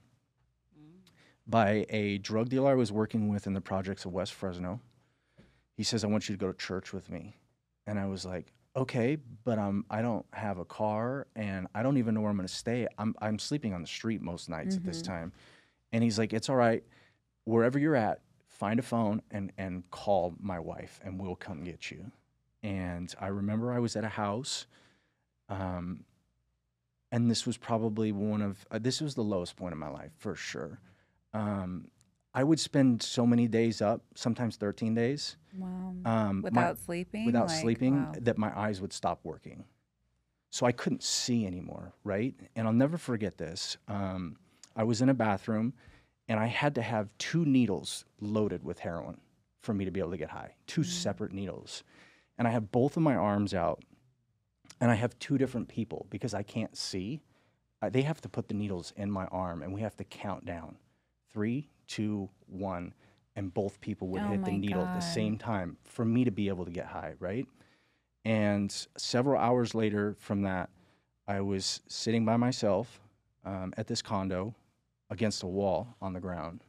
by 1.46 1.86
a 1.90 2.18
drug 2.18 2.48
dealer 2.48 2.72
I 2.72 2.74
was 2.74 2.90
working 2.90 3.28
with 3.28 3.46
in 3.46 3.54
the 3.54 3.60
projects 3.60 4.04
of 4.04 4.12
West 4.12 4.34
Fresno. 4.34 4.80
He 5.76 5.82
says, 5.82 6.04
I 6.04 6.08
want 6.08 6.28
you 6.28 6.34
to 6.34 6.40
go 6.40 6.50
to 6.50 6.58
church 6.58 6.92
with 6.92 7.10
me. 7.10 7.36
And 7.86 7.98
I 7.98 8.06
was 8.06 8.24
like, 8.24 8.52
okay, 8.74 9.16
but 9.44 9.58
um, 9.58 9.84
I 9.90 10.02
don't 10.02 10.26
have 10.32 10.58
a 10.58 10.64
car 10.64 11.26
and 11.36 11.66
I 11.74 11.82
don't 11.82 11.96
even 11.96 12.14
know 12.14 12.20
where 12.20 12.30
I'm 12.30 12.36
going 12.36 12.48
to 12.48 12.54
stay. 12.54 12.86
I'm, 12.98 13.14
I'm 13.20 13.38
sleeping 13.38 13.72
on 13.72 13.80
the 13.80 13.86
street 13.86 14.20
most 14.20 14.48
nights 14.48 14.76
at 14.76 14.84
this 14.84 15.02
time. 15.02 15.32
And 15.92 16.02
he's 16.02 16.18
like, 16.18 16.32
it's 16.32 16.48
all 16.48 16.56
right. 16.56 16.82
Wherever 17.44 17.78
you're 17.78 17.96
at, 17.96 18.20
find 18.48 18.80
a 18.80 18.82
phone 18.82 19.22
and, 19.30 19.52
and 19.56 19.88
call 19.90 20.34
my 20.40 20.58
wife 20.58 21.00
and 21.04 21.20
we'll 21.20 21.36
come 21.36 21.62
get 21.62 21.90
you. 21.90 22.10
And 22.62 23.14
I 23.20 23.28
remember 23.28 23.72
I 23.72 23.78
was 23.78 23.96
at 23.96 24.04
a 24.04 24.08
house. 24.08 24.66
Um, 25.48 26.04
and 27.12 27.30
this 27.30 27.46
was 27.46 27.56
probably 27.56 28.12
one 28.12 28.42
of, 28.42 28.66
uh, 28.70 28.78
this 28.78 29.00
was 29.00 29.14
the 29.14 29.22
lowest 29.22 29.56
point 29.56 29.72
of 29.72 29.78
my 29.78 29.88
life 29.88 30.10
for 30.18 30.34
sure. 30.34 30.80
Um, 31.36 31.88
I 32.34 32.44
would 32.44 32.60
spend 32.60 33.02
so 33.02 33.26
many 33.26 33.48
days 33.48 33.80
up, 33.80 34.02
sometimes 34.14 34.56
13 34.56 34.94
days, 34.94 35.36
Wow. 35.56 35.94
um, 36.04 36.40
my- 36.40 36.40
without 36.42 36.78
sleeping. 36.78 37.24
without 37.26 37.48
Like, 37.48 37.60
sleeping 37.62 37.96
wow. 37.96 38.12
that 38.20 38.36
my 38.38 38.58
eyes 38.58 38.80
would 38.80 38.92
stop 38.92 39.20
working. 39.24 39.64
So 40.50 40.66
I 40.66 40.72
couldn't 40.72 41.02
see 41.02 41.46
anymore, 41.46 41.92
right? 42.04 42.34
And 42.54 42.66
I'll 42.66 42.72
never 42.74 42.98
forget 42.98 43.38
this. 43.38 43.76
Um, 43.88 44.36
I 44.74 44.84
was 44.84 45.00
in 45.02 45.08
a 45.08 45.14
bathroom 45.14 45.72
and 46.28 46.38
I 46.38 46.46
had 46.46 46.74
to 46.76 46.82
have 46.82 47.08
two 47.18 47.44
needles 47.44 48.04
loaded 48.20 48.62
with 48.64 48.78
heroin 48.80 49.20
for 49.62 49.72
me 49.74 49.84
to 49.84 49.90
be 49.90 50.00
able 50.00 50.10
to 50.12 50.16
get 50.18 50.30
high, 50.30 50.54
two 50.66 50.84
separate 50.84 51.32
needles. 51.32 51.82
And 52.38 52.46
I 52.46 52.50
have 52.50 52.70
both 52.70 52.96
of 52.96 53.02
my 53.02 53.14
arms 53.16 53.54
out 53.54 53.82
and 54.80 54.90
I 54.90 54.94
have 54.94 55.18
two 55.18 55.38
different 55.38 55.68
people 55.68 56.06
because 56.10 56.34
I 56.34 56.42
can't 56.42 56.76
see. 56.76 57.20
Uh, 57.82 57.88
they 57.90 58.02
have 58.02 58.20
to 58.22 58.28
put 58.28 58.48
the 58.48 58.54
needles 58.54 58.92
in 58.96 59.10
my 59.10 59.24
arm 59.26 59.62
and 59.62 59.72
we 59.72 59.80
have 59.80 59.96
to 59.96 60.04
count 60.04 60.44
down 60.44 60.76
three, 61.32 61.68
two, 61.86 62.28
one, 62.46 62.94
and 63.34 63.52
both 63.52 63.80
people 63.80 64.08
would 64.08 64.22
Oh 64.22 64.26
hit 64.26 64.44
the 64.44 64.52
needle 64.56 64.82
at 64.82 64.94
the 64.94 65.00
same 65.00 65.36
time 65.36 65.76
for 65.84 66.04
me 66.04 66.24
to 66.24 66.30
be 66.30 66.48
able 66.48 66.64
to 66.64 66.70
get 66.70 66.86
high, 66.86 67.14
right? 67.18 67.46
And 68.24 68.74
several 68.96 69.40
hours 69.40 69.74
later 69.74 70.16
from 70.18 70.42
that, 70.42 70.70
I 71.28 71.40
was 71.40 71.80
sitting 71.86 72.24
by 72.24 72.36
myself 72.36 73.00
um, 73.44 73.72
at 73.76 73.86
this 73.86 74.02
condo 74.02 74.54
against 75.10 75.42
a 75.42 75.46
wall 75.46 75.96
on 76.00 76.12
the 76.12 76.20
ground. 76.20 76.64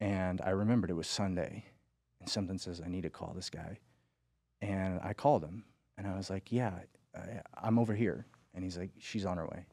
And 0.00 0.40
I 0.40 0.50
remembered 0.50 0.90
it 0.90 0.94
was 0.94 1.06
Sunday. 1.06 1.64
And 2.20 2.28
something 2.28 2.58
says, 2.58 2.80
I 2.84 2.88
need 2.88 3.02
to 3.02 3.10
call 3.10 3.32
this 3.34 3.50
guy. 3.50 3.78
And 4.60 5.00
I 5.02 5.12
called 5.12 5.44
him. 5.44 5.64
And 5.98 6.06
I 6.06 6.16
was 6.16 6.30
like, 6.30 6.50
Yeah, 6.50 6.72
I, 7.14 7.20
I'm 7.62 7.78
over 7.78 7.94
here. 7.94 8.26
And 8.54 8.64
he's 8.64 8.78
like, 8.78 8.90
She's 8.98 9.26
on 9.26 9.36
her 9.36 9.46
way. 9.46 9.66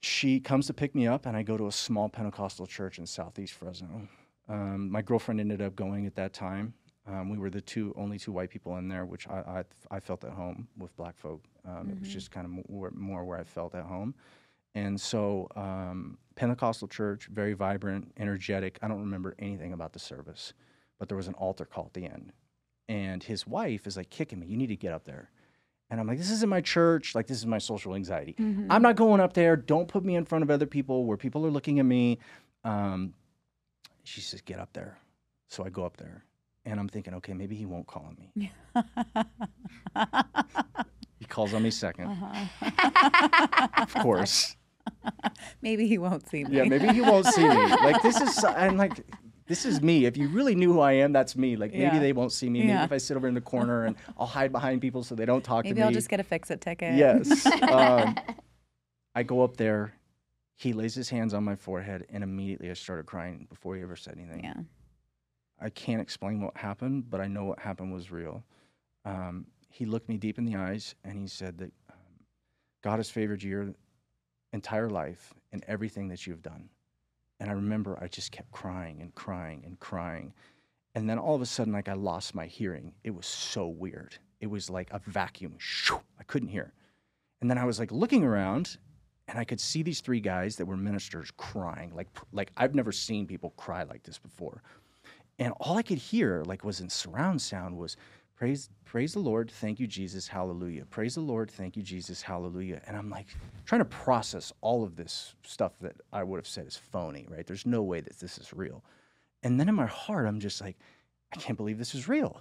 She 0.00 0.40
comes 0.40 0.66
to 0.66 0.74
pick 0.74 0.94
me 0.94 1.06
up, 1.06 1.26
and 1.26 1.36
I 1.36 1.42
go 1.42 1.56
to 1.56 1.66
a 1.66 1.72
small 1.72 2.08
Pentecostal 2.08 2.66
church 2.66 2.98
in 2.98 3.06
Southeast 3.06 3.52
Fresno. 3.52 4.08
Um, 4.48 4.90
my 4.90 5.02
girlfriend 5.02 5.40
ended 5.40 5.60
up 5.60 5.76
going 5.76 6.06
at 6.06 6.14
that 6.16 6.32
time. 6.32 6.74
Um, 7.06 7.28
we 7.28 7.38
were 7.38 7.50
the 7.50 7.60
two 7.60 7.94
only 7.96 8.18
two 8.18 8.32
white 8.32 8.50
people 8.50 8.76
in 8.76 8.88
there, 8.88 9.04
which 9.04 9.28
I 9.28 9.64
I, 9.90 9.96
I 9.96 10.00
felt 10.00 10.24
at 10.24 10.32
home 10.32 10.68
with 10.78 10.96
black 10.96 11.16
folk. 11.18 11.44
Um, 11.66 11.90
It 11.90 12.00
was 12.00 12.08
just 12.12 12.30
kind 12.30 12.46
of 12.46 12.70
more, 12.70 12.90
more 12.94 13.24
where 13.24 13.38
I 13.38 13.44
felt 13.44 13.74
at 13.74 13.84
home. 13.84 14.14
And 14.74 15.00
so 15.00 15.48
um, 15.56 16.18
Pentecostal 16.36 16.88
church, 16.88 17.26
very 17.26 17.54
vibrant, 17.54 18.12
energetic. 18.16 18.78
I 18.82 18.88
don't 18.88 19.00
remember 19.00 19.34
anything 19.38 19.72
about 19.72 19.92
the 19.92 19.98
service, 19.98 20.52
but 20.98 21.08
there 21.08 21.16
was 21.16 21.26
an 21.28 21.34
altar 21.34 21.64
call 21.64 21.86
at 21.86 21.94
the 21.94 22.04
end, 22.04 22.32
and 22.88 23.22
his 23.22 23.46
wife 23.46 23.86
is 23.86 23.96
like 23.96 24.10
kicking 24.10 24.38
me. 24.38 24.46
You 24.46 24.56
need 24.56 24.68
to 24.68 24.76
get 24.76 24.92
up 24.92 25.04
there. 25.04 25.30
And 25.90 25.98
I'm 25.98 26.06
like, 26.06 26.18
this 26.18 26.30
isn't 26.30 26.48
my 26.48 26.60
church. 26.60 27.14
Like, 27.16 27.26
this 27.26 27.38
is 27.38 27.46
my 27.46 27.58
social 27.58 27.94
anxiety. 27.94 28.36
I'm 28.38 28.80
not 28.82 28.94
going 28.96 29.20
up 29.20 29.32
there. 29.32 29.56
Don't 29.56 29.88
put 29.88 30.04
me 30.04 30.14
in 30.14 30.24
front 30.24 30.42
of 30.44 30.50
other 30.50 30.66
people 30.66 31.04
where 31.04 31.16
people 31.16 31.44
are 31.46 31.50
looking 31.50 31.80
at 31.80 31.84
me. 31.84 32.18
Um, 32.62 33.12
she 34.04 34.20
says, 34.20 34.40
get 34.40 34.60
up 34.60 34.72
there. 34.72 34.98
So 35.48 35.64
I 35.64 35.68
go 35.68 35.84
up 35.84 35.96
there 35.96 36.24
and 36.64 36.78
I'm 36.78 36.88
thinking, 36.88 37.14
okay, 37.14 37.32
maybe 37.34 37.56
he 37.56 37.66
won't 37.66 37.88
call 37.88 38.04
on 38.06 38.16
me. 38.36 38.52
he 41.18 41.24
calls 41.24 41.52
on 41.54 41.62
me 41.64 41.70
2nd 41.70 42.48
Of 43.82 43.94
course. 43.94 44.56
Maybe 45.62 45.86
he 45.86 45.98
won't 45.98 46.28
see 46.28 46.44
me. 46.44 46.56
Yeah, 46.56 46.64
maybe 46.64 46.88
he 46.88 47.00
won't 47.00 47.26
see 47.26 47.46
me. 47.46 47.54
Like, 47.54 48.02
this 48.02 48.20
is, 48.20 48.42
I'm 48.44 48.76
like, 48.76 49.04
this 49.50 49.64
is 49.66 49.82
me. 49.82 50.04
If 50.04 50.16
you 50.16 50.28
really 50.28 50.54
knew 50.54 50.72
who 50.72 50.78
I 50.78 50.92
am, 50.92 51.12
that's 51.12 51.34
me. 51.34 51.56
Like, 51.56 51.72
maybe 51.72 51.82
Yeah. 51.82 51.98
they 51.98 52.12
won't 52.12 52.30
see 52.30 52.48
me. 52.48 52.60
Maybe 52.60 52.68
Yeah. 52.68 52.84
if 52.84 52.92
I 52.92 52.98
sit 52.98 53.16
over 53.16 53.26
in 53.26 53.34
the 53.34 53.40
corner 53.40 53.84
and 53.84 53.96
I'll 54.16 54.24
hide 54.24 54.52
behind 54.52 54.80
people 54.80 55.02
so 55.02 55.16
they 55.16 55.24
don't 55.26 55.42
talk 55.42 55.64
Maybe 55.64 55.70
to 55.70 55.74
me. 55.74 55.80
Maybe 55.80 55.86
I'll 55.88 55.92
just 55.92 56.08
get 56.08 56.20
a 56.20 56.22
fix 56.22 56.52
it 56.52 56.60
ticket. 56.60 56.94
Yes. 56.94 57.44
um, 57.62 58.14
I 59.16 59.24
go 59.24 59.42
up 59.42 59.56
there. 59.56 59.92
He 60.54 60.72
lays 60.72 60.94
his 60.94 61.10
hands 61.10 61.34
on 61.34 61.42
my 61.42 61.56
forehead, 61.56 62.06
and 62.10 62.22
immediately 62.22 62.70
I 62.70 62.74
started 62.74 63.06
crying 63.06 63.48
before 63.50 63.74
he 63.74 63.82
ever 63.82 63.96
said 63.96 64.14
anything. 64.16 64.44
Yeah. 64.44 64.54
I 65.60 65.68
can't 65.68 66.00
explain 66.00 66.40
what 66.42 66.56
happened, 66.56 67.10
but 67.10 67.20
I 67.20 67.26
know 67.26 67.44
what 67.44 67.58
happened 67.58 67.92
was 67.92 68.12
real. 68.12 68.44
Um, 69.04 69.46
he 69.68 69.84
looked 69.84 70.08
me 70.08 70.16
deep 70.16 70.38
in 70.38 70.44
the 70.44 70.54
eyes, 70.54 70.94
and 71.02 71.18
he 71.18 71.26
said 71.26 71.58
that 71.58 71.72
um, 71.90 71.96
God 72.82 72.98
has 72.98 73.10
favored 73.10 73.42
your 73.42 73.74
entire 74.52 74.88
life 74.90 75.34
and 75.52 75.64
everything 75.66 76.06
that 76.08 76.24
you've 76.24 76.42
done. 76.42 76.68
And 77.40 77.50
I 77.50 77.54
remember 77.54 77.98
I 78.00 78.06
just 78.06 78.30
kept 78.30 78.52
crying 78.52 79.00
and 79.00 79.14
crying 79.14 79.62
and 79.66 79.80
crying. 79.80 80.32
And 80.94 81.08
then 81.08 81.18
all 81.18 81.34
of 81.34 81.40
a 81.40 81.46
sudden, 81.46 81.72
like 81.72 81.88
I 81.88 81.94
lost 81.94 82.34
my 82.34 82.46
hearing. 82.46 82.92
It 83.02 83.14
was 83.14 83.26
so 83.26 83.66
weird. 83.66 84.16
It 84.40 84.48
was 84.48 84.70
like 84.70 84.90
a 84.92 85.00
vacuum. 85.06 85.54
Shoo, 85.58 86.00
I 86.18 86.24
couldn't 86.24 86.48
hear. 86.48 86.72
And 87.40 87.50
then 87.50 87.58
I 87.58 87.64
was 87.64 87.78
like 87.78 87.90
looking 87.90 88.24
around 88.24 88.76
and 89.26 89.38
I 89.38 89.44
could 89.44 89.60
see 89.60 89.82
these 89.82 90.00
three 90.00 90.20
guys 90.20 90.56
that 90.56 90.66
were 90.66 90.76
ministers 90.76 91.30
crying. 91.36 91.94
Like, 91.94 92.08
like 92.32 92.52
I've 92.56 92.74
never 92.74 92.92
seen 92.92 93.26
people 93.26 93.50
cry 93.56 93.84
like 93.84 94.02
this 94.02 94.18
before. 94.18 94.62
And 95.38 95.54
all 95.58 95.78
I 95.78 95.82
could 95.82 95.98
hear, 95.98 96.42
like 96.44 96.64
was 96.64 96.80
in 96.80 96.90
surround 96.90 97.40
sound, 97.40 97.78
was 97.78 97.96
praise, 98.40 98.70
praise 98.86 99.12
the 99.12 99.18
Lord, 99.18 99.50
thank 99.50 99.78
you, 99.78 99.86
Jesus, 99.86 100.26
hallelujah. 100.26 100.86
Praise 100.86 101.16
the 101.16 101.20
Lord, 101.20 101.50
thank 101.50 101.76
you, 101.76 101.82
Jesus, 101.82 102.22
hallelujah. 102.22 102.80
And 102.86 102.96
I'm 102.96 103.10
like 103.10 103.26
trying 103.66 103.80
to 103.80 103.84
process 103.84 104.50
all 104.62 104.82
of 104.82 104.96
this 104.96 105.34
stuff 105.42 105.72
that 105.82 105.96
I 106.10 106.22
would 106.22 106.38
have 106.38 106.46
said 106.46 106.66
is 106.66 106.74
phony, 106.74 107.26
right? 107.28 107.46
There's 107.46 107.66
no 107.66 107.82
way 107.82 108.00
that 108.00 108.18
this 108.18 108.38
is 108.38 108.54
real. 108.54 108.82
And 109.42 109.60
then 109.60 109.68
in 109.68 109.74
my 109.74 109.84
heart, 109.84 110.26
I'm 110.26 110.40
just 110.40 110.58
like, 110.62 110.78
I 111.34 111.36
can't 111.36 111.58
believe 111.58 111.76
this 111.76 111.94
is 111.94 112.08
real. 112.08 112.40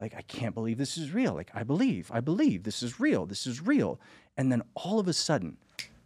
Like, 0.00 0.14
I 0.16 0.22
can't 0.22 0.54
believe 0.54 0.78
this 0.78 0.96
is 0.96 1.12
real. 1.12 1.34
Like, 1.34 1.50
I 1.52 1.64
believe, 1.64 2.08
I 2.14 2.20
believe 2.20 2.62
this 2.62 2.80
is 2.80 3.00
real. 3.00 3.26
This 3.26 3.44
is 3.44 3.60
real. 3.60 4.00
And 4.36 4.52
then 4.52 4.62
all 4.74 5.00
of 5.00 5.08
a 5.08 5.12
sudden, 5.12 5.56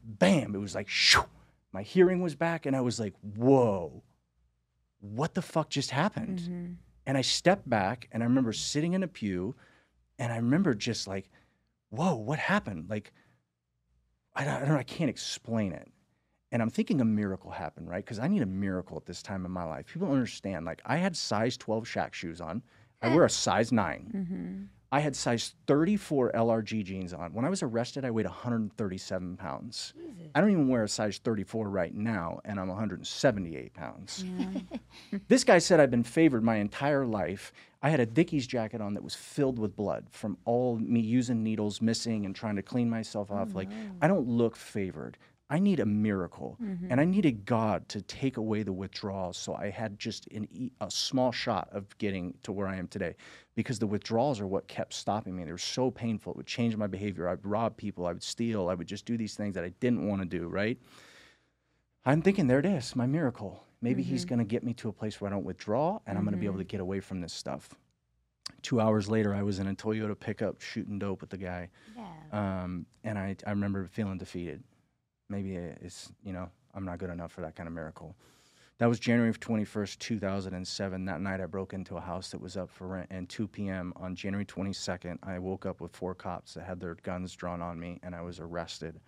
bam, 0.03 0.55
it 0.55 0.59
was 0.59 0.75
like, 0.75 0.88
shoo, 0.88 1.25
my 1.72 1.83
hearing 1.83 2.22
was 2.22 2.35
back. 2.35 2.64
And 2.64 2.75
I 2.75 2.81
was 2.81 2.99
like, 2.99 3.12
whoa, 3.20 4.03
what 5.01 5.35
the 5.35 5.42
fuck 5.42 5.68
just 5.68 5.90
happened? 5.90 6.38
Mm-hmm. 6.38 6.72
And 7.07 7.16
I 7.16 7.23
stepped 7.23 7.69
back 7.69 8.09
and 8.12 8.23
I 8.23 8.27
remember 8.27 8.53
sitting 8.53 8.95
in 8.95 9.03
a 9.03 9.09
pew 9.09 9.55
and 10.19 10.33
I 10.33 10.37
remember 10.37 10.75
just 10.75 11.07
like, 11.07 11.31
whoa, 11.90 12.14
what 12.14 12.38
happened? 12.38 12.90
Like, 12.90 13.12
I 14.35 14.45
don't, 14.45 14.55
I 14.55 14.59
don't 14.61 14.69
know, 14.71 14.77
I 14.77 14.83
can't 14.83 15.11
explain 15.11 15.73
it. 15.73 15.88
And 16.53 16.62
I'm 16.62 16.71
thinking 16.71 17.01
a 17.01 17.05
miracle 17.05 17.51
happened, 17.51 17.88
right? 17.88 18.05
Because 18.05 18.19
I 18.19 18.29
need 18.29 18.42
a 18.42 18.47
miracle 18.47 18.97
at 18.97 19.05
this 19.05 19.23
time 19.23 19.45
in 19.45 19.51
my 19.51 19.64
life. 19.64 19.87
People 19.87 20.09
don't 20.09 20.16
understand. 20.16 20.64
Like, 20.64 20.81
I 20.87 20.97
had 20.97 21.16
size 21.16 21.57
12 21.57 21.85
Shaq 21.85 22.12
shoes 22.12 22.40
on. 22.40 22.62
I 23.03 23.14
wear 23.14 23.25
a 23.25 23.31
size 23.31 23.73
9. 23.73 24.12
Mm-hmm. 24.14 24.62
I 24.92 25.01
had 25.01 25.16
size 25.16 25.55
34 25.66 26.33
LRG 26.33 26.85
jeans 26.85 27.12
on. 27.12 27.33
When 27.33 27.44
I 27.44 27.49
was 27.49 27.62
arrested, 27.62 28.05
I 28.05 28.11
weighed 28.11 28.27
137 28.27 29.37
pounds. 29.37 29.94
I 30.35 30.40
don't 30.40 30.51
even 30.51 30.68
wear 30.68 30.85
a 30.85 30.88
size 30.88 31.18
34 31.18 31.68
right 31.68 31.94
now, 31.94 32.40
and 32.44 32.61
I'm 32.61 32.68
178 32.68 33.75
pounds. 33.75 34.25
this 35.29 35.44
guy 35.44 35.59
said 35.59 35.81
I've 35.81 35.90
been 35.90 36.05
favored 36.05 36.44
my 36.44 36.57
entire 36.57 37.05
life. 37.05 37.53
I 37.83 37.90
had 37.90 38.01
a 38.01 38.07
Dickies 38.07 38.46
jacket 38.46 38.81
on 38.81 38.94
that 38.94 39.03
was 39.03 39.14
filled 39.14 39.59
with 39.59 39.77
blood 39.77 40.07
from 40.11 40.38
all 40.44 40.77
me 40.77 41.01
using 41.01 41.42
needles, 41.42 41.83
missing, 41.83 42.25
and 42.25 42.35
trying 42.35 42.57
to 42.57 42.62
clean 42.62 42.88
myself 42.88 43.31
off. 43.31 43.49
Oh, 43.53 43.57
like, 43.57 43.68
I 44.01 44.09
don't 44.09 44.29
look 44.29 44.57
favored. 44.57 45.18
I 45.48 45.61
need 45.61 45.78
a 45.78 45.87
miracle, 45.87 46.59
mm-hmm. 46.61 46.90
and 46.90 47.00
I 47.00 47.04
needed 47.04 47.46
God 47.46 47.88
to 47.90 48.02
take 48.02 48.37
away 48.37 48.64
the 48.64 48.72
withdrawals. 48.72 49.37
So 49.37 49.54
I 49.54 49.70
had 49.70 49.96
just 49.96 50.26
an, 50.28 50.70
a 50.80 50.90
small 50.90 51.30
shot 51.30 51.68
of 51.70 51.96
getting 51.98 52.35
to 52.42 52.50
where 52.50 52.66
I 52.66 52.76
am 52.76 52.88
today, 52.88 53.14
because 53.54 53.78
the 53.78 53.87
withdrawals 53.87 54.40
are 54.40 54.46
what 54.48 54.66
kept 54.66 54.92
stopping 54.92 55.37
me. 55.37 55.44
They 55.44 55.52
were 55.52 55.59
so 55.59 55.90
painful. 55.90 56.32
It 56.32 56.37
would 56.37 56.46
change 56.46 56.76
my 56.76 56.88
behavior. 56.88 57.28
I'd 57.28 57.44
rob 57.46 57.76
people. 57.76 58.06
I 58.06 58.12
would 58.12 58.24
steal. 58.24 58.68
I 58.68 58.74
would 58.74 58.88
just 58.88 59.06
do 59.06 59.16
these 59.16 59.37
things 59.37 59.54
that 59.54 59.62
I 59.62 59.68
didn't 59.78 60.09
want 60.09 60.20
to 60.20 60.26
do. 60.26 60.48
Right? 60.48 60.78
I'm 62.04 62.22
thinking, 62.22 62.48
there 62.48 62.59
it 62.59 62.66
is, 62.66 62.96
my 62.96 63.06
miracle. 63.06 63.62
Maybe 63.82 64.02
he's 64.02 64.22
mm-hmm. 64.22 64.28
going 64.30 64.38
to 64.40 64.44
get 64.44 64.64
me 64.64 64.74
to 64.74 64.88
a 64.88 64.92
place 64.92 65.20
where 65.20 65.30
I 65.30 65.35
don't 65.35 65.44
withdraw, 65.44 66.00
and 66.06 66.18
I'm 66.18 66.24
going 66.24 66.35
to 66.35 66.40
be 66.40 66.46
able 66.46 66.54
mm-hmm. 66.54 66.61
to 66.61 66.64
get 66.64 66.80
away 66.80 66.98
from 67.00 67.20
this 67.20 67.32
stuff. 67.32 67.74
Two 68.62 68.80
hours 68.80 69.09
later, 69.09 69.35
I 69.35 69.42
was 69.42 69.59
in 69.59 69.68
a 69.68 69.74
Toyota 69.74 70.18
pickup 70.18 70.61
shooting 70.61 70.98
dope 70.98 71.20
with 71.20 71.30
the 71.30 71.37
guy, 71.37 71.68
Yeah. 71.96 72.62
um, 72.64 72.87
and 73.04 73.18
I, 73.18 73.37
I 73.46 73.50
remember 73.50 73.87
feeling 73.87 74.18
defeated. 74.18 74.62
Maybe 75.29 75.57
it's 75.57 76.12
you 76.23 76.33
know 76.33 76.51
I'm 76.75 76.85
not 76.85 76.99
good 76.99 77.11
enough 77.11 77.33
for 77.33 77.41
that 77.41 77.57
kind 77.57 77.67
of 77.67 77.73
miracle. 77.75 78.15
That 78.79 78.91
was 78.91 79.01
January 79.01 79.33
21st, 79.33 79.99
2007. 79.99 81.05
That 81.07 81.23
night, 81.23 81.41
I 81.41 81.47
broke 81.47 81.73
into 81.73 81.97
a 81.97 82.01
house 82.01 82.31
that 82.31 82.41
was 82.41 82.59
up 82.59 82.69
for 82.69 82.87
rent. 82.89 83.07
And 83.11 83.27
2 83.27 83.49
p.m. 83.49 83.95
on 83.97 84.15
January 84.15 84.45
22nd, 84.45 85.17
I 85.23 85.39
woke 85.39 85.65
up 85.65 85.81
with 85.81 85.97
four 85.97 86.15
cops 86.15 86.53
that 86.55 86.65
had 86.65 86.79
their 86.79 86.97
guns 86.97 87.35
drawn 87.35 87.62
on 87.62 87.81
me, 87.81 87.99
and 88.03 88.15
I 88.15 88.21
was 88.21 88.39
arrested. 88.39 89.01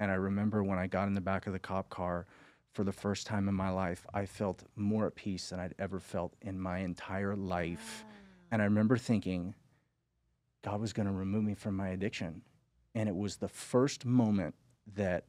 And 0.00 0.10
I 0.10 0.14
remember 0.14 0.64
when 0.64 0.80
I 0.80 0.88
got 0.88 1.06
in 1.06 1.14
the 1.14 1.20
back 1.20 1.46
of 1.46 1.52
the 1.52 1.60
cop 1.60 1.88
car 1.88 2.26
for 2.72 2.82
the 2.82 2.90
first 2.90 3.24
time 3.24 3.48
in 3.48 3.54
my 3.54 3.70
life, 3.70 4.04
I 4.12 4.26
felt 4.26 4.64
more 4.74 5.06
at 5.06 5.14
peace 5.14 5.50
than 5.50 5.60
I'd 5.60 5.76
ever 5.78 6.00
felt 6.00 6.34
in 6.42 6.58
my 6.58 6.78
entire 6.78 7.36
life. 7.36 8.04
And 8.50 8.60
I 8.60 8.64
remember 8.64 8.96
thinking, 8.96 9.54
God 10.64 10.80
was 10.80 10.92
going 10.92 11.06
to 11.06 11.12
remove 11.12 11.44
me 11.44 11.54
from 11.54 11.76
my 11.76 11.90
addiction. 11.90 12.42
And 12.96 13.08
it 13.08 13.14
was 13.14 13.36
the 13.36 13.48
first 13.48 14.04
moment 14.04 14.56
that 14.94 15.26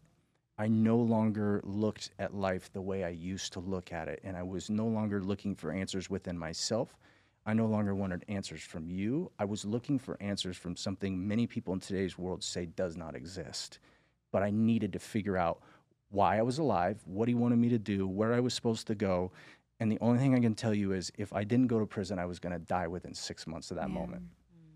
I 0.58 0.68
no 0.68 0.98
longer 0.98 1.62
looked 1.63 2.12
at 2.20 2.36
life 2.36 2.72
the 2.72 2.82
way 2.82 3.04
I 3.04 3.10
used 3.10 3.54
to 3.54 3.60
look 3.60 3.92
at 3.92 4.08
it. 4.08 4.20
And 4.24 4.38
I 4.38 4.44
was 4.44 4.70
no 4.70 4.86
longer 4.86 5.22
looking 5.22 5.56
for 5.56 5.72
answers 5.72 6.10
within 6.10 6.38
myself. 6.38 6.96
I 7.46 7.54
no 7.54 7.66
longer 7.66 7.96
wanted 7.96 8.24
answers 8.30 8.62
from 8.62 8.89
you. 8.89 9.32
I 9.39 9.46
was 9.46 9.66
looking 9.66 10.00
for 10.00 10.22
answers 10.22 10.56
from 10.56 10.76
something 10.76 11.28
many 11.28 11.48
people 11.48 11.74
in 11.74 11.80
today's 11.80 12.18
world 12.18 12.44
say 12.44 12.68
does 12.68 12.96
not 12.96 13.16
exist. 13.16 13.80
But 14.32 14.44
I 14.44 14.52
needed 14.52 14.94
to 14.94 15.00
figure 15.00 15.38
out 15.38 15.62
why 16.10 16.38
I 16.38 16.44
was 16.44 16.60
alive, 16.60 17.02
what 17.06 17.28
he 17.28 17.34
wanted 17.34 17.58
me 17.58 17.70
to 17.70 17.80
do, 17.80 18.08
where 18.08 18.34
I 18.34 18.39
was 18.39 18.54
supposed 18.54 18.86
to 18.88 18.96
go. 18.96 19.32
And 19.80 19.92
the 19.92 19.98
only 20.00 20.20
thing 20.20 20.36
I 20.36 20.39
can 20.39 20.54
tell 20.54 20.74
you 20.74 20.94
is 20.94 21.12
if 21.18 21.34
I 21.34 21.44
didn't 21.44 21.68
go 21.68 21.80
to 21.80 21.86
prison, 21.86 22.20
I 22.20 22.26
was 22.26 22.39
going 22.39 22.54
to 22.54 22.60
die 22.60 22.88
within 22.88 23.13
six 23.16 23.48
months 23.48 23.72
of 23.72 23.78
that 23.78 23.89
moment. 23.89 24.22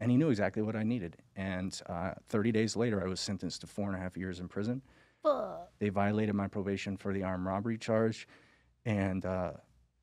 And 0.01 0.11
he 0.11 0.17
knew 0.17 0.29
exactly 0.29 0.63
what 0.63 0.75
I 0.75 0.83
needed. 0.83 1.17
And 1.35 1.79
uh, 1.87 2.13
30 2.29 2.51
days 2.51 2.75
later, 2.75 3.03
I 3.03 3.07
was 3.07 3.19
sentenced 3.19 3.61
to 3.61 3.67
four 3.67 3.87
and 3.87 3.95
a 3.95 3.99
half 3.99 4.17
years 4.17 4.39
in 4.39 4.47
prison. 4.47 4.81
Fuck. 5.27 5.69
They 5.79 5.89
violated 5.89 6.35
my 6.35 6.47
probation 6.47 6.97
for 6.97 7.13
the 7.13 7.23
armed 7.23 7.45
robbery 7.45 7.77
charge, 7.77 8.27
and 8.85 9.25
uh, 9.25 9.51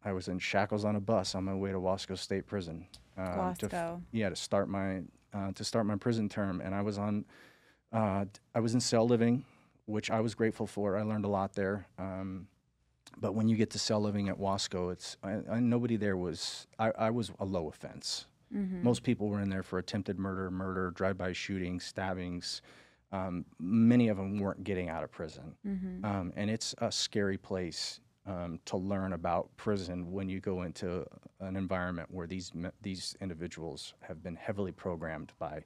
I 0.05 0.13
was 0.13 0.29
in 0.29 0.39
shackles 0.39 0.85
on 0.85 0.97
a 0.97 1.01
bus 1.01 1.35
on 1.35 1.45
my 1.45 1.55
way 1.55 1.73
to 1.73 1.79
Wasco 1.79 2.17
State 2.17 2.47
Prison. 2.47 2.87
um, 3.17 3.37
to 3.61 3.69
yeah, 4.13 4.29
to 4.29 4.37
start 4.37 4.69
my 4.69 5.03
uh, 5.33 5.53
to 5.53 5.65
start 5.65 5.87
my 5.87 5.97
prison 5.97 6.29
term, 6.29 6.61
and 6.61 6.75
I 6.75 6.83
was 6.83 6.99
on. 6.99 7.25
Uh, 7.93 8.25
d- 8.25 8.31
I 8.55 8.61
was 8.61 8.75
in 8.75 8.81
cell 8.81 9.07
living, 9.07 9.45
which 9.87 10.11
I 10.11 10.21
was 10.21 10.35
grateful 10.35 10.67
for. 10.67 10.97
I 10.97 11.03
learned 11.03 11.25
a 11.25 11.29
lot 11.29 11.55
there. 11.55 11.87
Um, 11.99 12.49
but 13.21 13.35
when 13.35 13.49
you 13.49 13.57
get 13.57 13.71
to 13.71 13.79
cell 13.79 14.01
living 14.01 14.29
at 14.29 14.37
Wasco, 14.39 14.93
it's 14.93 15.17
I, 15.23 15.39
I, 15.51 15.61
nobody 15.61 15.97
there 15.97 16.17
was. 16.17 16.67
I, 16.79 16.91
I 16.99 17.11
was 17.11 17.31
a 17.41 17.45
low 17.45 17.69
offense. 17.69 18.27
Most 18.85 19.03
people 19.03 19.29
were 19.29 19.41
in 19.41 19.49
there 19.51 19.65
for 19.65 19.79
attempted 19.81 20.17
murder, 20.17 20.49
murder, 20.49 20.93
drive-by 20.93 21.33
shootings, 21.33 21.83
stabbings. 21.85 22.63
Um, 23.15 23.45
many 23.61 24.09
of 24.09 24.17
them 24.17 24.39
weren't 24.39 24.65
getting 24.65 24.89
out 24.89 25.05
of 25.05 25.11
prison, 25.13 25.55
um, 26.05 26.33
and 26.37 26.51
it's 26.51 26.75
a 26.79 26.91
scary 26.91 27.39
place 27.39 28.01
um, 28.27 28.59
to 28.65 28.77
learn 28.77 29.13
about 29.13 29.45
prison 29.57 30.11
when 30.11 30.29
you 30.29 30.41
go 30.41 30.63
into 30.63 31.05
an 31.41 31.57
environment 31.57 32.09
where 32.11 32.27
these 32.27 32.51
these 32.83 33.15
individuals 33.21 33.95
have 34.01 34.23
been 34.23 34.37
heavily 34.37 34.73
programmed 34.73 35.33
by 35.39 35.63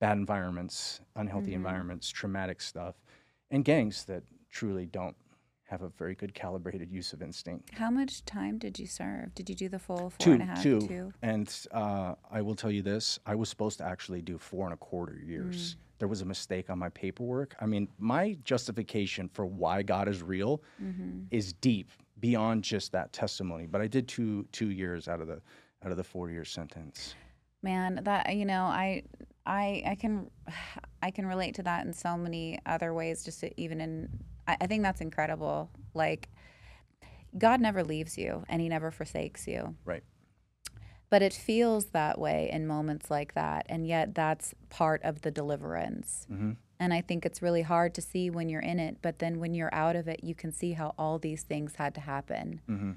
bad 0.00 0.16
environments, 0.16 1.00
unhealthy 1.16 1.52
environments, 1.54 2.08
traumatic 2.08 2.60
stuff, 2.60 2.94
and 3.50 3.64
gangs 3.64 4.04
that 4.06 4.22
truly 4.50 4.86
don't 4.86 5.16
have 5.66 5.82
a 5.82 5.88
very 5.88 6.14
good 6.14 6.32
calibrated 6.34 6.90
use 6.90 7.12
of 7.12 7.22
instinct. 7.22 7.70
How 7.74 7.90
much 7.90 8.24
time 8.24 8.58
did 8.58 8.78
you 8.78 8.86
serve? 8.86 9.34
Did 9.34 9.48
you 9.48 9.54
do 9.56 9.68
the 9.68 9.78
full 9.78 10.10
four 10.10 10.14
Two, 10.18 10.32
and 10.32 10.42
a 10.42 10.46
half? 10.46 10.62
two, 10.62 10.80
two? 10.86 11.12
and 11.22 11.52
uh, 11.72 12.14
I 12.30 12.40
will 12.42 12.54
tell 12.54 12.70
you 12.70 12.82
this: 12.82 13.18
I 13.26 13.34
was 13.34 13.48
supposed 13.48 13.78
to 13.78 13.84
actually 13.84 14.22
do 14.22 14.38
four 14.38 14.64
and 14.64 14.74
a 14.74 14.76
quarter 14.76 15.12
Mm. 15.14 15.28
years. 15.28 15.76
There 15.98 16.08
was 16.08 16.20
a 16.20 16.26
mistake 16.26 16.68
on 16.68 16.78
my 16.78 16.90
paperwork. 16.90 17.56
I 17.60 17.64
mean, 17.66 17.88
my 17.98 18.36
justification 18.44 19.28
for 19.28 19.46
why 19.46 19.82
God 19.82 20.08
is 20.08 20.22
real 20.22 20.62
Mm-hmm. 20.82 21.22
is 21.30 21.52
deep 21.54 21.90
beyond 22.20 22.62
just 22.64 22.92
that 22.92 23.12
testimony. 23.12 23.66
But 23.66 23.80
I 23.80 23.86
did 23.88 24.06
two 24.08 24.46
two 24.52 24.70
years 24.70 25.08
out 25.08 25.20
of 25.20 25.26
the 25.26 25.40
out 25.84 25.90
of 25.90 25.96
the 25.96 26.04
four 26.04 26.30
year 26.30 26.44
sentence. 26.44 27.14
Man, 27.62 28.00
that 28.04 28.36
you 28.36 28.44
know, 28.44 28.62
I 28.64 29.02
I 29.46 29.82
I 29.86 29.94
can 29.96 30.30
I 31.02 31.10
can 31.10 31.26
relate 31.26 31.54
to 31.56 31.62
that 31.64 31.84
in 31.86 31.92
so 31.92 32.16
many 32.16 32.58
other 32.66 32.94
ways. 32.94 33.24
Just 33.24 33.42
even 33.56 33.80
in, 33.80 34.08
I, 34.46 34.56
I 34.62 34.66
think 34.66 34.82
that's 34.82 35.00
incredible. 35.00 35.70
Like, 35.94 36.28
God 37.36 37.60
never 37.60 37.82
leaves 37.84 38.16
you, 38.16 38.44
and 38.48 38.60
He 38.60 38.68
never 38.68 38.90
forsakes 38.90 39.46
you. 39.46 39.74
Right. 39.84 40.02
But 41.08 41.22
it 41.22 41.32
feels 41.32 41.86
that 41.86 42.18
way 42.18 42.50
in 42.52 42.66
moments 42.66 43.10
like 43.10 43.34
that, 43.34 43.66
and 43.68 43.86
yet 43.86 44.14
that's 44.14 44.54
part 44.70 45.02
of 45.04 45.22
the 45.22 45.30
deliverance. 45.30 46.26
Mm-hmm. 46.30 46.52
And 46.78 46.92
I 46.92 47.00
think 47.00 47.24
it's 47.24 47.40
really 47.40 47.62
hard 47.62 47.94
to 47.94 48.02
see 48.02 48.28
when 48.28 48.48
you're 48.48 48.60
in 48.60 48.78
it, 48.80 48.98
but 49.02 49.18
then 49.18 49.38
when 49.38 49.54
you're 49.54 49.72
out 49.74 49.96
of 49.96 50.08
it, 50.08 50.20
you 50.22 50.34
can 50.34 50.52
see 50.52 50.72
how 50.72 50.94
all 50.98 51.18
these 51.18 51.42
things 51.42 51.76
had 51.76 51.94
to 51.94 52.00
happen. 52.00 52.60
Mm-hmm. 52.68 52.92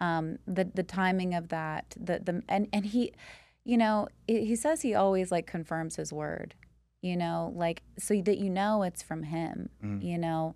Um, 0.00 0.38
the 0.46 0.64
the 0.74 0.82
timing 0.82 1.34
of 1.34 1.48
that, 1.48 1.94
the 2.00 2.18
the 2.18 2.42
and 2.48 2.66
and 2.72 2.86
he, 2.86 3.12
you 3.64 3.76
know, 3.76 4.08
he 4.26 4.56
says 4.56 4.80
he 4.80 4.94
always 4.94 5.30
like 5.30 5.46
confirms 5.46 5.96
his 5.96 6.12
word, 6.12 6.54
you 7.02 7.16
know, 7.16 7.52
like 7.54 7.82
so 7.98 8.20
that 8.22 8.38
you 8.38 8.48
know 8.48 8.82
it's 8.82 9.02
from 9.02 9.24
him, 9.24 9.68
Mhm. 9.84 10.02
you 10.02 10.16
know. 10.16 10.54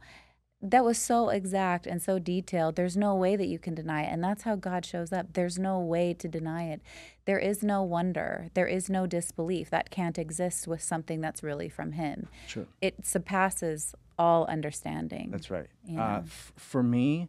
That 0.67 0.83
was 0.83 0.97
so 0.97 1.29
exact 1.29 1.87
and 1.87 2.01
so 2.01 2.19
detailed. 2.19 2.77
There's 2.77 2.97
no 2.97 3.15
way 3.15 3.37
that 3.37 3.47
you 3.49 3.59
can 3.59 3.75
deny 3.75 4.05
it. 4.05 4.13
And 4.13 4.25
that's 4.25 4.45
how 4.45 4.57
God 4.57 4.87
shows 4.87 5.13
up. 5.13 5.35
There's 5.35 5.59
no 5.59 5.79
way 5.79 6.15
to 6.15 6.27
deny 6.27 6.71
it. 6.71 6.81
There 7.27 7.39
is 7.39 7.63
no 7.63 7.83
wonder. 7.83 8.49
There 8.55 8.67
is 8.67 8.89
no 8.89 9.07
disbelief. 9.07 9.69
That 9.69 9.91
can't 9.91 10.19
exist 10.19 10.67
with 10.67 10.83
something 10.83 11.21
that's 11.21 11.43
really 11.43 11.69
from 11.69 11.93
Him. 11.93 12.29
Sure. 12.47 12.67
It 12.81 13.05
surpasses 13.05 13.95
all 14.19 14.47
understanding. 14.47 15.31
That's 15.31 15.51
right. 15.51 15.67
Uh, 15.99 16.21
f- 16.25 16.53
for 16.57 16.83
me, 16.83 17.29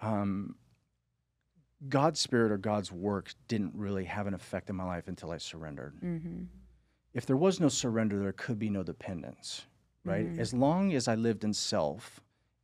um, 0.00 0.54
God's 1.88 2.20
spirit 2.20 2.52
or 2.52 2.58
God's 2.58 2.92
work 2.92 3.32
didn't 3.48 3.74
really 3.74 4.04
have 4.04 4.26
an 4.26 4.34
effect 4.34 4.70
in 4.70 4.76
my 4.76 4.84
life 4.84 5.08
until 5.08 5.30
I 5.32 5.38
surrendered. 5.38 5.94
hmm 6.00 6.44
If 7.14 7.26
there 7.26 7.36
was 7.36 7.58
no 7.58 7.68
surrender, 7.68 8.20
there 8.20 8.32
could 8.32 8.58
be 8.60 8.70
no 8.70 8.84
dependence, 8.84 9.66
right? 10.04 10.26
Mhm. 10.26 10.38
As 10.38 10.54
long 10.54 10.92
as 10.92 11.08
I 11.08 11.16
lived 11.16 11.42
in 11.42 11.52
self 11.52 12.20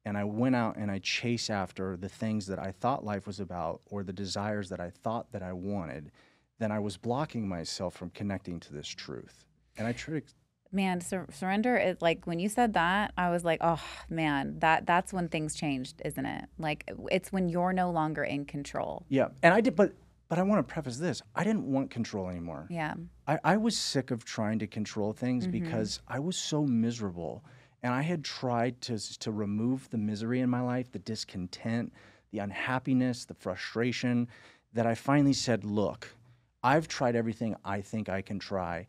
and 0.06 0.16
I 0.16 0.24
went 0.24 0.54
out 0.56 0.76
and 0.76 0.88
I 0.90 0.98
chased 1.00 1.50
after 1.50 1.96
the 1.96 2.08
things 2.08 2.46
that 2.46 2.58
I 2.58 2.70
thought 2.80 3.04
life 3.04 3.26
was 3.26 3.40
about 3.40 3.80
or 3.90 4.02
the 4.04 4.12
desires 4.12 4.68
that 4.70 4.80
I 4.80 4.90
thought 5.04 5.30
that 5.32 5.42
I 5.42 5.52
wanted, 5.52 6.12
then 6.60 6.70
I 6.72 6.78
was 6.78 6.96
blocking 6.96 7.46
myself 7.48 7.92
from 7.94 8.10
connecting 8.10 8.60
to 8.60 8.72
this 8.72 8.88
truth. 8.88 9.44
And 9.76 9.86
I 9.86 9.92
tried 9.92 10.26
to 10.28 10.32
man 10.72 11.00
sur- 11.00 11.26
surrender 11.32 11.76
is 11.76 11.96
like 12.00 12.24
when 12.26 12.40
you 12.40 12.48
said 12.48 12.72
that 12.74 13.12
i 13.16 13.30
was 13.30 13.44
like 13.44 13.60
oh 13.62 13.80
man 14.10 14.58
that 14.58 14.84
that's 14.84 15.12
when 15.12 15.28
things 15.28 15.54
changed 15.54 16.02
isn't 16.04 16.26
it 16.26 16.44
like 16.58 16.80
it's 17.16 17.30
when 17.30 17.48
you're 17.48 17.72
no 17.72 17.88
longer 17.90 18.24
in 18.24 18.44
control 18.44 19.06
Yeah, 19.08 19.28
and 19.44 19.54
I 19.54 19.60
did, 19.60 19.76
but 19.76 19.92
but 20.28 20.38
I 20.40 20.42
want 20.42 20.58
to 20.66 20.72
preface 20.74 20.96
this: 20.96 21.22
I 21.36 21.44
didn't 21.44 21.66
want 21.74 21.90
control 21.90 22.28
anymore. 22.28 22.66
yeah 22.68 22.94
I, 23.28 23.38
I 23.44 23.56
was 23.58 23.78
sick 23.78 24.10
of 24.10 24.24
trying 24.24 24.58
to 24.58 24.66
control 24.66 25.12
things 25.12 25.44
Mm-hmm. 25.46 25.52
because 25.64 26.00
I 26.08 26.18
was 26.18 26.36
so 26.36 26.58
miserable, 26.66 27.44
and 27.82 27.92
I 27.92 28.02
had 28.02 28.24
tried 28.24 28.80
to 28.82 28.98
to 29.18 29.30
remove 29.30 29.90
the 29.90 29.98
misery 29.98 30.40
in 30.40 30.50
my 30.50 30.60
life, 30.60 30.90
the 30.92 30.98
discontent, 30.98 31.92
the 32.30 32.38
unhappiness, 32.38 33.24
the 33.24 33.34
frustration, 33.34 34.28
that 34.72 34.86
I 34.86 34.94
finally 34.94 35.32
said, 35.32 35.64
"Look, 35.64 36.14
I've 36.62 36.88
tried 36.88 37.16
everything 37.16 37.56
I 37.64 37.80
think 37.80 38.08
I 38.08 38.22
can 38.22 38.38
try. 38.38 38.86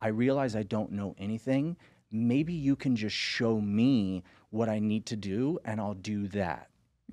I 0.00 0.08
realize 0.08 0.54
I 0.54 0.62
don't 0.62 0.92
know 0.92 1.14
anything. 1.18 1.76
Maybe 2.10 2.52
you 2.52 2.76
can 2.76 2.96
just 2.96 3.16
show 3.16 3.60
me 3.60 4.22
what 4.50 4.68
I 4.68 4.78
need 4.78 5.06
to 5.06 5.16
do, 5.16 5.58
and 5.64 5.80
I'll 5.80 5.94
do 5.94 6.28
that." 6.28 6.70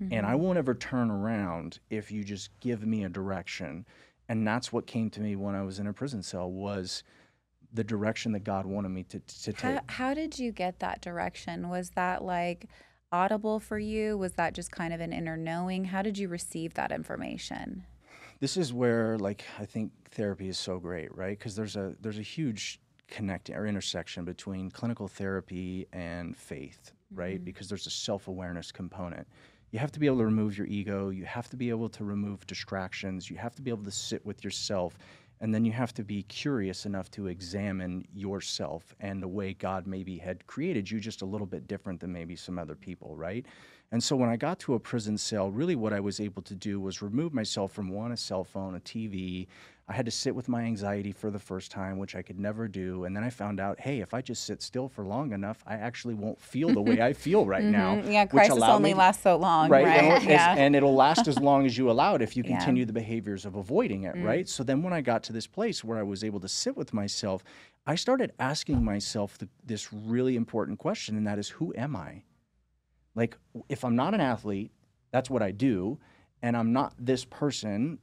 and 0.09 0.25
I 0.25 0.31
mm-hmm. 0.31 0.41
won't 0.41 0.57
ever 0.57 0.73
turn 0.73 1.11
around 1.11 1.79
if 1.89 2.11
you 2.11 2.23
just 2.23 2.49
give 2.59 2.85
me 2.85 3.03
a 3.03 3.09
direction. 3.09 3.85
And 4.29 4.47
that's 4.47 4.71
what 4.71 4.87
came 4.87 5.09
to 5.11 5.21
me 5.21 5.35
when 5.35 5.55
I 5.55 5.63
was 5.63 5.79
in 5.79 5.87
a 5.87 5.93
prison 5.93 6.23
cell 6.23 6.49
was 6.49 7.03
the 7.73 7.83
direction 7.83 8.31
that 8.33 8.43
God 8.43 8.65
wanted 8.65 8.89
me 8.89 9.03
to, 9.03 9.19
to 9.19 9.53
take. 9.53 9.61
how, 9.61 9.79
how 9.87 10.13
did 10.13 10.37
you 10.37 10.51
get 10.51 10.79
that 10.79 11.01
direction 11.01 11.69
was 11.69 11.91
that 11.91 12.23
like 12.23 12.65
audible 13.11 13.59
for 13.59 13.77
you 13.77 14.17
was 14.17 14.33
that 14.33 14.53
just 14.53 14.71
kind 14.71 14.93
of 14.93 15.01
an 15.01 15.11
inner 15.13 15.37
knowing 15.37 15.85
how 15.85 16.01
did 16.01 16.17
you 16.17 16.27
receive 16.27 16.73
that 16.75 16.91
information 16.91 17.85
This 18.39 18.57
is 18.57 18.73
where 18.73 19.17
like 19.19 19.43
I 19.59 19.65
think 19.65 19.91
therapy 20.11 20.49
is 20.49 20.57
so 20.57 20.79
great, 20.79 21.15
right? 21.15 21.37
Because 21.37 21.55
there's 21.55 21.75
a 21.75 21.95
there's 22.01 22.17
a 22.17 22.23
huge 22.23 22.79
connecting 23.07 23.55
or 23.55 23.67
intersection 23.67 24.25
between 24.25 24.71
clinical 24.71 25.07
therapy 25.07 25.85
and 25.93 26.35
faith, 26.35 26.91
right? 27.13 27.35
Mm-hmm. 27.35 27.43
Because 27.43 27.69
there's 27.69 27.85
a 27.87 27.91
self-awareness 27.91 28.71
component. 28.71 29.27
You 29.71 29.79
have 29.79 29.91
to 29.91 29.99
be 29.99 30.05
able 30.05 30.17
to 30.17 30.25
remove 30.25 30.57
your 30.57 30.67
ego, 30.67 31.09
you 31.09 31.25
have 31.25 31.49
to 31.49 31.55
be 31.55 31.69
able 31.69 31.89
to 31.89 32.03
remove 32.03 32.45
distractions, 32.47 33.29
you 33.29 33.37
have 33.37 33.55
to 33.55 33.61
be 33.61 33.69
able 33.69 33.83
to 33.83 33.91
sit 33.91 34.25
with 34.25 34.43
yourself, 34.43 34.97
and 35.41 35.53
then 35.53 35.65
you 35.65 35.71
have 35.71 35.93
to 35.95 36.03
be 36.03 36.21
curious 36.23 36.85
enough 36.85 37.09
to 37.11 37.27
examine 37.27 38.07
yourself 38.13 38.95
and 38.99 39.21
the 39.21 39.27
way 39.27 39.53
God 39.53 39.87
maybe 39.87 40.17
had 40.17 40.45
created 40.45 40.89
you 40.89 40.99
just 40.99 41.23
a 41.23 41.25
little 41.25 41.47
bit 41.47 41.67
different 41.67 41.99
than 41.99 42.13
maybe 42.13 42.35
some 42.35 42.59
other 42.59 42.75
people, 42.75 43.15
right? 43.15 43.45
And 43.91 44.01
so 44.01 44.15
when 44.15 44.29
I 44.29 44.37
got 44.37 44.59
to 44.59 44.75
a 44.75 44.79
prison 44.79 45.17
cell, 45.17 45.51
really 45.51 45.75
what 45.75 45.93
I 45.93 45.99
was 45.99 46.19
able 46.19 46.43
to 46.43 46.55
do 46.55 46.79
was 46.79 47.01
remove 47.01 47.33
myself 47.33 47.73
from 47.73 47.89
one, 47.89 48.11
a 48.11 48.17
cell 48.17 48.43
phone, 48.43 48.75
a 48.75 48.79
TV. 48.79 49.47
I 49.91 49.93
had 49.93 50.05
to 50.05 50.11
sit 50.11 50.33
with 50.33 50.47
my 50.47 50.61
anxiety 50.61 51.11
for 51.11 51.29
the 51.29 51.37
first 51.37 51.69
time, 51.69 51.97
which 51.97 52.15
I 52.15 52.21
could 52.21 52.39
never 52.39 52.69
do. 52.69 53.03
And 53.03 53.13
then 53.13 53.25
I 53.25 53.29
found 53.29 53.59
out, 53.59 53.77
hey, 53.77 53.99
if 53.99 54.13
I 54.13 54.21
just 54.21 54.45
sit 54.45 54.61
still 54.61 54.87
for 54.87 55.03
long 55.03 55.33
enough, 55.33 55.61
I 55.67 55.73
actually 55.73 56.13
won't 56.13 56.39
feel 56.39 56.69
the 56.69 56.81
way 56.81 57.01
I 57.09 57.11
feel 57.11 57.45
right 57.45 57.65
now. 57.65 57.95
Mhm. 57.97 58.09
yeah 58.13 58.25
crisis 58.25 58.63
only 58.63 58.91
me 58.91 58.93
lasts 58.93 59.21
so 59.23 59.35
long 59.35 59.69
right, 59.69 59.83
right, 59.85 60.03
And, 60.03 60.13
as- 60.13 60.23
yeah 60.23 60.55
and 60.57 60.77
it'll 60.77 60.95
last 60.95 61.27
as 61.27 61.37
long 61.39 61.65
as 61.65 61.77
you 61.77 61.91
allow 61.93 62.15
it 62.15 62.21
if 62.21 62.37
you 62.37 62.43
Yeah. 62.45 62.51
Mm. 62.51 62.57
continue 62.59 62.85
the 62.85 62.93
behaviors 62.93 63.45
of 63.45 63.55
avoiding 63.55 64.03
it 64.05 64.15
right 64.23 64.47
so 64.47 64.63
then 64.63 64.81
when 64.81 64.93
i 64.93 65.01
got 65.01 65.23
to 65.23 65.33
this 65.33 65.45
place 65.45 65.83
where 65.83 65.97
i 65.97 66.03
was 66.03 66.23
able 66.23 66.39
to 66.39 66.47
sit 66.47 66.75
with 66.77 66.93
myself 66.93 67.43
i 67.85 67.95
started 67.95 68.31
asking 68.39 68.83
myself 68.83 69.37
the, 69.39 69.49
this 69.65 69.91
really 69.91 70.35
important 70.37 70.79
question 70.79 71.17
and 71.17 71.27
that 71.27 71.37
is 71.37 71.49
who 71.49 71.73
am 71.75 71.95
i 71.97 72.23
like 73.15 73.37
if 73.67 73.83
i'm 73.83 73.95
not 73.95 74.13
an 74.13 74.21
athlete 74.21 74.71
that's 75.11 75.29
what 75.29 75.41
i 75.41 75.51
do 75.51 75.99
and 76.41 76.55
i'm 76.55 76.71
not 76.71 76.93
this 76.97 77.25
person 77.25 77.99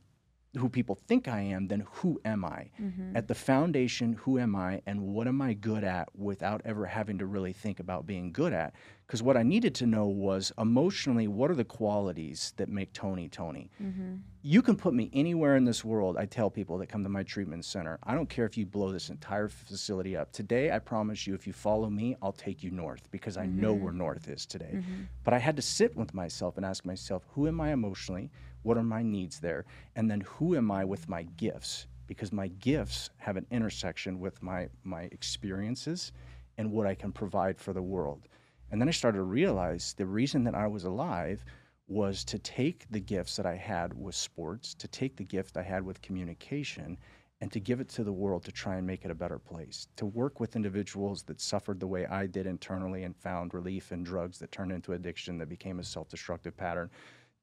who 0.59 0.69
people 0.69 0.95
think 0.95 1.29
I 1.29 1.41
am, 1.41 1.69
then 1.69 1.85
who 1.91 2.21
am 2.25 2.45
I? 2.45 2.71
Mm-hmm. 2.81 3.17
At 3.17 3.29
the 3.29 3.35
foundation, 3.35 4.13
who 4.13 4.39
am 4.39 4.55
I 4.55 4.83
and 4.87 5.01
what 5.01 5.27
am 5.27 5.41
I 5.41 5.55
good 5.55 5.85
at 5.85 6.09
without 6.15 6.63
ever 6.65 6.87
having 6.87 7.19
to 7.19 7.27
really 7.27 7.53
think 7.53 7.81
about 7.81 8.07
being 8.07 8.33
good 8.33 8.53
at? 8.53 8.75
Because 9.07 9.23
what 9.23 9.39
I 9.39 9.43
needed 9.43 9.75
to 9.77 9.87
know 9.87 10.07
was 10.07 10.53
emotionally, 10.59 11.29
what 11.29 11.51
are 11.51 11.55
the 11.55 11.65
qualities 11.65 12.53
that 12.59 12.69
make 12.69 12.93
Tony 12.93 13.27
Tony? 13.29 13.71
Mm-hmm. 13.83 14.17
You 14.43 14.61
can 14.61 14.77
put 14.77 14.93
me 14.93 15.11
anywhere 15.15 15.57
in 15.57 15.65
this 15.65 15.83
world. 15.83 16.19
I 16.19 16.27
tell 16.27 16.51
people 16.51 16.77
that 16.79 16.89
come 16.89 17.03
to 17.05 17.09
my 17.09 17.23
treatment 17.23 17.65
center, 17.65 17.99
I 18.03 18.15
don't 18.15 18.29
care 18.29 18.45
if 18.45 18.59
you 18.59 18.67
blow 18.67 18.93
this 18.93 19.09
entire 19.09 19.49
facility 19.49 20.15
up. 20.15 20.31
Today, 20.33 20.71
I 20.71 20.79
promise 20.79 21.27
you, 21.27 21.35
if 21.35 21.47
you 21.47 21.55
follow 21.55 21.89
me, 21.89 22.17
I'll 22.21 22.33
take 22.33 22.63
you 22.63 22.71
north 22.71 23.11
because 23.11 23.39
I 23.39 23.47
know 23.47 23.73
where 23.73 23.93
north 23.93 24.29
is 24.29 24.45
today. 24.45 24.83
But 25.25 25.33
I 25.33 25.39
had 25.39 25.57
to 25.57 25.63
sit 25.63 25.97
with 25.97 26.13
myself 26.13 26.59
and 26.59 26.67
ask 26.67 26.85
myself, 26.85 27.25
who 27.33 27.49
am 27.49 27.63
I 27.63 27.73
emotionally? 27.73 28.31
What 28.69 28.77
are 28.77 28.83
my 28.83 29.03
needs 29.03 29.41
there? 29.41 29.65
And 29.97 30.11
then 30.11 30.21
who 30.21 30.55
am 30.55 30.71
I 30.71 30.85
with 30.85 31.09
my 31.09 31.23
gifts? 31.39 31.87
Because 32.07 32.33
my 32.33 32.49
gifts 32.49 33.09
have 33.17 33.39
an 33.39 33.47
intersection 33.51 34.21
with 34.21 34.43
my 34.43 34.69
my 34.85 35.05
experiences 35.05 36.13
and 36.59 36.71
what 36.71 36.87
I 36.87 36.95
can 36.95 37.11
provide 37.11 37.59
for 37.59 37.73
the 37.73 37.81
world. 37.81 38.29
And 38.71 38.79
then 38.79 38.87
I 38.87 38.91
started 38.91 39.17
to 39.17 39.25
realize 39.25 39.95
the 39.97 40.05
reason 40.05 40.45
that 40.45 40.55
I 40.55 40.67
was 40.67 40.85
alive 40.85 41.47
was 41.87 42.25
to 42.25 42.39
take 42.39 42.85
the 42.91 43.01
gifts 43.01 43.37
that 43.37 43.47
I 43.47 43.57
had 43.57 43.95
with 43.95 44.15
sports, 44.15 44.75
to 44.75 44.89
take 44.89 45.17
the 45.17 45.25
gift 45.25 45.57
I 45.57 45.63
had 45.63 45.83
with 45.83 46.03
communication, 46.03 46.99
and 47.41 47.51
to 47.53 47.61
give 47.61 47.81
it 47.81 47.89
to 47.89 48.05
the 48.05 48.13
world 48.13 48.45
to 48.45 48.53
try 48.53 48.77
and 48.77 48.87
make 48.87 49.07
it 49.07 49.11
a 49.11 49.15
better 49.15 49.39
place. 49.39 49.89
To 49.97 50.05
work 50.05 50.41
with 50.41 50.57
individuals 50.57 51.23
that 51.23 51.41
suffered 51.41 51.81
the 51.81 51.87
way 51.87 52.05
I 52.05 52.27
did 52.27 52.47
internally 52.47 53.05
and 53.05 53.17
found 53.17 53.55
relief 53.55 53.93
in 53.93 54.03
drugs 54.03 54.39
that 54.41 54.53
turned 54.53 54.73
into 54.73 54.93
addiction, 54.93 55.39
that 55.39 55.49
became 55.49 55.79
a 55.79 55.85
self 55.85 56.11
destructive 56.11 56.55
pattern, 56.55 56.91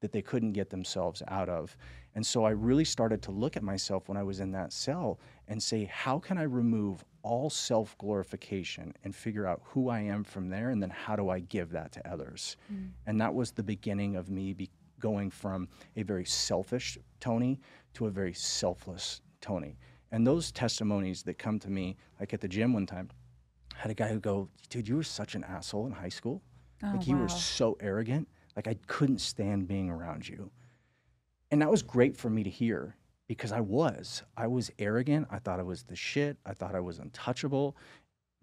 that 0.06 0.12
they 0.12 0.22
couldn't 0.22 0.52
get 0.52 0.70
themselves 0.70 1.20
out 1.26 1.48
of. 1.48 1.76
And 2.14 2.24
so 2.24 2.44
I 2.44 2.50
really 2.50 2.84
started 2.84 3.22
to 3.22 3.32
look 3.32 3.56
at 3.56 3.64
myself 3.64 4.08
when 4.08 4.16
I 4.16 4.22
was 4.22 4.38
in 4.38 4.52
that 4.52 4.72
cell 4.72 5.18
and 5.48 5.60
say, 5.60 5.84
how 5.92 6.20
can 6.20 6.38
I 6.38 6.44
remove 6.44 7.04
all 7.22 7.50
self 7.50 7.98
glorification 7.98 8.94
and 9.02 9.12
figure 9.12 9.48
out 9.48 9.62
who 9.64 9.88
I 9.88 9.98
am 9.98 10.22
from 10.22 10.48
there? 10.48 10.70
And 10.70 10.80
then 10.80 10.90
how 10.90 11.16
do 11.16 11.28
I 11.28 11.40
give 11.40 11.70
that 11.72 11.90
to 11.90 12.08
others? 12.08 12.56
Mm. 12.72 12.90
And 13.08 13.20
that 13.20 13.34
was 13.34 13.50
the 13.50 13.64
beginning 13.64 14.14
of 14.14 14.30
me 14.30 14.52
be- 14.52 14.70
going 15.00 15.28
from 15.28 15.66
a 15.96 16.04
very 16.04 16.24
selfish 16.24 16.96
Tony 17.18 17.58
to 17.94 18.06
a 18.06 18.10
very 18.10 18.32
selfless 18.32 19.22
Tony. 19.40 19.76
And 20.12 20.24
those 20.24 20.52
testimonies 20.52 21.24
that 21.24 21.36
come 21.36 21.58
to 21.58 21.68
me, 21.68 21.96
like 22.20 22.32
at 22.32 22.40
the 22.40 22.48
gym 22.48 22.72
one 22.72 22.86
time, 22.86 23.10
I 23.74 23.80
had 23.80 23.90
a 23.90 23.94
guy 23.94 24.06
who 24.08 24.20
go, 24.20 24.48
dude, 24.70 24.86
you 24.86 24.94
were 24.94 25.02
such 25.02 25.34
an 25.34 25.42
asshole 25.42 25.86
in 25.86 25.92
high 25.92 26.10
school. 26.10 26.42
Oh, 26.84 26.92
like 26.94 27.08
you 27.08 27.16
wow. 27.16 27.22
were 27.22 27.28
so 27.28 27.76
arrogant. 27.80 28.28
Like 28.56 28.66
I 28.66 28.76
couldn't 28.86 29.20
stand 29.20 29.68
being 29.68 29.90
around 29.90 30.28
you. 30.28 30.50
And 31.50 31.62
that 31.62 31.70
was 31.70 31.82
great 31.82 32.16
for 32.16 32.30
me 32.30 32.42
to 32.42 32.50
hear 32.50 32.96
because 33.28 33.52
I 33.52 33.60
was. 33.60 34.22
I 34.36 34.46
was 34.46 34.70
arrogant. 34.78 35.28
I 35.30 35.38
thought 35.38 35.60
I 35.60 35.64
was 35.64 35.84
the 35.84 35.96
shit. 35.96 36.38
I 36.44 36.54
thought 36.54 36.74
I 36.74 36.80
was 36.80 36.98
untouchable. 36.98 37.76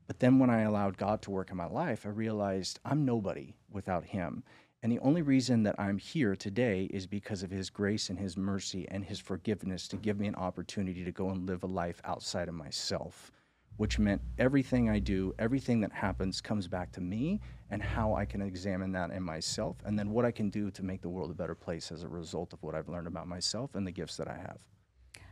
But 0.07 0.20
then 0.20 0.39
when 0.39 0.49
I 0.49 0.61
allowed 0.61 0.97
God 0.97 1.22
to 1.24 1.32
work 1.32 1.49
in 1.51 1.57
my 1.57 1.68
life, 1.68 2.05
I 2.05 2.09
realized 2.09 2.80
I'm 2.86 3.05
nobody 3.05 3.55
without 3.72 4.05
Him. 4.05 4.43
And 4.82 4.91
the 4.91 4.99
only 4.99 5.22
reason 5.22 5.64
that 5.64 5.80
I'm 5.80 5.97
here 5.97 6.36
today 6.36 6.89
is 6.91 7.07
because 7.07 7.41
of 7.41 7.51
His 7.51 7.70
grace 7.70 8.09
and 8.09 8.20
His 8.20 8.36
mercy 8.36 8.86
and 8.89 9.05
His 9.05 9.20
forgiveness 9.20 9.88
to 9.88 9.97
give 9.97 10.20
me 10.20 10.28
an 10.28 10.36
opportunity 10.36 11.05
to 11.05 11.11
go 11.11 11.30
and 11.30 11.47
live 11.47 11.64
a 11.64 11.68
life 11.68 12.01
outside 12.03 12.49
of 12.49 12.55
myself 12.55 13.32
which 13.78 13.99
meant 13.99 14.21
everything 14.38 14.89
I 14.89 14.99
do, 14.99 15.34
everything 15.39 15.82
that 15.82 15.91
happens 15.91 16.41
comes 16.41 16.67
back 16.67 16.91
to 16.93 17.01
me 17.01 17.41
and 17.69 17.82
how 17.82 18.13
I 18.13 18.26
can 18.26 18.41
examine 18.41 18.91
that 18.91 19.11
in 19.11 19.24
myself 19.24 19.78
and 19.86 19.97
then 19.97 20.11
what 20.11 20.26
I 20.26 20.32
can 20.32 20.49
do 20.49 20.69
to 20.71 20.84
make 20.84 21.01
the 21.01 21.09
world 21.09 21.32
a 21.32 21.34
better 21.34 21.55
place 21.55 21.91
as 21.91 22.03
a 22.03 22.07
result 22.07 22.53
of 22.53 22.61
what 22.61 22.76
I've 22.76 22.88
learned 22.88 23.07
about 23.07 23.28
myself 23.28 23.76
and 23.76 23.86
the 23.86 23.91
gifts 23.91 24.17
that 24.17 24.28
I 24.28 24.36
have. 24.36 24.59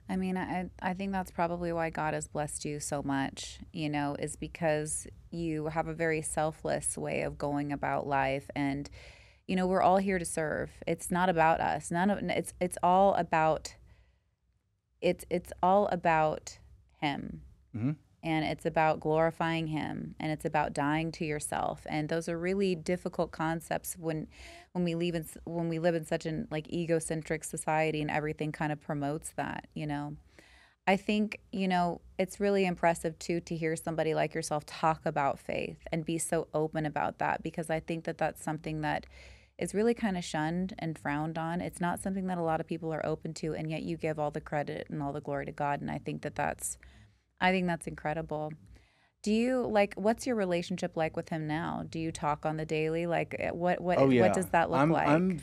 I 0.10 0.18
mean, 0.18 0.38
I, 0.38 0.70
I 0.82 0.94
think 0.94 1.12
that's 1.12 1.32
probably 1.32 1.72
why 1.72 1.90
God 1.90 2.14
has 2.14 2.28
blessed 2.28 2.66
you 2.66 2.80
so 2.80 3.02
much, 3.04 3.60
you 3.72 3.90
know, 3.90 4.16
is 4.20 4.36
because 4.36 5.08
you 5.30 5.68
have 5.68 5.88
a 5.88 5.94
very 5.94 6.22
selfless 6.22 6.98
way 6.98 7.22
of 7.22 7.38
going 7.38 7.72
about 7.72 8.08
life. 8.08 8.50
And, 8.56 8.90
you 9.48 9.56
know, 9.56 9.68
we're 9.68 9.82
all 9.84 9.98
here 9.98 10.20
to 10.20 10.26
serve. 10.26 10.72
It's 10.86 11.12
not 11.12 11.30
about 11.30 11.62
us. 11.62 11.92
None 11.92 12.10
of 12.10 12.20
it's 12.24 12.54
it's 12.60 12.78
all 12.84 13.14
about 13.14 13.76
it's 15.00 15.24
it's 15.30 15.54
all 15.64 15.88
about 15.88 16.58
him. 17.00 17.44
Mm-hmm 17.74 17.92
and 18.24 18.46
it's 18.46 18.66
about 18.66 19.00
glorifying 19.00 19.68
him 19.68 20.16
and 20.20 20.32
it's 20.32 20.46
about 20.46 20.74
dying 20.74 21.12
to 21.12 21.26
yourself 21.26 21.82
and 21.90 22.10
those 22.10 22.30
are 22.30 22.38
really 22.38 22.76
difficult 22.76 23.32
concepts 23.32 23.96
when 23.98 24.28
when 24.74 24.84
we 24.84 24.96
live 24.96 25.16
in 25.16 25.26
when 25.46 25.70
we 25.70 25.80
live 25.80 25.96
in 25.96 26.06
such 26.06 26.26
an 26.26 26.48
like 26.52 26.72
egocentric 26.72 27.44
society 27.44 28.02
and 28.02 28.12
everything 28.12 28.52
kind 28.52 28.72
of 28.72 28.82
promotes 28.82 29.32
that 29.32 29.68
you 29.74 29.88
know 29.88 30.16
i 30.88 30.96
think 30.96 31.40
you 31.52 31.68
know 31.68 32.02
it's 32.18 32.40
really 32.40 32.66
impressive 32.66 33.18
too 33.20 33.40
to 33.40 33.56
hear 33.56 33.76
somebody 33.76 34.14
like 34.14 34.34
yourself 34.34 34.66
talk 34.66 35.02
about 35.06 35.40
faith 35.40 35.80
and 35.92 36.06
be 36.06 36.18
so 36.18 36.48
open 36.54 36.86
about 36.86 37.18
that 37.20 37.42
because 37.42 37.70
i 37.70 37.80
think 37.80 38.04
that 38.04 38.18
that's 38.18 38.44
something 38.44 38.82
that 38.82 39.06
is 39.62 39.76
really 39.76 39.94
kind 39.94 40.18
of 40.18 40.24
shunned 40.24 40.74
and 40.80 40.98
frowned 40.98 41.38
on. 41.38 41.62
It's 41.62 41.80
not 41.80 42.02
something 42.02 42.26
that 42.28 42.40
a 42.40 42.42
lot 42.44 42.60
of 42.60 42.68
people 42.68 42.92
are 42.92 43.06
open 43.06 43.36
to, 43.36 43.54
and 43.54 43.70
yet 43.70 43.84
you 43.84 43.96
give 43.96 44.18
all 44.18 44.32
the 44.32 44.42
credit 44.42 44.88
and 44.90 45.04
all 45.04 45.14
the 45.14 45.22
glory 45.22 45.46
to 45.46 45.52
God. 45.52 45.82
And 45.82 45.92
I 45.92 46.00
think 46.00 46.24
that 46.24 46.34
that's 46.34 46.80
I 47.42 47.52
think 47.52 47.68
that's 47.68 47.88
incredible. 47.88 48.54
Do 49.24 49.34
you 49.34 49.68
like 49.68 49.94
what's 49.96 50.26
your 50.26 50.36
relationship 50.36 50.96
like 50.96 51.16
with 51.16 51.30
him 51.30 51.48
now? 51.48 51.84
Do 51.90 52.00
you 52.00 52.12
talk 52.12 52.46
on 52.46 52.58
the 52.58 52.66
daily? 52.66 53.06
Like 53.06 53.36
eh, 53.38 53.50
what 53.50 53.82
what 53.82 53.98
oh, 53.98 54.10
yeah. 54.10 54.22
what 54.22 54.34
does 54.34 54.48
that 54.48 54.72
look 54.72 54.80
I'm, 54.80 54.92
like? 54.92 55.08
I'm 55.08 55.42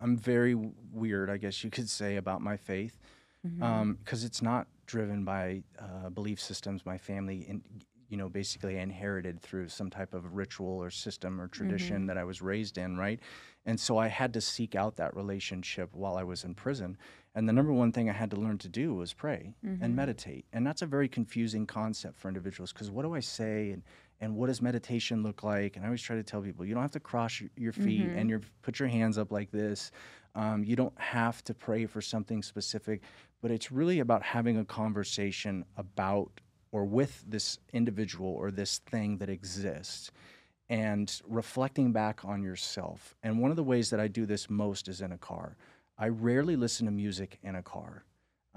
I'm 0.00 0.16
very 0.18 0.54
weird, 0.92 1.30
I 1.30 1.38
guess 1.38 1.64
you 1.64 1.70
could 1.70 1.88
say, 1.88 2.16
about 2.16 2.42
my 2.42 2.58
faith, 2.58 2.98
because 3.42 3.58
mm-hmm. 3.58 3.62
um, 3.62 3.98
it's 4.06 4.42
not 4.42 4.66
driven 4.86 5.24
by 5.24 5.62
uh, 5.78 6.10
belief 6.10 6.38
systems 6.38 6.84
my 6.84 6.98
family, 6.98 7.46
in, 7.48 7.62
you 8.10 8.18
know, 8.18 8.28
basically 8.28 8.76
inherited 8.76 9.40
through 9.40 9.68
some 9.68 9.88
type 9.88 10.12
of 10.12 10.34
ritual 10.34 10.76
or 10.82 10.90
system 10.90 11.40
or 11.40 11.48
tradition 11.48 11.98
mm-hmm. 11.98 12.06
that 12.06 12.18
I 12.18 12.24
was 12.24 12.42
raised 12.42 12.76
in, 12.76 12.98
right? 12.98 13.18
And 13.64 13.80
so 13.80 13.96
I 13.96 14.08
had 14.08 14.34
to 14.34 14.42
seek 14.42 14.74
out 14.74 14.96
that 14.96 15.16
relationship 15.16 15.94
while 15.94 16.16
I 16.16 16.22
was 16.22 16.44
in 16.44 16.54
prison. 16.54 16.98
And 17.34 17.48
the 17.48 17.52
number 17.52 17.72
one 17.72 17.90
thing 17.90 18.08
I 18.08 18.12
had 18.12 18.30
to 18.30 18.36
learn 18.36 18.58
to 18.58 18.68
do 18.68 18.94
was 18.94 19.12
pray 19.12 19.54
mm-hmm. 19.64 19.82
and 19.82 19.96
meditate. 19.96 20.44
And 20.52 20.66
that's 20.66 20.82
a 20.82 20.86
very 20.86 21.08
confusing 21.08 21.66
concept 21.66 22.18
for 22.18 22.28
individuals 22.28 22.72
because 22.72 22.90
what 22.90 23.02
do 23.02 23.14
I 23.14 23.20
say 23.20 23.70
and, 23.70 23.82
and 24.20 24.36
what 24.36 24.46
does 24.46 24.62
meditation 24.62 25.22
look 25.22 25.42
like? 25.42 25.74
And 25.76 25.84
I 25.84 25.88
always 25.88 26.02
try 26.02 26.14
to 26.16 26.22
tell 26.22 26.40
people 26.40 26.64
you 26.64 26.74
don't 26.74 26.82
have 26.82 26.92
to 26.92 27.00
cross 27.00 27.42
your 27.56 27.72
feet 27.72 28.02
mm-hmm. 28.02 28.18
and 28.18 28.30
your, 28.30 28.40
put 28.62 28.78
your 28.78 28.88
hands 28.88 29.18
up 29.18 29.32
like 29.32 29.50
this. 29.50 29.90
Um, 30.36 30.64
you 30.64 30.76
don't 30.76 30.98
have 30.98 31.42
to 31.44 31.54
pray 31.54 31.86
for 31.86 32.00
something 32.00 32.42
specific, 32.42 33.02
but 33.42 33.50
it's 33.50 33.72
really 33.72 34.00
about 34.00 34.22
having 34.22 34.58
a 34.58 34.64
conversation 34.64 35.64
about 35.76 36.40
or 36.70 36.84
with 36.84 37.24
this 37.26 37.58
individual 37.72 38.28
or 38.28 38.50
this 38.50 38.78
thing 38.78 39.18
that 39.18 39.28
exists 39.28 40.10
and 40.68 41.20
reflecting 41.28 41.92
back 41.92 42.24
on 42.24 42.42
yourself. 42.42 43.14
And 43.22 43.38
one 43.38 43.50
of 43.50 43.56
the 43.56 43.62
ways 43.62 43.90
that 43.90 44.00
I 44.00 44.08
do 44.08 44.26
this 44.26 44.48
most 44.48 44.88
is 44.88 45.00
in 45.00 45.12
a 45.12 45.18
car. 45.18 45.56
I 45.98 46.08
rarely 46.08 46.56
listen 46.56 46.86
to 46.86 46.92
music 46.92 47.38
in 47.42 47.54
a 47.54 47.62
car. 47.62 48.04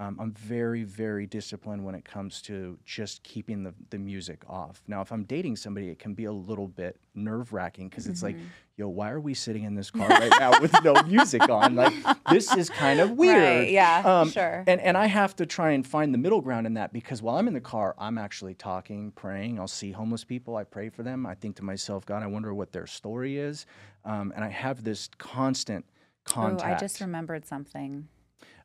Um, 0.00 0.16
I'm 0.20 0.30
very, 0.30 0.84
very 0.84 1.26
disciplined 1.26 1.84
when 1.84 1.96
it 1.96 2.04
comes 2.04 2.40
to 2.42 2.78
just 2.84 3.20
keeping 3.24 3.64
the, 3.64 3.74
the 3.90 3.98
music 3.98 4.44
off. 4.48 4.80
Now, 4.86 5.00
if 5.00 5.10
I'm 5.10 5.24
dating 5.24 5.56
somebody, 5.56 5.88
it 5.88 5.98
can 5.98 6.14
be 6.14 6.26
a 6.26 6.32
little 6.32 6.68
bit 6.68 7.00
nerve 7.16 7.52
wracking 7.52 7.88
because 7.88 8.06
it's 8.06 8.22
mm-hmm. 8.22 8.38
like, 8.38 8.46
yo, 8.76 8.88
why 8.88 9.10
are 9.10 9.18
we 9.18 9.34
sitting 9.34 9.64
in 9.64 9.74
this 9.74 9.90
car 9.90 10.06
right 10.08 10.32
now 10.38 10.60
with 10.60 10.72
no 10.84 10.94
music 11.02 11.48
on? 11.48 11.74
Like, 11.74 11.94
this 12.30 12.54
is 12.54 12.70
kind 12.70 13.00
of 13.00 13.10
weird. 13.18 13.42
Right, 13.42 13.72
yeah, 13.72 14.02
um, 14.04 14.30
sure. 14.30 14.62
And, 14.68 14.80
and 14.80 14.96
I 14.96 15.06
have 15.06 15.34
to 15.36 15.46
try 15.46 15.72
and 15.72 15.84
find 15.84 16.14
the 16.14 16.18
middle 16.18 16.42
ground 16.42 16.68
in 16.68 16.74
that 16.74 16.92
because 16.92 17.20
while 17.20 17.36
I'm 17.36 17.48
in 17.48 17.54
the 17.54 17.60
car, 17.60 17.96
I'm 17.98 18.18
actually 18.18 18.54
talking, 18.54 19.10
praying. 19.16 19.58
I'll 19.58 19.66
see 19.66 19.90
homeless 19.90 20.22
people, 20.22 20.54
I 20.54 20.62
pray 20.62 20.90
for 20.90 21.02
them. 21.02 21.26
I 21.26 21.34
think 21.34 21.56
to 21.56 21.64
myself, 21.64 22.06
God, 22.06 22.22
I 22.22 22.28
wonder 22.28 22.54
what 22.54 22.70
their 22.70 22.86
story 22.86 23.36
is. 23.36 23.66
Um, 24.04 24.32
and 24.36 24.44
I 24.44 24.48
have 24.48 24.84
this 24.84 25.10
constant 25.18 25.84
contact. 26.28 26.70
Oh, 26.70 26.74
I 26.74 26.78
just 26.78 27.00
remembered 27.00 27.46
something. 27.46 28.08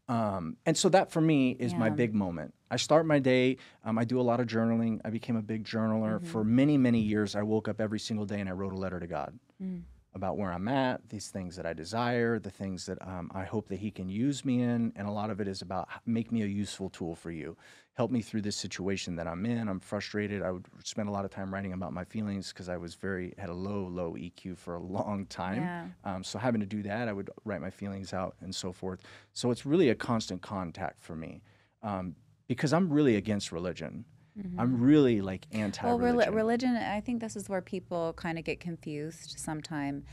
Um, 0.10 0.58
and 0.66 0.78
so 0.78 0.90
that 0.90 1.12
for 1.12 1.22
me 1.22 1.52
is 1.52 1.72
yeah. 1.72 1.78
my 1.78 1.90
big 1.90 2.14
moment. 2.14 2.54
I 2.70 2.76
start 2.76 3.06
my 3.06 3.20
day. 3.20 3.58
Um, 3.86 3.98
I 3.98 4.04
do 4.04 4.20
a 4.20 4.22
lot 4.22 4.40
of 4.40 4.48
journaling. 4.48 5.00
I 5.06 5.10
became 5.10 5.38
a 5.38 5.42
big 5.42 5.64
journaler 5.64 6.18
mm-hmm. 6.18 6.26
for 6.26 6.44
many, 6.44 6.78
many 6.78 7.00
years. 7.00 7.36
I 7.36 7.44
woke 7.44 7.68
up 7.68 7.80
every 7.80 8.00
single 8.00 8.26
day 8.26 8.40
and 8.40 8.50
I 8.50 8.52
wrote 8.52 8.74
a 8.74 8.78
letter 8.78 9.00
to 9.00 9.08
God. 9.08 9.40
Mm 9.62 9.84
about 10.16 10.38
where 10.38 10.52
I'm 10.52 10.68
at, 10.68 11.10
these 11.10 11.30
things 11.30 11.56
that 11.56 11.66
I 11.66 11.74
desire, 11.74 12.40
the 12.40 12.52
things 12.52 12.86
that 12.86 13.00
um, 13.02 13.32
I 13.34 13.46
hope 13.46 13.68
that 13.70 13.80
He 13.80 13.92
can 13.92 14.10
use 14.10 14.46
me 14.46 14.62
in, 14.62 14.94
and 14.96 15.08
a 15.08 15.12
lot 15.12 15.30
of 15.30 15.42
it 15.42 15.48
is 15.48 15.62
about 15.62 15.90
make 16.06 16.32
me 16.32 16.44
a 16.44 16.48
useful 16.48 16.90
tool 16.90 17.16
for 17.16 17.32
you. 17.32 17.58
Help 17.96 18.10
me 18.10 18.22
through 18.22 18.42
this 18.42 18.56
situation 18.56 19.16
that 19.18 19.28
I'm 19.28 19.46
in. 19.46 19.68
I'm 19.68 19.80
frustrated. 19.80 20.42
I 20.42 20.52
would 20.52 20.66
spend 20.84 21.10
a 21.10 21.12
lot 21.12 21.26
of 21.26 21.32
time 21.32 21.54
writing 21.54 21.74
about 21.74 21.94
my 21.94 22.04
feelings 22.04 22.50
because 22.50 22.68
I 22.68 22.76
was 22.76 22.96
very 22.96 23.36
had 23.38 23.50
a 23.50 23.54
low, 23.54 23.86
low 23.86 24.14
EQ 24.14 24.58
for 24.58 24.76
a 24.76 24.80
long 24.80 25.28
time. 25.28 25.62
Yeah. 25.62 25.86
Um, 26.04 26.24
so 26.24 26.40
having 26.40 26.60
to 26.62 26.66
do 26.66 26.82
that, 26.84 27.08
I 27.08 27.14
would 27.14 27.30
write 27.46 27.62
my 27.62 27.70
feelings 27.70 28.12
out 28.12 28.36
and 28.42 28.54
so 28.54 28.72
forth. 28.72 29.02
So 29.34 29.52
it's 29.52 29.64
really 29.64 29.90
a 29.90 29.96
constant 29.96 30.42
contact 30.42 31.04
for 31.04 31.16
me 31.16 31.42
um, 31.84 32.16
because 32.48 32.74
I'm 32.74 32.92
really 32.92 33.16
against 33.16 33.52
religion. 33.52 34.06
Mm-hmm. 34.38 34.60
I'm 34.60 34.82
really 34.82 35.22
like 35.22 35.46
anti. 35.52 35.86
Religion. 35.86 36.02
Well, 36.02 36.14
religion. 36.14 36.34
religion. 36.34 36.76
I 36.76 37.00
think 37.00 37.22
this 37.22 37.36
is 37.36 37.50
where 37.50 37.62
people 37.62 38.14
kind 38.14 38.40
of 38.40 38.44
get 38.44 38.60
confused 38.60 39.36
sometime, 39.38 40.04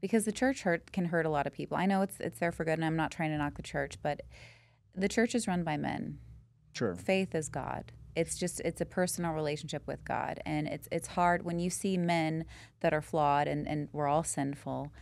because 0.00 0.24
the 0.24 0.32
church 0.32 0.62
hurt 0.62 0.92
can 0.92 1.06
hurt 1.06 1.24
a 1.24 1.30
lot 1.30 1.46
of 1.46 1.54
people. 1.54 1.78
I 1.78 1.86
know 1.86 2.02
it's 2.02 2.20
it's 2.20 2.38
there 2.38 2.52
for 2.52 2.64
good, 2.64 2.74
and 2.74 2.84
I'm 2.84 2.96
not 2.96 3.10
trying 3.10 3.30
to 3.30 3.38
knock 3.38 3.54
the 3.54 3.62
church, 3.62 3.96
but 4.02 4.20
the 4.94 5.08
church 5.08 5.34
is 5.34 5.48
run 5.48 5.64
by 5.64 5.78
men. 5.78 6.18
Sure. 6.72 6.94
Faith 6.94 7.34
is 7.34 7.48
God. 7.48 7.92
It's 8.16 8.36
just 8.36 8.60
it's 8.60 8.80
a 8.80 8.86
personal 8.86 9.32
relationship 9.32 9.86
with 9.86 10.04
God, 10.04 10.40
and 10.44 10.66
it's 10.66 10.88
it's 10.90 11.08
hard 11.08 11.44
when 11.44 11.58
you 11.58 11.70
see 11.70 11.96
men 11.96 12.44
that 12.80 12.92
are 12.92 13.02
flawed, 13.02 13.46
and 13.48 13.68
and 13.68 13.88
we're 13.92 14.08
all 14.08 14.24
sinful 14.24 14.92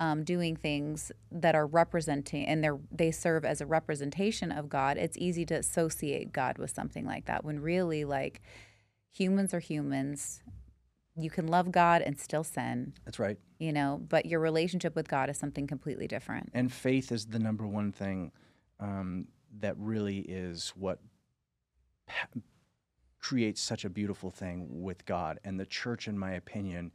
um, 0.00 0.24
doing 0.24 0.56
things 0.56 1.10
that 1.30 1.54
are 1.54 1.66
representing 1.66 2.46
and 2.46 2.62
they 2.62 2.70
they 2.90 3.10
serve 3.10 3.44
as 3.44 3.60
a 3.60 3.66
representation 3.66 4.52
of 4.52 4.68
God, 4.68 4.96
it's 4.96 5.16
easy 5.18 5.44
to 5.46 5.54
associate 5.54 6.32
God 6.32 6.58
with 6.58 6.70
something 6.70 7.04
like 7.04 7.26
that 7.26 7.44
when 7.44 7.60
really 7.60 8.04
like 8.04 8.40
humans 9.10 9.52
are 9.52 9.60
humans. 9.60 10.42
You 11.16 11.30
can 11.30 11.48
love 11.48 11.72
God 11.72 12.02
and 12.02 12.18
still 12.18 12.44
sin. 12.44 12.92
That's 13.04 13.18
right. 13.18 13.38
You 13.58 13.72
know, 13.72 14.00
but 14.08 14.26
your 14.26 14.38
relationship 14.38 14.94
with 14.94 15.08
God 15.08 15.28
is 15.30 15.36
something 15.36 15.66
completely 15.66 16.06
different. 16.06 16.50
And 16.54 16.72
faith 16.72 17.10
is 17.10 17.26
the 17.26 17.40
number 17.40 17.66
one 17.66 17.90
thing 17.90 18.30
um, 18.78 19.26
that 19.58 19.76
really 19.78 20.18
is 20.18 20.72
what 20.76 21.00
creates 23.20 23.60
such 23.60 23.84
a 23.84 23.90
beautiful 23.90 24.30
thing 24.30 24.66
with 24.82 25.04
God. 25.04 25.38
And 25.44 25.58
the 25.58 25.66
church, 25.66 26.08
in 26.08 26.18
my 26.18 26.32
opinion, 26.32 26.92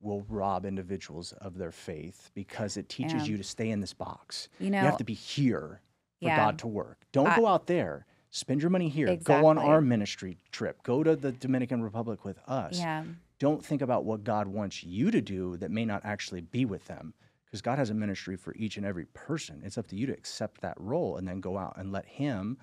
will 0.00 0.24
rob 0.28 0.64
individuals 0.64 1.32
of 1.40 1.58
their 1.58 1.72
faith 1.72 2.30
because 2.34 2.76
it 2.76 2.88
teaches 2.88 3.28
you 3.28 3.36
to 3.36 3.44
stay 3.44 3.70
in 3.70 3.80
this 3.80 3.92
box. 3.92 4.48
You 4.58 4.70
know, 4.70 4.78
you 4.78 4.84
have 4.84 4.96
to 4.98 5.04
be 5.04 5.14
here 5.14 5.80
for 6.20 6.28
yeah, 6.28 6.36
God 6.36 6.58
to 6.60 6.66
work. 6.66 7.04
Don't 7.12 7.26
I, 7.26 7.36
go 7.36 7.46
out 7.46 7.66
there. 7.66 8.06
Spend 8.30 8.60
your 8.60 8.70
money 8.70 8.88
here. 8.88 9.08
Exactly. 9.08 9.42
Go 9.42 9.48
on 9.48 9.58
our 9.58 9.80
ministry 9.80 10.38
trip. 10.52 10.82
Go 10.82 11.02
to 11.02 11.16
the 11.16 11.32
Dominican 11.32 11.82
Republic 11.82 12.24
with 12.24 12.38
us. 12.46 12.78
Yeah. 12.78 13.04
Don't 13.38 13.64
think 13.64 13.82
about 13.82 14.04
what 14.04 14.24
God 14.24 14.48
wants 14.48 14.82
you 14.82 15.10
to 15.10 15.20
do 15.20 15.56
that 15.58 15.70
may 15.70 15.84
not 15.84 16.04
actually 16.04 16.40
be 16.40 16.64
with 16.64 16.84
them 16.86 17.14
because 17.44 17.62
God 17.62 17.78
has 17.78 17.90
a 17.90 17.94
ministry 17.94 18.36
for 18.36 18.54
each 18.56 18.76
and 18.76 18.84
every 18.84 19.06
person. 19.06 19.62
It's 19.64 19.78
up 19.78 19.86
to 19.88 19.96
you 19.96 20.06
to 20.06 20.12
accept 20.12 20.60
that 20.60 20.74
role 20.78 21.16
and 21.16 21.26
then 21.26 21.40
go 21.40 21.56
out 21.56 21.74
and 21.76 21.92
let 21.92 22.04
Him 22.04 22.58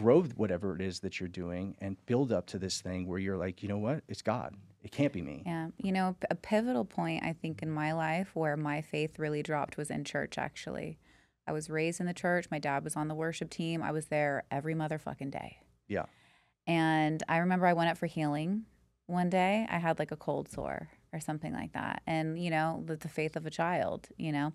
grow 0.00 0.22
whatever 0.22 0.74
it 0.74 0.80
is 0.80 1.00
that 1.00 1.20
you're 1.20 1.28
doing 1.28 1.76
and 1.80 1.96
build 2.06 2.32
up 2.32 2.46
to 2.46 2.58
this 2.58 2.80
thing 2.80 3.06
where 3.06 3.18
you're 3.18 3.36
like, 3.36 3.62
you 3.62 3.68
know 3.68 3.78
what? 3.78 4.02
It's 4.08 4.22
God. 4.22 4.54
It 4.82 4.92
can't 4.92 5.12
be 5.12 5.20
me. 5.20 5.42
Yeah. 5.44 5.68
You 5.76 5.92
know, 5.92 6.16
a 6.30 6.34
pivotal 6.34 6.86
point, 6.86 7.22
I 7.22 7.34
think, 7.34 7.62
in 7.62 7.70
my 7.70 7.92
life 7.92 8.30
where 8.34 8.56
my 8.56 8.80
faith 8.80 9.18
really 9.18 9.42
dropped 9.42 9.76
was 9.76 9.90
in 9.90 10.04
church, 10.04 10.38
actually. 10.38 10.98
I 11.46 11.52
was 11.52 11.68
raised 11.68 12.00
in 12.00 12.06
the 12.06 12.14
church. 12.14 12.46
My 12.50 12.58
dad 12.58 12.82
was 12.82 12.96
on 12.96 13.08
the 13.08 13.14
worship 13.14 13.50
team. 13.50 13.82
I 13.82 13.92
was 13.92 14.06
there 14.06 14.44
every 14.50 14.74
motherfucking 14.74 15.32
day. 15.32 15.58
Yeah. 15.86 16.06
And 16.66 17.22
I 17.28 17.38
remember 17.38 17.66
I 17.66 17.74
went 17.74 17.90
up 17.90 17.98
for 17.98 18.06
healing 18.06 18.64
one 19.06 19.28
day. 19.28 19.66
I 19.68 19.78
had 19.78 19.98
like 19.98 20.12
a 20.12 20.16
cold 20.16 20.48
sore 20.48 20.88
or 21.12 21.20
something 21.20 21.52
like 21.52 21.72
that. 21.72 22.02
And, 22.06 22.42
you 22.42 22.50
know, 22.50 22.82
the, 22.86 22.96
the 22.96 23.08
faith 23.08 23.36
of 23.36 23.44
a 23.44 23.50
child, 23.50 24.08
you 24.16 24.32
know, 24.32 24.52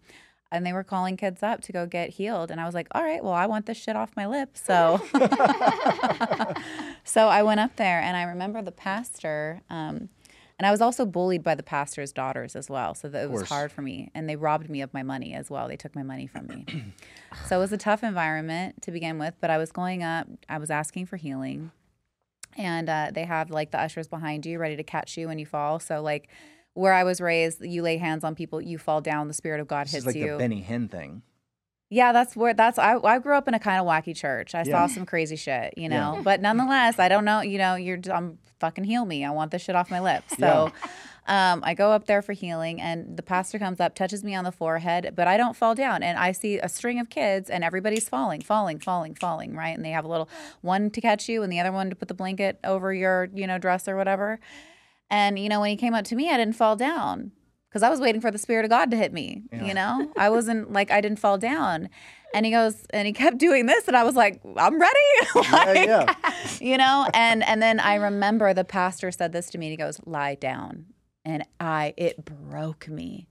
and 0.51 0.65
they 0.65 0.73
were 0.73 0.83
calling 0.83 1.17
kids 1.17 1.43
up 1.43 1.61
to 1.61 1.71
go 1.71 1.85
get 1.85 2.11
healed. 2.11 2.51
And 2.51 2.61
I 2.61 2.65
was 2.65 2.75
like, 2.75 2.87
all 2.91 3.03
right, 3.03 3.23
well, 3.23 3.33
I 3.33 3.45
want 3.45 3.65
this 3.65 3.77
shit 3.77 3.95
off 3.95 4.11
my 4.15 4.27
lips. 4.27 4.63
So, 4.63 5.01
so 7.03 7.27
I 7.27 7.43
went 7.43 7.59
up 7.59 7.75
there 7.75 7.99
and 7.99 8.15
I 8.15 8.23
remember 8.23 8.61
the 8.61 8.71
pastor, 8.71 9.61
um, 9.69 10.09
and 10.57 10.65
I 10.65 10.71
was 10.71 10.79
also 10.79 11.05
bullied 11.05 11.43
by 11.43 11.55
the 11.55 11.63
pastor's 11.63 12.13
daughters 12.13 12.55
as 12.55 12.69
well. 12.69 12.95
So 12.95 13.09
that 13.09 13.23
it 13.25 13.31
was 13.31 13.49
hard 13.49 13.73
for 13.73 13.81
me. 13.81 14.09
And 14.15 14.29
they 14.29 14.37
robbed 14.37 14.69
me 14.69 14.81
of 14.81 14.93
my 14.93 15.03
money 15.03 15.33
as 15.33 15.49
well. 15.49 15.67
They 15.67 15.75
took 15.75 15.93
my 15.95 16.03
money 16.03 16.27
from 16.27 16.47
me. 16.47 16.65
so 17.47 17.57
it 17.57 17.59
was 17.59 17.73
a 17.73 17.77
tough 17.77 18.03
environment 18.03 18.81
to 18.83 18.91
begin 18.91 19.19
with, 19.19 19.33
but 19.41 19.49
I 19.49 19.57
was 19.57 19.73
going 19.73 20.01
up, 20.01 20.27
I 20.47 20.57
was 20.57 20.71
asking 20.71 21.07
for 21.07 21.17
healing. 21.17 21.71
And 22.57 22.87
uh, 22.87 23.11
they 23.13 23.25
have 23.25 23.49
like 23.49 23.71
the 23.71 23.81
ushers 23.81 24.07
behind 24.07 24.45
you 24.45 24.57
ready 24.57 24.77
to 24.77 24.83
catch 24.83 25.17
you 25.17 25.27
when 25.27 25.39
you 25.39 25.45
fall. 25.45 25.79
So, 25.79 26.01
like, 26.01 26.29
where 26.76 26.93
I 26.93 27.03
was 27.03 27.19
raised, 27.19 27.65
you 27.65 27.82
lay 27.82 27.97
hands 27.97 28.23
on 28.23 28.36
people, 28.36 28.61
you 28.61 28.78
fall 28.78 29.01
down, 29.01 29.28
the 29.28 29.34
Spirit 29.34 29.59
of 29.59 29.67
God 29.67 29.88
This 29.88 29.93
hits 29.93 30.05
like 30.05 30.15
you. 30.15 30.34
the 30.34 30.38
Benny 30.38 30.61
Hinn 30.63 30.89
thing. 30.89 31.23
Yeah, 31.89 32.11
that's 32.13 32.36
where 32.36 32.53
that's 32.53 32.78
I, 32.78 32.97
I 32.97 33.19
grew 33.19 33.36
up 33.36 33.47
in 33.47 33.53
a 33.53 33.59
kind 33.59 33.80
of 33.80 33.86
wacky 33.86 34.15
church. 34.15 34.53
I 34.55 34.59
Yeah. 34.59 34.71
saw 34.71 34.88
some 34.88 35.05
crazy 35.05 35.36
shit, 35.36 35.73
you 35.78 35.88
Yeah. 35.88 36.11
know. 36.13 36.21
But 36.23 36.41
nonetheless, 36.41 36.99
I 36.99 37.07
don't 37.09 37.26
know, 37.26 37.41
you 37.41 37.57
know, 37.57 37.76
you're 37.76 37.99
I'm 38.11 38.39
fucking 38.59 38.84
heal 38.86 39.05
me. 39.05 39.23
I 39.23 39.30
want 39.30 39.51
this 39.51 39.61
shit 39.61 39.76
off 39.76 39.91
my 39.91 39.99
lips. 39.99 40.36
So 40.38 40.71
um, 41.28 41.61
I 41.63 41.73
go 41.76 41.91
up 41.91 42.05
there 42.07 42.21
for 42.21 42.34
healing 42.34 42.82
and 42.82 43.15
the 43.17 43.23
pastor 43.23 43.59
comes 43.59 43.80
up, 43.80 43.93
touches 43.95 44.23
me 44.23 44.34
on 44.34 44.43
the 44.43 44.51
forehead, 44.51 45.13
but 45.15 45.28
I 45.28 45.38
don't 45.38 45.55
fall 45.55 45.76
down. 45.76 46.01
And 46.03 46.17
I 46.17 46.32
see 46.32 46.57
a 46.57 46.67
string 46.69 46.99
of 46.99 47.09
kids 47.09 47.49
and 47.49 47.63
everybody's 47.63 48.09
falling, 48.09 48.41
falling, 48.41 48.80
falling, 48.80 49.13
falling, 49.15 49.55
right? 49.55 49.76
And 49.76 49.86
they 49.86 49.91
have 49.91 50.05
a 50.05 50.07
little 50.07 50.28
one 50.61 50.89
to 50.89 51.01
catch 51.01 51.30
you 51.30 51.43
and 51.43 51.51
the 51.53 51.59
other 51.59 51.71
one 51.71 51.89
to 51.91 51.95
put 51.95 52.07
the 52.07 52.13
blanket 52.13 52.59
over 52.63 52.93
your, 52.93 53.30
you 53.34 53.45
know, 53.47 53.57
dress 53.59 53.88
or 53.88 53.95
whatever. 53.95 54.39
And 55.10 55.38
you 55.38 55.49
know, 55.49 55.62
when 55.62 55.70
he 55.70 55.76
came 55.76 55.93
up 55.93 56.06
to 56.06 56.16
me, 56.16 56.30
I 56.30 56.38
didn't 56.38 56.56
fall 56.56 56.76
down 56.76 57.32
because 57.76 57.84
I 57.84 57.89
was 57.89 57.99
waiting 57.99 58.22
for 58.22 58.32
the 58.32 58.38
spirit 58.38 58.64
of 58.64 58.70
God 58.70 58.89
to 58.91 58.97
hit 58.97 59.12
me. 59.12 59.43
Yeah. 59.51 59.66
You 59.66 59.74
know, 59.74 60.10
I 60.16 60.30
wasn't 60.30 60.72
like 60.72 60.91
I 60.91 61.01
didn't 61.01 61.20
fall 61.20 61.38
down. 61.38 61.89
And 62.34 62.45
he 62.45 62.51
goes 62.53 62.86
and 62.91 63.06
he 63.06 63.12
kept 63.12 63.38
doing 63.47 63.66
this, 63.66 63.88
and 63.89 63.97
I 63.97 64.03
was 64.03 64.16
like, 64.16 64.41
I'm 64.56 64.80
ready. 64.80 64.99
Like, 65.51 65.86
yeah. 65.86 66.14
you 66.62 66.78
know, 66.78 67.08
and 67.14 67.43
and 67.43 67.62
then 67.62 67.82
I 67.82 67.95
remember 67.95 68.53
the 68.53 68.64
pastor 68.64 69.12
said 69.12 69.34
this 69.34 69.49
to 69.51 69.58
me. 69.58 69.68
And 69.68 69.72
he 69.72 69.78
goes, 69.78 69.99
"Lie 70.06 70.36
down," 70.36 70.86
and 71.26 71.45
I 71.60 71.93
it 71.97 72.24
broke 72.24 72.88
me. 72.88 73.28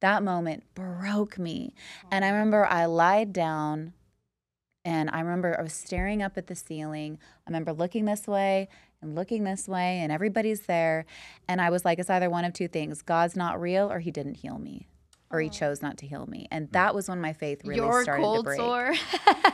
That 0.00 0.22
moment 0.22 0.64
broke 0.74 1.38
me, 1.38 1.74
and 2.10 2.24
I 2.24 2.30
remember 2.30 2.66
I 2.66 2.86
lied 2.86 3.32
down. 3.32 3.92
And 4.84 5.10
I 5.10 5.20
remember 5.20 5.54
I 5.56 5.62
was 5.62 5.74
staring 5.74 6.22
up 6.22 6.36
at 6.36 6.48
the 6.48 6.56
ceiling. 6.56 7.18
I 7.46 7.50
remember 7.50 7.72
looking 7.72 8.04
this 8.04 8.26
way 8.26 8.68
and 9.02 9.14
looking 9.14 9.44
this 9.44 9.68
way, 9.68 9.98
and 9.98 10.10
everybody's 10.12 10.62
there. 10.62 11.04
And 11.48 11.60
I 11.60 11.70
was 11.70 11.84
like, 11.84 11.98
it's 11.98 12.10
either 12.10 12.30
one 12.30 12.44
of 12.44 12.52
two 12.52 12.68
things 12.68 13.02
God's 13.02 13.36
not 13.36 13.60
real, 13.60 13.90
or 13.90 13.98
He 14.00 14.10
didn't 14.10 14.36
heal 14.36 14.58
me, 14.58 14.86
or 15.30 15.40
He 15.40 15.48
oh. 15.48 15.52
chose 15.52 15.82
not 15.82 15.98
to 15.98 16.06
heal 16.06 16.26
me. 16.26 16.48
And 16.50 16.66
hmm. 16.68 16.72
that 16.72 16.94
was 16.94 17.08
when 17.08 17.20
my 17.20 17.32
faith 17.32 17.62
really 17.64 17.76
Your 17.76 18.02
started 18.02 18.22
to 18.22 18.42
break. 18.42 18.58
sore. 18.58 18.94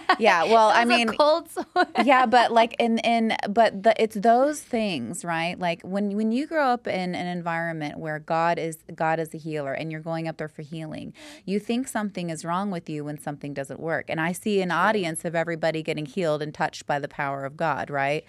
Yeah, 0.18 0.44
well, 0.44 0.68
I 0.68 0.84
That 0.84 0.94
a 0.94 0.96
mean, 1.06 1.08
cold 1.08 1.50
sore. 1.50 1.64
yeah, 2.04 2.26
but 2.26 2.50
like 2.50 2.74
in 2.80 2.98
in 2.98 3.36
but 3.48 3.84
the, 3.84 4.00
it's 4.02 4.16
those 4.16 4.60
things, 4.60 5.24
right? 5.24 5.56
Like 5.58 5.82
when 5.82 6.16
when 6.16 6.32
you 6.32 6.46
grow 6.46 6.66
up 6.66 6.88
in 6.88 7.14
an 7.14 7.26
environment 7.26 7.98
where 7.98 8.18
God 8.18 8.58
is 8.58 8.78
God 8.94 9.20
is 9.20 9.32
a 9.34 9.36
healer 9.36 9.72
and 9.72 9.92
you're 9.92 10.00
going 10.00 10.26
up 10.26 10.38
there 10.38 10.48
for 10.48 10.62
healing, 10.62 11.12
you 11.44 11.60
think 11.60 11.86
something 11.86 12.30
is 12.30 12.44
wrong 12.44 12.70
with 12.70 12.88
you 12.90 13.04
when 13.04 13.18
something 13.18 13.54
doesn't 13.54 13.78
work. 13.78 14.06
And 14.08 14.20
I 14.20 14.32
see 14.32 14.60
an 14.60 14.70
audience 14.72 15.24
of 15.24 15.34
everybody 15.36 15.82
getting 15.82 16.06
healed 16.06 16.42
and 16.42 16.52
touched 16.52 16.86
by 16.86 16.98
the 16.98 17.08
power 17.08 17.44
of 17.44 17.56
God, 17.56 17.90
right? 17.90 18.24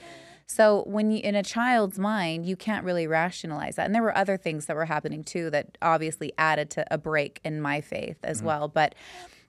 So 0.52 0.84
when 0.88 1.12
you 1.12 1.20
in 1.24 1.36
a 1.36 1.44
child's 1.44 2.00
mind, 2.00 2.46
you 2.48 2.56
can't 2.56 2.84
really 2.84 3.06
rationalize 3.06 3.76
that. 3.76 3.86
And 3.86 3.94
there 3.94 4.02
were 4.02 4.18
other 4.18 4.36
things 4.36 4.66
that 4.66 4.76
were 4.76 4.86
happening 4.86 5.24
too 5.24 5.52
that 5.52 5.78
obviously 5.82 6.34
added 6.40 6.72
to 6.72 6.86
a 6.92 6.98
break 6.98 7.40
in 7.44 7.62
my 7.62 7.82
faith 7.82 8.18
as 8.24 8.42
well, 8.42 8.68
but 8.68 8.96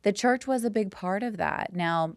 the 0.02 0.12
church 0.12 0.46
was 0.46 0.62
a 0.62 0.70
big 0.70 0.90
part 0.90 1.22
of 1.22 1.38
that. 1.38 1.70
Now, 1.74 2.16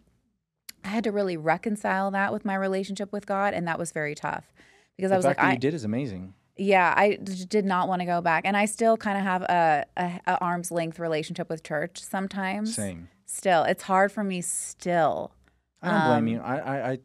I 0.84 0.90
had 0.90 1.06
to 1.06 1.12
really 1.14 1.38
reconcile 1.38 2.12
that 2.12 2.34
with 2.34 2.44
my 2.44 2.56
relationship 2.56 3.14
with 3.14 3.26
God, 3.26 3.54
and 3.54 3.66
that 3.70 3.80
was 3.80 3.92
very 3.94 4.16
tough 4.16 4.52
because 4.98 5.10
The 5.12 5.16
I 5.16 5.18
was 5.18 5.26
like, 5.26 5.40
I, 5.40 5.54
you 5.54 5.60
did 5.60 5.74
is 5.74 5.86
amazing. 5.86 6.34
yeah, 6.58 6.94
I 6.96 7.16
d- 7.16 7.46
did 7.46 7.64
not 7.64 7.88
want 7.88 8.02
to 8.02 8.06
go 8.06 8.20
back, 8.20 8.44
and 8.46 8.58
I 8.58 8.66
still 8.66 8.98
kind 8.98 9.18
of 9.18 9.24
have 9.24 9.42
a, 9.44 9.86
a, 9.96 10.20
a 10.28 10.38
arm's 10.40 10.72
length 10.72 11.00
relationship 11.00 11.50
with 11.50 11.64
church 11.64 12.02
sometimes. 12.02 12.76
Same. 12.76 13.08
Still, 13.26 13.64
it's 13.64 13.84
hard 13.84 14.12
for 14.12 14.26
me 14.26 14.42
still. 14.42 15.32
I 15.82 15.90
don't 15.92 16.08
blame 16.08 16.18
Um, 16.18 16.28
you. 16.28 16.40
I, 16.42 16.58
I, 16.58 16.92
I, 16.92 17.00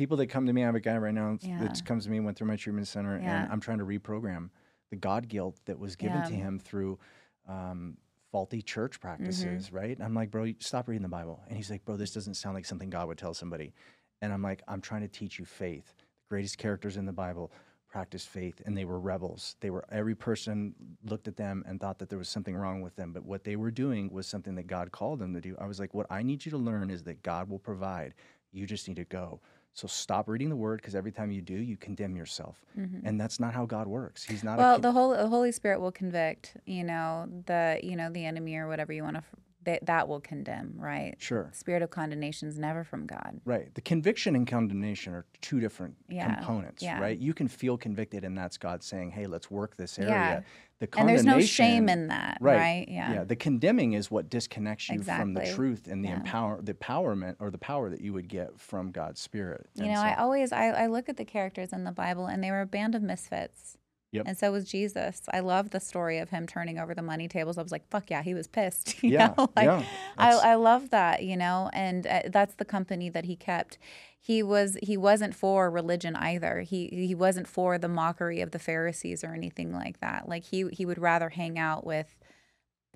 people 0.00 0.16
that 0.16 0.28
come 0.28 0.46
to 0.46 0.52
me, 0.54 0.62
I 0.62 0.64
have 0.64 0.74
a 0.74 0.80
guy 0.80 0.96
right 0.96 1.12
now 1.12 1.36
Yeah. 1.42 1.58
that 1.58 1.84
comes 1.84 2.04
to 2.04 2.10
me, 2.10 2.20
went 2.20 2.38
through 2.38 2.46
my 2.46 2.56
treatment 2.56 2.88
center, 2.88 3.18
Yeah. 3.18 3.42
and 3.42 3.52
I'm 3.52 3.60
trying 3.60 3.76
to 3.80 3.84
reprogram 3.84 4.48
the 4.88 4.96
God 4.96 5.28
guilt 5.28 5.60
that 5.66 5.78
was 5.78 5.94
given 5.94 6.22
to 6.22 6.32
him 6.32 6.58
through 6.58 6.98
um, 7.46 7.98
faulty 8.32 8.62
church 8.62 8.92
Mm-hmm. 8.98 9.06
practices, 9.08 9.70
right? 9.70 9.94
And 9.94 10.02
I'm 10.02 10.14
like, 10.14 10.30
bro, 10.30 10.54
stop 10.58 10.88
reading 10.88 11.02
the 11.02 11.08
Bible. 11.10 11.42
And 11.48 11.54
he's 11.58 11.70
like, 11.70 11.84
bro, 11.84 11.98
this 11.98 12.12
doesn't 12.14 12.32
sound 12.36 12.54
like 12.54 12.64
something 12.64 12.88
God 12.88 13.08
would 13.08 13.18
tell 13.18 13.34
somebody. 13.34 13.74
And 14.22 14.32
I'm 14.32 14.40
like, 14.40 14.62
I'm 14.66 14.80
trying 14.80 15.02
to 15.02 15.08
teach 15.08 15.38
you 15.38 15.44
faith. 15.44 15.92
The 15.98 16.04
greatest 16.30 16.56
characters 16.56 16.96
in 16.96 17.04
the 17.04 17.12
Bible 17.12 17.52
practiced 17.86 18.28
faith, 18.30 18.62
and 18.64 18.74
they 18.78 18.86
were 18.86 18.98
rebels. 19.00 19.56
They 19.60 19.68
were 19.68 19.84
every 19.92 20.14
person 20.14 20.74
looked 21.04 21.28
at 21.28 21.36
them 21.36 21.62
and 21.66 21.78
thought 21.78 21.98
that 21.98 22.08
there 22.08 22.18
was 22.18 22.30
something 22.30 22.56
wrong 22.56 22.80
with 22.80 22.96
them, 22.96 23.12
but 23.12 23.26
what 23.26 23.44
they 23.44 23.56
were 23.56 23.70
doing 23.70 24.10
was 24.10 24.26
something 24.26 24.54
that 24.54 24.66
God 24.66 24.92
called 24.92 25.18
them 25.18 25.34
to 25.34 25.42
do. 25.42 25.56
I 25.60 25.66
was 25.66 25.78
like, 25.78 25.92
what 25.92 26.06
I 26.08 26.22
need 26.22 26.46
you 26.46 26.50
to 26.52 26.58
learn 26.58 26.88
is 26.88 27.02
that 27.02 27.22
God 27.22 27.50
will 27.50 27.58
provide. 27.58 28.14
You 28.50 28.64
just 28.66 28.88
need 28.88 28.96
to 28.96 29.04
go. 29.04 29.40
So 29.72 29.86
stop 29.86 30.28
reading 30.28 30.48
the 30.48 30.56
word 30.56 30.80
because 30.80 30.94
every 30.94 31.12
time 31.12 31.30
you 31.30 31.40
do, 31.40 31.54
you 31.54 31.76
condemn 31.76 32.16
yourself, 32.16 32.56
and 33.04 33.20
that's 33.20 33.38
not 33.38 33.54
how 33.54 33.66
God 33.66 33.86
works. 33.86 34.24
He's 34.24 34.42
not. 34.42 34.52
Mm-hmm. 34.52 34.60
Well, 34.60 34.70
a 34.70 34.74
con- 34.74 34.82
the 34.82 34.92
whole 34.92 35.10
the 35.16 35.28
Holy 35.28 35.52
Spirit 35.52 35.80
will 35.80 35.92
convict. 35.92 36.56
You 36.66 36.84
know 36.84 37.28
the 37.46 37.78
you 37.82 37.96
know 37.96 38.10
the 38.10 38.24
enemy 38.26 38.56
or 38.56 38.68
whatever 38.68 38.92
you 38.92 39.04
want 39.04 39.16
to. 39.16 39.22
That 39.64 39.84
that 39.86 40.08
will 40.08 40.20
condemn, 40.20 40.74
right? 40.76 41.16
sure. 41.18 41.50
Spirit 41.52 41.82
of 41.82 41.90
condemnation 41.90 42.48
is 42.48 42.58
never 42.58 42.82
from 42.82 43.06
God. 43.06 43.40
Right. 43.44 43.74
The 43.74 43.82
conviction 43.82 44.34
and 44.34 44.46
condemnation 44.46 45.12
are 45.12 45.26
two 45.42 45.60
different 45.60 45.96
Yeah, 46.08 46.34
components, 46.34 46.82
yeah. 46.82 46.98
right? 46.98 47.18
You 47.18 47.34
can 47.34 47.46
feel 47.46 47.76
convicted, 47.76 48.24
and 48.24 48.36
that's 48.36 48.56
God 48.56 48.82
saying, 48.82 49.10
"Hey, 49.10 49.26
let's 49.26 49.50
work 49.50 49.76
this 49.76 49.98
area." 49.98 50.10
Yeah. 50.10 50.40
The 50.78 50.88
And 50.98 51.06
there's 51.10 51.26
no 51.26 51.40
shame 51.40 51.90
in 51.90 52.08
that, 52.08 52.38
right? 52.40 52.88
Yeah. 52.88 53.12
Yeah. 53.12 53.24
The 53.24 53.36
condemning 53.36 53.92
is 53.92 54.10
what 54.10 54.30
disconnects 54.30 54.88
you 54.88 55.02
from 55.02 55.34
the 55.34 55.44
truth 55.44 55.86
and 55.88 56.02
the 56.02 56.08
Yeah. 56.08 56.16
empower, 56.16 56.62
the 56.62 56.72
empowerment 56.72 57.36
or 57.38 57.50
the 57.50 57.58
power 57.58 57.90
that 57.90 58.00
you 58.00 58.14
would 58.14 58.28
get 58.28 58.58
from 58.58 58.90
God's 58.90 59.20
Spirit. 59.20 59.66
You 59.74 59.84
And 59.84 59.92
know, 59.92 60.00
I 60.00 60.14
always 60.14 60.52
I, 60.52 60.68
I 60.68 60.86
look 60.86 61.10
at 61.10 61.18
the 61.18 61.26
characters 61.26 61.74
in 61.74 61.84
the 61.84 61.92
Bible 61.92 62.24
and 62.26 62.42
they 62.42 62.50
were 62.50 62.62
a 62.62 62.66
band 62.66 62.94
of 62.94 63.02
misfits. 63.02 63.76
Yep. 64.12 64.24
And 64.26 64.36
so 64.36 64.50
was 64.50 64.64
Jesus. 64.64 65.22
I 65.32 65.38
love 65.40 65.70
the 65.70 65.78
story 65.78 66.18
of 66.18 66.30
him 66.30 66.46
turning 66.46 66.78
over 66.78 66.94
the 66.94 67.02
money 67.02 67.28
tables. 67.28 67.56
I 67.58 67.62
was 67.62 67.70
like, 67.70 67.88
fuck 67.90 68.10
yeah, 68.10 68.22
he 68.22 68.34
was 68.34 68.48
pissed. 68.48 68.96
You 69.02 69.10
Yeah, 69.10 69.34
know? 69.38 69.50
like, 69.56 69.64
yeah, 69.66 69.82
I, 70.18 70.32
I 70.32 70.54
love 70.56 70.90
that, 70.90 71.22
you 71.22 71.36
know, 71.36 71.70
and 71.72 72.06
uh, 72.06 72.22
that's 72.26 72.54
the 72.54 72.64
company 72.64 73.08
that 73.08 73.24
he 73.24 73.36
kept. 73.36 73.78
He 74.18 74.42
was 74.42 74.76
he 74.82 74.96
wasn't 74.96 75.34
for 75.34 75.70
religion 75.70 76.14
either. 76.16 76.60
He 76.60 76.88
he 76.88 77.14
wasn't 77.14 77.46
for 77.48 77.78
the 77.78 77.88
mockery 77.88 78.40
of 78.40 78.50
the 78.50 78.58
Pharisees 78.58 79.24
or 79.24 79.32
anything 79.32 79.72
like 79.72 80.00
that. 80.00 80.28
Like 80.28 80.44
he 80.44 80.68
he 80.72 80.84
would 80.84 80.98
rather 80.98 81.30
hang 81.30 81.58
out 81.58 81.86
with 81.86 82.18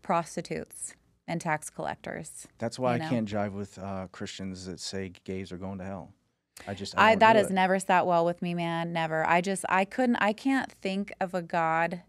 prostitutes 0.03 0.95
and 1.27 1.41
tax 1.41 1.71
collectors. 1.71 2.47
That's 2.59 2.79
why 2.79 2.97
you 2.97 3.03
I 3.03 3.05
know? 3.05 3.09
can't 3.11 3.29
jive 3.29 3.53
with 3.53 3.79
uh, 3.79 4.09
Christians 4.13 4.67
that 4.67 4.81
say 4.81 5.13
gays 5.25 5.51
are 5.53 5.57
going 5.57 5.79
to 5.79 5.85
hell. 5.85 6.13
I 6.67 6.75
just 6.75 6.97
I, 6.97 7.11
don't 7.11 7.19
that 7.21 7.37
has 7.37 7.51
it. 7.51 7.55
never 7.55 7.79
sat 7.79 8.07
well 8.07 8.25
with 8.25 8.41
me, 8.41 8.55
man. 8.55 8.93
Never. 8.93 9.27
I 9.27 9.41
just 9.41 9.65
I 9.69 9.85
couldn't 9.85 10.17
I 10.17 10.33
can't 10.33 10.71
think 10.71 11.13
of 11.21 11.35
a 11.35 11.43
God 11.43 12.03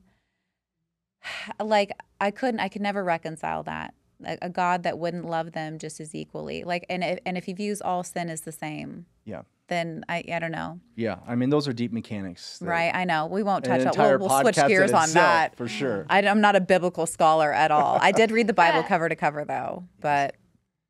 like 1.62 1.92
I 2.22 2.32
couldn't 2.32 2.60
I 2.60 2.70
could 2.70 2.82
never 2.82 3.04
reconcile 3.04 3.64
that. 3.64 3.94
A, 4.26 4.38
a 4.44 4.50
God 4.50 4.84
that 4.84 4.98
wouldn't 4.98 5.26
love 5.26 5.52
them 5.52 5.78
just 5.78 6.00
as 6.00 6.16
equally. 6.16 6.64
Like 6.64 6.86
and 6.90 7.04
if, 7.04 7.20
and 7.26 7.38
if 7.38 7.46
he 7.46 7.54
views 7.54 7.82
all 7.82 8.04
sin 8.04 8.30
as 8.30 8.42
the 8.42 8.52
same, 8.52 9.06
Yeah, 9.26 9.42
then 9.68 10.06
I 10.08 10.24
I 10.32 10.40
don't 10.40 10.52
know. 10.52 10.80
yeah. 10.96 11.18
I 11.28 11.36
mean, 11.36 11.50
those 11.50 11.68
are 11.68 11.74
deep 11.74 11.92
mechanics. 11.92 12.60
that- 12.60 12.66
Right? 12.66 12.92
I 12.96 13.04
know. 13.04 13.26
We 13.26 13.44
won't 13.44 13.66
touch 13.66 13.82
on 13.82 13.88
entire 13.88 14.18
we'll, 14.18 14.30
we'll 14.30 14.42
switch 14.42 14.56
gears 14.68 14.94
on 14.94 15.12
that. 15.14 15.56
for 15.58 15.68
sure. 15.68 16.06
I'm 16.10 16.40
not 16.40 16.56
a 16.56 16.62
biblical 16.62 17.06
scholar 17.08 17.52
at 17.52 17.72
all. 17.72 17.98
I 18.00 18.12
did 18.12 18.32
read 18.32 18.48
the 18.48 18.54
Bible 18.64 18.84
cover 18.84 19.10
to 19.10 19.16
cover 19.16 19.44
though, 19.44 19.84
but 20.00 20.36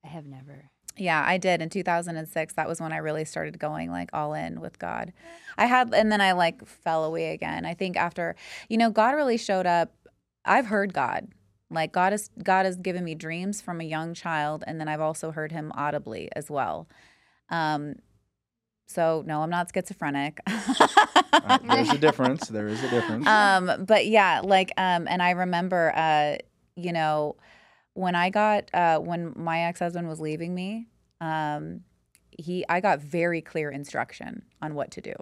I 0.04 0.10
have 0.10 0.26
never. 0.26 0.70
Yeah, 0.98 1.24
I 1.26 1.38
did 1.38 1.62
in 1.62 1.70
2006. 1.70 2.54
That 2.54 2.68
was 2.68 2.80
when 2.80 2.94
I 2.94 2.98
really 2.98 3.26
started 3.26 3.60
going 3.60 3.92
like 3.92 4.10
all 4.14 4.34
in 4.34 4.62
with 4.62 4.80
God. 4.80 5.12
I 5.58 5.66
had, 5.66 5.94
and 5.94 6.12
then 6.12 6.22
I 6.22 6.32
like 6.34 6.66
fell 6.66 7.04
away 7.04 7.34
again. 7.34 7.66
I 7.66 7.74
think 7.74 7.98
after, 7.98 8.36
you 8.70 8.78
know, 8.78 8.90
God 8.90 9.12
really 9.16 9.38
showed 9.38 9.66
up. 9.66 9.94
I've 10.46 10.68
heard 10.68 10.94
God. 10.94 11.28
Like 11.72 11.92
God 11.92 12.14
has 12.14 12.30
God 12.44 12.66
has 12.66 12.76
given 12.78 13.04
me 13.04 13.16
dreams 13.16 13.60
from 13.62 13.82
a 13.82 13.84
young 13.84 14.14
child, 14.14 14.64
and 14.68 14.80
then 14.80 14.88
I've 14.88 15.02
also 15.02 15.32
heard 15.32 15.52
Him 15.52 15.72
audibly 15.76 16.30
as 16.36 16.50
well. 16.50 16.88
Um, 17.50 17.96
so 18.88 19.24
no, 19.26 19.42
I'm 19.42 19.50
not 19.50 19.72
schizophrenic. 19.74 20.40
There's 20.46 21.90
a 21.90 21.98
difference. 22.00 22.48
There 22.48 22.68
is 22.68 22.84
a 22.84 22.90
difference. 22.90 23.28
um, 23.28 23.86
but 23.86 24.06
yeah, 24.08 24.42
like, 24.44 24.72
um, 24.78 25.08
and 25.08 25.22
I 25.24 25.32
remember, 25.32 25.92
uh, 25.96 26.38
you 26.76 26.94
know, 26.94 27.36
when 27.96 28.14
I 28.14 28.30
got 28.30 28.70
uh, 28.74 29.00
when 29.00 29.34
my 29.36 29.62
ex 29.62 29.80
husband 29.80 30.08
was 30.08 30.20
leaving 30.20 30.54
me, 30.54 30.88
um, 31.22 31.82
he 32.38 32.64
I 32.70 32.80
got 32.82 33.00
very 33.00 33.42
clear 33.42 33.72
instruction 33.72 34.44
on 34.62 34.76
what 34.76 34.92
to 34.92 35.02
do, 35.02 35.14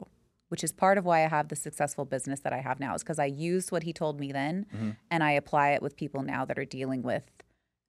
which 0.49 0.63
is 0.63 0.71
part 0.74 0.97
of 0.97 1.05
why 1.05 1.24
I 1.24 1.28
have 1.30 1.47
the 1.47 1.55
successful 1.55 2.03
business 2.03 2.41
that 2.41 2.51
I 2.51 2.57
have 2.59 2.80
now. 2.80 2.93
Is 2.95 3.03
because 3.03 3.19
I 3.19 3.26
used 3.26 3.71
what 3.71 3.84
he 3.84 3.93
told 3.93 4.19
me 4.19 4.32
then, 4.32 4.65
Mhm. 4.76 4.97
and 5.09 5.24
I 5.24 5.32
apply 5.32 5.69
it 5.69 5.82
with 5.82 5.95
people 5.95 6.24
now 6.24 6.43
that 6.45 6.59
are 6.59 6.65
dealing 6.65 7.01
with 7.03 7.24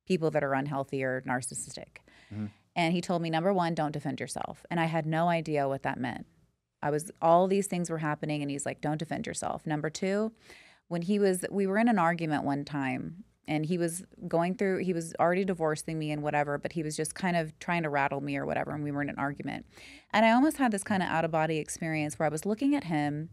people 0.07 0.30
that 0.30 0.45
are 0.45 0.53
unhealthy 0.55 1.03
or 1.03 1.22
narcissistic. 1.22 1.97
Mhm. 2.32 2.51
And 2.76 2.93
he 2.93 3.01
told 3.01 3.22
me 3.22 3.30
number 3.30 3.53
one, 3.55 3.74
don't 3.74 3.93
defend 3.93 4.20
yourself, 4.20 4.66
and 4.70 4.78
I 4.78 4.85
had 4.85 5.07
no 5.07 5.28
idea 5.28 5.66
what 5.66 5.82
that 5.85 5.99
meant. 5.99 6.26
I 6.82 6.91
was 6.91 7.11
all 7.22 7.49
these 7.49 7.66
things 7.68 7.89
were 7.89 7.99
happening, 7.99 8.43
and 8.43 8.51
he's 8.51 8.66
like, 8.66 8.82
don't 8.82 8.99
defend 8.99 9.26
yourself. 9.26 9.66
Number 9.66 9.89
two, 9.89 10.32
when 10.89 11.01
he 11.01 11.18
was 11.18 11.47
we 11.51 11.66
were 11.66 11.78
in 11.78 11.89
an 11.89 11.99
argument 11.99 12.45
one 12.45 12.66
time 12.66 13.24
and 13.47 13.66
he 13.66 13.78
was 13.78 14.05
going 14.26 14.55
through 14.55 14.78
he 14.78 14.92
was 14.92 15.14
already 15.20 15.45
divorcing 15.45 15.99
me 15.99 16.11
and 16.11 16.22
whatever 16.22 16.59
but 16.59 16.72
he 16.72 16.82
was 16.82 16.97
just 16.97 17.14
kind 17.14 17.36
of 17.36 17.57
trying 17.59 17.82
to 17.82 17.90
rattle 17.90 18.20
me 18.20 18.36
or 18.36 18.47
whatever 18.47 18.72
and 18.72 18.84
we 18.84 18.90
were 18.90 19.03
in 19.03 19.09
an 19.09 19.18
argument. 19.18 19.66
And 20.12 20.24
i 20.24 20.30
almost 20.30 20.57
had 20.57 20.72
this 20.72 20.84
kind 20.84 21.03
of 21.03 21.09
out 21.09 21.24
of 21.24 21.30
body 21.30 21.59
experience 21.59 22.18
where 22.18 22.26
i 22.26 22.30
was 22.30 22.47
looking 22.47 22.74
at 22.74 22.84
him 22.84 23.30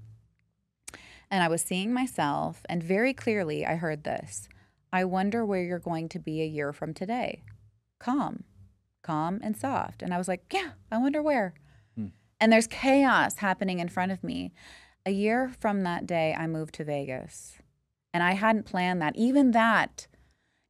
and 1.30 1.43
i 1.43 1.47
was 1.47 1.62
seeing 1.62 1.93
myself 1.93 2.66
and 2.68 2.84
very 2.84 3.14
clearly 3.14 3.66
i 3.66 3.76
heard 3.76 4.03
this 4.03 4.47
i 4.91 5.03
wonder 5.03 5.45
where 5.45 5.64
you're 5.64 5.80
going 5.80 6.09
to 6.09 6.20
be 6.20 6.41
a 6.41 6.45
year 6.45 6.74
from 6.74 6.93
today. 6.93 7.43
Calm 7.99 8.43
calm 9.03 9.39
and 9.43 9.57
soft. 9.57 10.01
And 10.01 10.14
i 10.14 10.18
was 10.18 10.28
like 10.28 10.45
yeah 10.51 10.72
i 10.91 10.97
wonder 10.97 11.22
where. 11.22 11.53
Hmm. 11.95 12.07
and 12.39 12.51
there's 12.51 12.68
chaos 12.68 13.38
happening 13.38 13.80
in 13.80 13.89
front 13.89 14.12
of 14.12 14.24
me. 14.24 14.53
A 15.03 15.12
year 15.12 15.51
from 15.59 15.82
that 15.84 16.05
day 16.05 16.36
i 16.38 16.45
moved 16.47 16.76
to 16.76 16.84
vegas 16.84 17.61
and 18.14 18.24
I 18.24 18.34
hadn't 18.34 18.66
planned 18.66 19.01
that. 19.01 19.16
Even 19.16 19.51
that, 19.51 20.07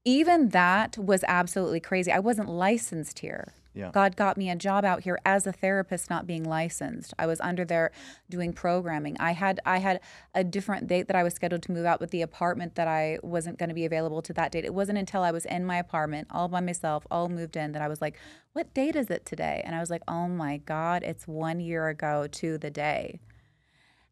even 0.05 0.49
that 0.49 0.97
was 0.97 1.23
absolutely 1.27 1.79
crazy. 1.79 2.11
I 2.11 2.19
wasn't 2.19 2.49
licensed 2.49 3.19
here. 3.19 3.53
Yeah. 3.73 3.91
God 3.93 4.17
got 4.17 4.35
me 4.35 4.49
a 4.49 4.55
job 4.55 4.83
out 4.83 5.03
here 5.03 5.17
as 5.25 5.47
a 5.47 5.53
therapist, 5.53 6.09
not 6.09 6.27
being 6.27 6.43
licensed. 6.43 7.13
I 7.17 7.25
was 7.25 7.39
under 7.39 7.63
there 7.63 7.91
doing 8.29 8.51
programming. 8.51 9.15
I 9.17 9.31
had 9.31 9.61
I 9.65 9.77
had 9.77 10.01
a 10.35 10.43
different 10.43 10.87
date 10.87 11.07
that 11.07 11.15
I 11.15 11.23
was 11.23 11.33
scheduled 11.33 11.63
to 11.63 11.71
move 11.71 11.85
out, 11.85 11.99
but 11.99 12.11
the 12.11 12.21
apartment 12.21 12.75
that 12.75 12.89
I 12.89 13.19
wasn't 13.23 13.57
going 13.57 13.69
to 13.69 13.75
be 13.75 13.85
available 13.85 14.21
to 14.23 14.33
that 14.33 14.51
date. 14.51 14.65
It 14.65 14.73
wasn't 14.73 14.97
until 14.97 15.23
I 15.23 15.31
was 15.31 15.45
in 15.45 15.65
my 15.65 15.77
apartment 15.77 16.27
all 16.31 16.49
by 16.49 16.59
myself, 16.59 17.07
all 17.09 17.29
moved 17.29 17.55
in, 17.55 17.71
that 17.71 17.81
I 17.81 17.87
was 17.87 18.01
like, 18.01 18.17
"What 18.51 18.73
date 18.73 18.97
is 18.97 19.09
it 19.09 19.25
today?" 19.25 19.61
And 19.65 19.73
I 19.73 19.79
was 19.79 19.89
like, 19.89 20.03
"Oh 20.05 20.27
my 20.27 20.57
God, 20.57 21.03
it's 21.03 21.25
one 21.25 21.61
year 21.61 21.87
ago 21.87 22.27
to 22.27 22.57
the 22.57 22.69
day." 22.69 23.21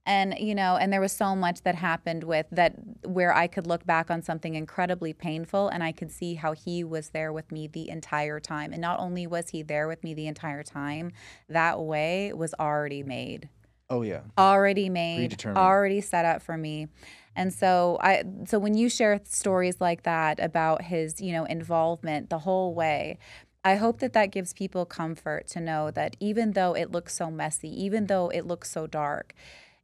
And 0.09 0.33
you 0.39 0.55
know 0.55 0.75
and 0.75 0.91
there 0.91 0.99
was 0.99 1.11
so 1.13 1.35
much 1.35 1.61
that 1.61 1.75
happened 1.75 2.23
with 2.23 2.47
that 2.51 2.73
where 3.05 3.33
i 3.33 3.45
could 3.47 3.67
look 3.67 3.85
back 3.85 4.09
on 4.09 4.21
something 4.21 4.55
incredibly 4.55 5.13
painful 5.13 5.69
and 5.69 5.83
i 5.83 5.91
could 5.91 6.11
see 6.11 6.33
how 6.33 6.53
he 6.53 6.83
was 6.83 7.09
there 7.09 7.31
with 7.31 7.51
me 7.51 7.67
the 7.67 7.89
entire 7.89 8.39
time. 8.39 8.71
And 8.71 8.81
not 8.81 8.99
only 8.99 9.27
was 9.27 9.49
he 9.49 9.61
there 9.61 9.87
with 9.87 10.03
me 10.03 10.13
the 10.13 10.27
entire 10.27 10.63
time 10.63 11.11
that 11.47 11.79
way 11.79 12.33
was 12.33 12.53
already 12.59 13.03
made. 13.03 13.49
Oh 13.89 14.01
yeah. 14.01 14.21
already 14.37 14.89
made 14.89 15.43
already 15.45 16.01
set 16.01 16.25
up 16.25 16.41
for 16.41 16.57
me. 16.57 16.87
And 17.35 17.53
so 17.53 17.97
i 18.01 18.23
so 18.45 18.59
when 18.59 18.73
you 18.75 18.89
share 18.89 19.19
stories 19.23 19.77
like 19.79 20.03
that 20.03 20.39
about 20.39 20.83
his 20.83 21.21
you 21.21 21.31
know 21.31 21.45
involvement 21.45 22.29
the 22.29 22.39
whole 22.39 22.73
way 22.73 23.17
i 23.63 23.75
hope 23.75 23.99
that 23.99 24.11
that 24.11 24.31
gives 24.31 24.51
people 24.51 24.85
comfort 24.85 25.47
to 25.47 25.61
know 25.61 25.89
that 25.91 26.17
even 26.19 26.51
though 26.51 26.73
it 26.73 26.91
looks 26.91 27.15
so 27.15 27.31
messy 27.31 27.69
even 27.69 28.07
though 28.07 28.27
it 28.29 28.45
looks 28.45 28.69
so 28.69 28.87
dark 28.87 29.33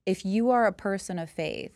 if 0.06 0.26
you 0.26 0.49
are 0.51 0.66
a 0.68 0.74
person 0.74 1.18
of 1.20 1.30
faith 1.30 1.72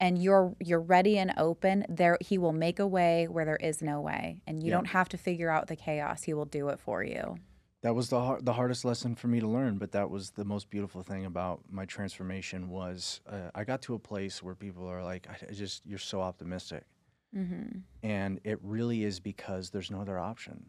and 0.00 0.22
you're 0.22 0.54
you're 0.60 0.80
ready 0.80 1.18
and 1.18 1.32
open 1.36 1.84
there 1.88 2.16
he 2.20 2.38
will 2.38 2.52
make 2.52 2.78
a 2.78 2.86
way 2.86 3.26
where 3.28 3.44
there 3.44 3.56
is 3.56 3.82
no 3.82 4.00
way 4.00 4.40
and 4.46 4.62
you 4.62 4.68
Yeah. 4.70 4.76
don't 4.76 4.86
have 4.88 5.08
to 5.10 5.18
figure 5.18 5.50
out 5.50 5.66
the 5.66 5.76
chaos 5.76 6.22
he 6.24 6.34
will 6.34 6.44
do 6.44 6.68
it 6.68 6.78
for 6.78 7.02
you 7.02 7.36
That 7.82 7.94
was 7.94 8.08
the 8.08 8.20
har- 8.20 8.40
the 8.42 8.52
hardest 8.54 8.84
lesson 8.84 9.14
for 9.14 9.28
me 9.28 9.38
to 9.40 9.46
learn, 9.46 9.78
but 9.78 9.92
that 9.92 10.10
was 10.10 10.30
the 10.32 10.44
most 10.44 10.68
beautiful 10.68 11.02
thing 11.02 11.24
about 11.26 11.60
my 11.70 11.84
transformation 11.84 12.68
was 12.70 13.20
uh, 13.28 13.50
I 13.54 13.62
got 13.64 13.82
to 13.82 13.94
a 13.94 13.98
place 14.00 14.42
where 14.42 14.56
people 14.56 14.88
are 14.88 15.02
like, 15.04 15.28
I, 15.30 15.52
just 15.52 15.86
you're 15.86 15.98
so 16.00 16.20
optimistic, 16.20 16.84
mm-hmm. 17.32 17.78
and 18.02 18.40
it 18.42 18.58
really 18.62 19.04
is 19.04 19.20
because 19.20 19.70
there's 19.70 19.90
no 19.92 20.00
other 20.00 20.18
option. 20.18 20.66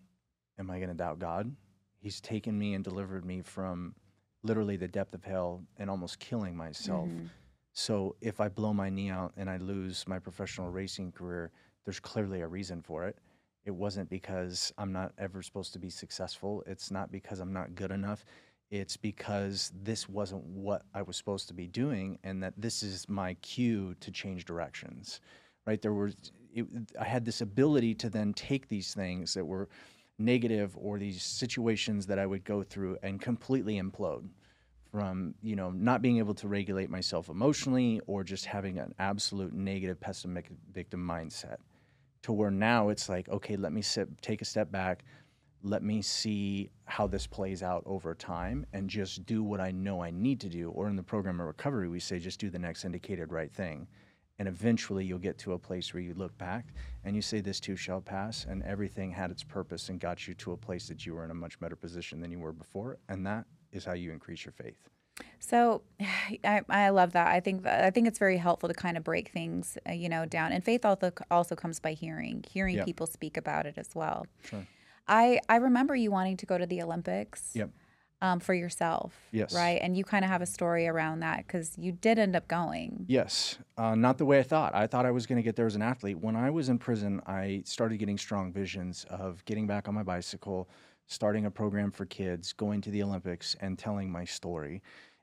Am 0.60 0.70
I 0.70 0.78
going 0.78 0.90
to 0.90 0.96
doubt 0.96 1.18
God? 1.20 1.56
He's 1.98 2.22
taken 2.22 2.58
me 2.60 2.76
and 2.76 2.84
delivered 2.84 3.26
me 3.26 3.42
from 3.42 3.96
literally 4.44 4.78
the 4.78 4.88
depth 4.88 5.14
of 5.14 5.24
hell 5.24 5.64
and 5.78 5.90
almost 5.90 6.20
killing 6.20 6.56
myself. 6.56 7.10
Mhm. 7.10 7.30
So 7.72 8.16
if 8.22 8.40
I 8.40 8.50
blow 8.50 8.74
my 8.74 8.90
knee 8.90 9.10
out 9.10 9.34
and 9.38 9.50
I 9.50 9.58
lose 9.58 10.08
my 10.08 10.20
professional 10.20 10.70
racing 10.70 11.12
career, 11.12 11.52
there's 11.86 12.00
clearly 12.00 12.42
a 12.42 12.48
reason 12.48 12.82
for 12.82 13.06
it. 13.06 13.18
It 13.66 13.72
wasn't 13.72 14.10
because 14.10 14.74
I'm 14.78 14.92
not 14.92 15.14
ever 15.18 15.42
supposed 15.42 15.74
to 15.74 15.80
be 15.80 15.90
successful. 15.90 16.64
It's 16.66 16.92
not 16.92 17.12
because 17.12 17.40
I'm 17.40 17.54
not 17.54 17.76
good 17.76 17.92
enough. 17.92 18.26
It's 18.72 18.98
because 18.98 19.72
this 19.76 20.08
wasn't 20.08 20.44
what 20.44 20.86
I 20.94 21.02
was 21.02 21.18
supposed 21.18 21.48
to 21.48 21.54
be 21.54 21.68
doing, 21.68 22.20
and 22.24 22.42
that 22.44 22.54
this 22.58 22.84
is 22.84 23.10
my 23.10 23.34
cue 23.36 23.96
to 23.96 24.12
change 24.12 24.46
directions. 24.46 25.22
Right? 25.66 25.82
There 25.82 25.94
was, 25.94 26.16
it, 26.54 26.66
I 27.00 27.04
had 27.04 27.26
this 27.26 27.42
ability 27.42 27.96
to 27.96 28.10
then 28.10 28.34
take 28.34 28.68
these 28.68 28.94
things 28.94 29.34
that 29.34 29.46
were 29.46 29.70
negative 30.20 30.78
or 30.78 31.00
these 31.00 31.24
situations 31.24 32.06
that 32.08 32.20
I 32.20 32.26
would 32.26 32.44
go 32.44 32.64
through 32.64 32.98
and 33.04 33.22
completely 33.22 33.82
implode 33.82 34.28
from 34.92 35.36
you 35.42 35.56
know 35.56 35.72
not 35.72 36.02
being 36.02 36.18
able 36.18 36.34
to 36.34 36.48
regulate 36.48 36.90
myself 36.90 37.30
emotionally 37.30 38.02
or 38.08 38.24
just 38.24 38.46
having 38.46 38.80
an 38.80 38.94
absolute 39.00 39.54
negative 39.54 40.00
pessimistic 40.00 40.52
victim 40.74 41.00
mindset 41.00 41.58
to 42.24 42.34
where 42.34 42.52
now 42.52 42.90
it's 42.90 43.08
like 43.08 43.30
okay 43.30 43.56
let 43.56 43.72
me 43.72 43.82
sit 43.82 44.10
take 44.22 44.42
a 44.42 44.46
step 44.46 44.72
back 44.72 45.04
let 45.64 45.84
me 45.84 46.02
see 46.02 46.70
how 46.86 47.06
this 47.06 47.28
plays 47.28 47.62
out 47.62 47.84
over 47.86 48.16
time 48.16 48.66
and 48.74 48.90
just 48.90 49.26
do 49.26 49.44
what 49.44 49.60
I 49.60 49.72
know 49.72 50.02
I 50.02 50.10
need 50.10 50.40
to 50.40 50.48
do. 50.48 50.70
Or 50.70 50.88
in 50.88 50.96
the 50.96 51.04
program 51.04 51.42
of 51.42 51.48
recovery 51.48 51.90
we 51.90 52.00
say 52.00 52.18
just 52.18 52.40
do 52.40 52.50
the 52.50 52.60
next 52.60 52.86
indicated 52.86 53.32
right 53.32 53.52
thing 53.52 53.88
and 54.40 54.48
eventually 54.48 55.06
you'll 55.06 55.20
get 55.20 55.38
to 55.38 55.54
a 55.54 55.60
place 55.60 55.94
where 55.94 56.02
you 56.02 56.14
look 56.16 56.36
back 56.38 56.66
and 57.04 57.16
you 57.16 57.22
say 57.22 57.42
this 57.42 57.60
too 57.60 57.76
shall 57.76 58.02
pass 58.02 58.46
and 58.50 58.64
everything 58.64 59.12
had 59.12 59.30
its 59.30 59.44
purpose 59.44 59.90
and 59.90 60.00
got 60.00 60.28
you 60.28 60.34
to 60.36 60.54
a 60.54 60.58
place 60.58 60.88
that 60.88 61.06
you 61.06 61.14
were 61.14 61.26
in 61.26 61.32
a 61.32 61.36
much 61.36 61.60
better 61.60 61.76
position 61.76 62.20
than 62.22 62.32
you 62.32 62.40
were 62.40 62.54
before 62.54 62.98
and 63.10 63.26
that 63.28 63.46
is 63.72 63.86
how 63.86 63.94
you 63.94 64.12
increase 64.12 64.44
your 64.46 64.54
faith 64.54 64.90
So, 65.40 65.82
I, 66.44 66.62
I 66.70 66.90
love 66.90 67.12
that. 67.14 67.28
I 67.28 67.40
think 67.42 67.64
that, 67.64 67.84
I 67.84 67.92
think 67.92 68.08
it's 68.08 68.20
very 68.20 68.38
helpful 68.38 68.70
to 68.70 68.76
kind 68.76 68.96
of 68.98 69.04
break 69.04 69.30
things, 69.30 69.78
uh, 69.88 69.92
you 69.92 70.08
know, 70.08 70.26
down. 70.26 70.52
And 70.54 70.64
faith 70.64 70.86
also 70.86 71.12
also 71.30 71.56
comes 71.56 71.80
by 71.82 71.94
hearing, 71.94 72.46
hearing 72.50 72.76
Yep. 72.78 72.86
people 72.86 73.08
speak 73.08 73.36
about 73.38 73.66
it 73.66 73.76
as 73.78 73.90
well. 73.94 74.26
Sure. 74.50 74.66
I 75.08 75.40
I 75.50 75.58
remember 75.58 75.94
you 75.96 76.10
wanting 76.12 76.38
to 76.38 76.46
go 76.46 76.58
to 76.58 76.66
the 76.66 76.82
Olympics. 76.82 77.52
Yep. 77.54 77.70
Um, 78.22 78.42
for 78.42 78.54
yourself. 78.54 79.14
Yes. 79.32 79.56
Right, 79.56 79.80
and 79.82 79.96
you 79.96 80.04
kind 80.04 80.26
of 80.26 80.32
have 80.32 80.42
a 80.42 80.46
story 80.46 80.90
around 80.90 81.22
that 81.22 81.48
because 81.48 81.78
you 81.78 81.94
did 81.94 82.20
end 82.20 82.36
up 82.36 82.50
going. 82.50 83.06
Yes, 83.08 83.58
uh, 83.78 83.96
not 83.96 84.18
the 84.18 84.26
way 84.26 84.40
I 84.40 84.44
thought. 84.44 84.76
I 84.76 84.88
thought 84.88 85.06
I 85.06 85.12
was 85.12 85.26
going 85.26 85.38
to 85.38 85.42
get 85.42 85.56
there 85.56 85.68
as 85.68 85.76
an 85.76 85.82
athlete. 85.82 86.20
When 86.20 86.36
I 86.36 86.50
was 86.50 86.68
in 86.68 86.80
prison, 86.80 87.22
I 87.28 87.64
started 87.66 87.98
getting 87.98 88.18
strong 88.18 88.52
visions 88.52 89.06
of 89.10 89.46
getting 89.46 89.68
back 89.68 89.88
on 89.88 89.94
my 89.94 90.04
bicycle, 90.04 90.70
starting 91.08 91.46
a 91.46 91.52
program 91.52 91.92
for 91.92 92.06
kids, 92.06 92.52
going 92.52 92.82
to 92.82 92.92
the 92.92 93.02
Olympics, 93.04 93.56
and 93.62 93.80
telling 93.80 94.12
my 94.12 94.26
story. 94.26 94.82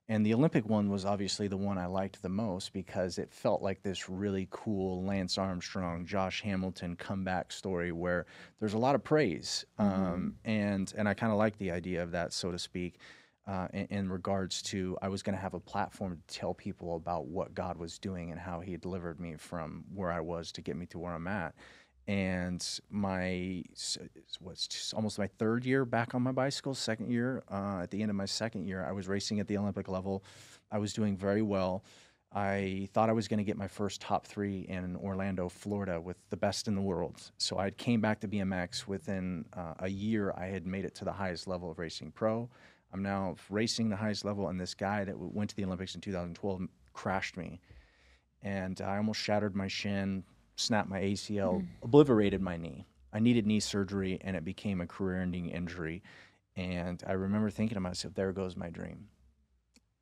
And 0.08 0.24
the 0.24 0.34
Olympic 0.34 0.68
one 0.68 0.88
was 0.88 1.04
obviously 1.04 1.48
the 1.48 1.56
one 1.56 1.78
I 1.78 1.86
liked 1.86 2.22
the 2.22 2.28
most 2.28 2.72
because 2.72 3.18
it 3.18 3.32
felt 3.32 3.60
like 3.60 3.82
this 3.82 4.08
really 4.08 4.46
cool 4.50 5.04
Lance 5.04 5.36
Armstrong, 5.36 6.06
Josh 6.06 6.42
Hamilton 6.42 6.94
comeback 6.94 7.50
story 7.50 7.90
where 7.90 8.26
there's 8.60 8.74
a 8.74 8.78
lot 8.78 8.94
of 8.94 9.02
praise, 9.02 9.64
um, 9.78 10.36
and 10.44 10.92
and 10.96 11.08
I 11.08 11.14
kind 11.14 11.32
of 11.32 11.38
like 11.38 11.58
the 11.58 11.72
idea 11.72 12.04
of 12.04 12.12
that, 12.12 12.32
so 12.32 12.52
to 12.52 12.58
speak 12.58 13.00
uh, 13.48 13.68
in, 13.72 13.86
in 13.86 14.08
regards 14.10 14.62
to 14.62 14.96
I 15.02 15.08
was 15.08 15.22
going 15.22 15.36
to 15.36 15.42
have 15.42 15.54
a 15.54 15.60
platform 15.60 16.16
to 16.16 16.34
tell 16.34 16.54
people 16.54 16.96
about 16.96 17.26
what 17.26 17.54
God 17.54 17.76
was 17.76 17.98
doing 17.98 18.30
and 18.30 18.40
how 18.40 18.60
He 18.60 18.76
delivered 18.76 19.18
me 19.20 19.34
from 19.36 19.84
where 19.92 20.12
I 20.12 20.20
was 20.20 20.52
to 20.52 20.62
get 20.62 20.76
me 20.76 20.86
to 20.86 20.98
where 20.98 21.14
I'm 21.14 21.26
at. 21.26 21.54
And 22.08 22.64
my 22.88 23.64
s- 23.72 23.98
what's 24.40 24.92
almost 24.94 25.18
my 25.18 25.26
third 25.26 25.64
year 25.64 25.84
back 25.84 26.14
on 26.14 26.22
my 26.22 26.32
bicycle, 26.32 26.74
second 26.74 27.10
year. 27.10 27.42
Uh, 27.50 27.80
at 27.82 27.90
the 27.90 28.00
end 28.00 28.10
of 28.10 28.16
my 28.16 28.26
second 28.26 28.66
year, 28.66 28.84
I 28.84 28.92
was 28.92 29.08
racing 29.08 29.40
at 29.40 29.48
the 29.48 29.58
Olympic 29.58 29.88
level. 29.88 30.22
I 30.70 30.78
was 30.78 30.92
doing 30.92 31.16
very 31.16 31.42
well. 31.42 31.84
I 32.32 32.88
thought 32.92 33.08
I 33.08 33.12
was 33.12 33.28
going 33.28 33.38
to 33.38 33.44
get 33.44 33.56
my 33.56 33.66
first 33.66 34.00
top 34.00 34.26
three 34.26 34.66
in 34.68 34.94
Orlando, 34.96 35.48
Florida, 35.48 36.00
with 36.00 36.16
the 36.30 36.36
best 36.36 36.68
in 36.68 36.74
the 36.74 36.80
world. 36.82 37.30
So 37.38 37.58
I 37.58 37.70
came 37.70 38.00
back 38.00 38.20
to 38.20 38.28
BMX 38.28 38.86
within 38.86 39.46
uh, 39.56 39.74
a 39.78 39.88
year. 39.88 40.32
I 40.36 40.46
had 40.46 40.66
made 40.66 40.84
it 40.84 40.94
to 40.96 41.04
the 41.04 41.12
highest 41.12 41.46
level 41.48 41.70
of 41.70 41.78
racing 41.78 42.12
pro. 42.12 42.48
I'm 42.92 43.02
now 43.02 43.36
racing 43.50 43.88
the 43.88 43.96
highest 43.96 44.24
level, 44.24 44.48
and 44.48 44.60
this 44.60 44.74
guy 44.74 45.04
that 45.04 45.18
went 45.18 45.50
to 45.50 45.56
the 45.56 45.64
Olympics 45.64 45.94
in 45.94 46.00
2012 46.00 46.62
crashed 46.92 47.36
me, 47.36 47.60
and 48.42 48.80
I 48.80 48.96
almost 48.96 49.20
shattered 49.20 49.56
my 49.56 49.68
shin. 49.68 50.24
Snapped 50.56 50.88
my 50.88 51.00
ACL, 51.00 51.64
obliterated 51.82 52.40
my 52.40 52.56
knee. 52.56 52.86
I 53.12 53.20
needed 53.20 53.46
knee 53.46 53.60
surgery, 53.60 54.18
and 54.22 54.36
it 54.36 54.44
became 54.44 54.80
a 54.80 54.86
career-ending 54.86 55.48
injury. 55.50 56.02
And 56.56 57.02
I 57.06 57.12
remember 57.12 57.50
thinking 57.50 57.74
to 57.76 57.80
myself, 57.80 58.14
"There 58.14 58.32
goes 58.32 58.56
my 58.56 58.70
dream." 58.70 59.08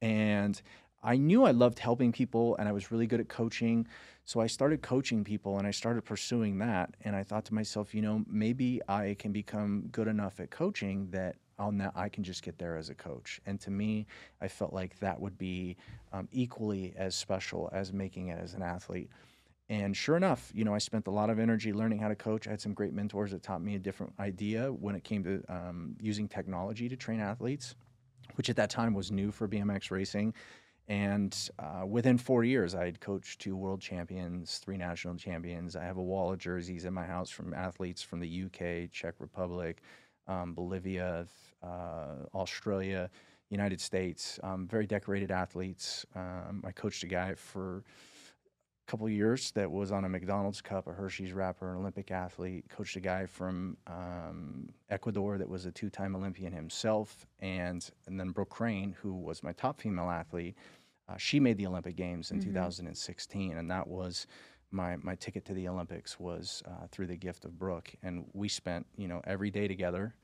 And 0.01 0.61
I 1.03 1.17
knew 1.19 1.45
I 1.45 1.51
loved 1.51 1.79
helping 1.79 2.13
people, 2.13 2.57
and 2.57 2.69
I 2.69 2.73
was 2.73 2.91
really 2.91 3.07
good 3.07 3.21
at 3.21 3.29
coaching. 3.29 3.87
So 4.25 4.41
I 4.41 4.47
started 4.47 4.81
coaching 4.81 5.23
people, 5.23 5.59
and 5.59 5.67
I 5.67 5.71
started 5.71 6.03
pursuing 6.03 6.59
that. 6.59 6.95
And 7.03 7.15
I 7.15 7.23
thought 7.23 7.45
to 7.47 7.55
myself, 7.55 7.95
you 7.95 8.01
know, 8.01 8.25
maybe 8.27 8.81
I 8.89 9.17
can 9.19 9.31
become 9.33 9.89
good 9.93 10.09
enough 10.09 10.41
at 10.41 10.51
coaching 10.51 11.11
that 11.11 11.37
I'll 11.59 11.73
now 11.73 11.93
I 11.95 12.09
can 12.09 12.25
just 12.25 12.43
get 12.43 12.59
there 12.59 12.77
as 12.77 12.89
a 12.89 12.95
coach. 12.95 13.41
And 13.47 13.61
to 13.61 13.71
me, 13.71 14.07
I 14.41 14.49
felt 14.49 14.73
like 14.73 14.99
that 15.01 15.21
would 15.21 15.39
be 15.39 15.77
um, 16.13 16.29
equally 16.33 16.95
as 16.97 17.15
special 17.15 17.69
as 17.73 17.93
making 17.93 18.29
it 18.29 18.39
as 18.39 18.55
an 18.55 18.63
athlete. 18.63 19.11
And 19.71 19.97
sure 19.97 20.17
enough, 20.17 20.53
you 20.55 20.65
know, 20.65 20.75
I 20.75 20.79
spent 20.79 21.07
a 21.07 21.11
lot 21.11 21.31
of 21.31 21.39
energy 21.39 21.73
learning 21.73 21.99
how 21.99 22.09
to 22.09 22.15
coach. 22.15 22.47
I 22.47 22.51
had 22.51 22.61
some 22.61 22.75
great 22.75 22.93
mentors 22.93 23.31
that 23.31 23.43
taught 23.43 23.63
me 23.63 23.77
a 23.77 23.79
different 23.79 24.13
idea 24.21 24.71
when 24.71 24.95
it 24.95 25.05
came 25.05 25.25
to 25.25 25.43
um, 25.49 25.97
using 26.01 26.29
technology 26.29 26.89
to 26.89 26.97
train 26.97 27.21
athletes, 27.21 27.75
which 28.35 28.51
at 28.51 28.57
that 28.57 28.69
time 28.69 28.93
was 28.93 29.11
new 29.11 29.31
for 29.31 29.49
BMX 29.49 29.91
racing. 29.91 30.35
And 30.87 31.35
uh, 31.59 31.87
within 31.87 32.19
four 32.19 32.45
years, 32.45 32.75
I 32.75 32.85
had 32.85 33.01
coached 33.01 33.41
two 33.41 33.57
world 33.57 33.81
champions, 33.81 34.59
three 34.59 34.77
national 34.77 35.17
champions. 35.17 35.77
I 35.77 35.85
have 35.85 35.97
a 35.97 36.03
wall 36.03 36.31
of 36.31 36.39
jerseys 36.39 36.85
in 36.85 36.93
my 36.93 37.07
house 37.07 37.31
from 37.31 37.55
athletes 37.55 38.03
from 38.03 38.21
the 38.21 38.45
UK, 38.45 38.91
Czech 38.93 39.15
Republic, 39.19 39.81
um, 40.29 40.53
Bolivia, 40.53 41.27
uh, 41.63 42.27
Australia, 42.35 43.09
United 43.49 43.81
States. 43.81 44.39
Um, 44.43 44.69
very 44.69 44.87
decorated 44.87 45.31
athletes. 45.31 46.05
Um, 46.15 46.63
I 46.67 46.73
coached 46.73 47.03
a 47.03 47.07
guy 47.07 47.35
for 47.35 47.83
couple 48.87 49.09
years 49.09 49.51
that 49.53 49.71
was 49.71 49.93
on 49.93 50.05
a 50.05 50.09
McDonald's 50.09 50.61
cup, 50.61 50.87
a 50.87 50.93
Hershey's 50.93 51.33
wrapper, 51.33 51.71
an 51.73 51.79
Olympic 51.79 52.11
athlete. 52.11 52.65
Coached 52.69 52.97
a 52.97 53.01
guy 53.01 53.27
from 53.27 53.77
um, 53.87 54.69
Ecuador 54.91 55.39
that 55.39 55.49
was 55.49 55.65
a 55.67 55.73
two-time 55.73 56.15
Olympian 56.15 56.53
himself, 56.53 57.27
and 57.41 57.89
and 58.07 58.21
then 58.21 58.31
Brooke 58.31 58.51
Crain, 58.51 58.95
who 59.01 59.15
was 59.15 59.43
my 59.43 59.53
top 59.53 59.81
female 59.81 60.11
athlete. 60.11 60.57
Uh, 61.09 61.17
she 61.17 61.39
made 61.39 61.59
the 61.59 61.67
Olympic 61.67 61.97
Games 61.97 62.31
in 62.31 62.41
2016, 62.41 63.57
and 63.57 63.71
that 63.71 63.87
was 63.87 64.27
my 64.71 64.97
my 64.97 65.15
ticket 65.15 65.45
to 65.47 65.55
the 65.55 65.69
Olympics 65.69 66.19
was 66.19 66.63
uh, 66.67 66.87
through 66.91 67.07
the 67.07 67.17
gift 67.17 67.45
of 67.45 67.59
Brooke, 67.59 67.95
and 68.03 68.25
we 68.33 68.49
spent 68.49 68.87
you 68.97 69.09
know 69.09 69.21
every 69.25 69.51
day 69.51 69.69
together 69.69 70.15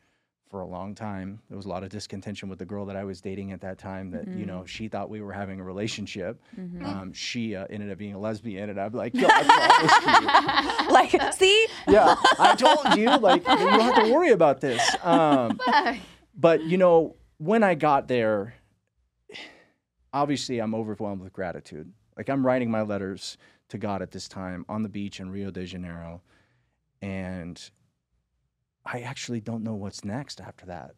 for 0.50 0.60
a 0.62 0.66
long 0.66 0.96
time. 0.96 1.40
There 1.48 1.56
was 1.56 1.64
a 1.64 1.68
lot 1.68 1.84
of 1.84 1.90
discontention 1.90 2.48
with 2.48 2.58
the 2.58 2.64
girl 2.64 2.84
that 2.86 2.96
I 2.96 3.04
was 3.04 3.20
dating 3.20 3.52
at 3.52 3.60
that 3.60 3.78
time. 3.78 4.10
That 4.10 4.26
you 4.26 4.46
know 4.46 4.64
she 4.66 4.88
thought 4.88 5.08
we 5.08 5.22
were 5.22 5.32
having 5.32 5.60
a 5.60 5.64
relationship. 5.64 6.42
Um, 6.84 7.12
she 7.12 7.54
uh, 7.54 7.66
ended 7.70 7.90
up 7.90 7.98
being 7.98 8.14
a 8.14 8.18
lesbian, 8.18 8.68
and 8.68 8.80
I'm 8.80 8.92
like, 8.92 9.12
"God, 9.14 9.30
I 9.30 10.86
like, 10.90 11.32
see, 11.34 11.68
yeah, 11.86 12.16
I 12.38 12.56
told 12.56 12.98
you, 12.98 13.16
like, 13.18 13.46
you 13.46 13.56
don't 13.56 13.80
have 13.80 14.04
to 14.04 14.12
worry 14.12 14.30
about 14.30 14.60
this. 14.60 14.82
Um, 15.02 15.60
but 16.34 16.64
you 16.64 16.78
know, 16.78 17.14
when 17.38 17.62
I 17.62 17.74
got 17.76 18.08
there, 18.08 18.54
obviously 20.12 20.58
I'm 20.58 20.74
overwhelmed 20.74 21.22
with 21.22 21.32
gratitude. 21.32 21.92
Like 22.16 22.28
I'm 22.28 22.44
writing 22.44 22.70
my 22.70 22.82
letters 22.82 23.38
to 23.68 23.78
God 23.78 24.02
at 24.02 24.10
this 24.10 24.26
time 24.26 24.66
on 24.68 24.82
the 24.82 24.88
beach 24.88 25.20
in 25.20 25.30
Rio 25.30 25.52
de 25.52 25.64
Janeiro, 25.64 26.22
and 27.00 27.70
I 28.84 29.00
actually 29.00 29.40
don't 29.40 29.62
know 29.62 29.74
what's 29.74 30.04
next 30.04 30.40
after 30.40 30.66
that 30.66 30.94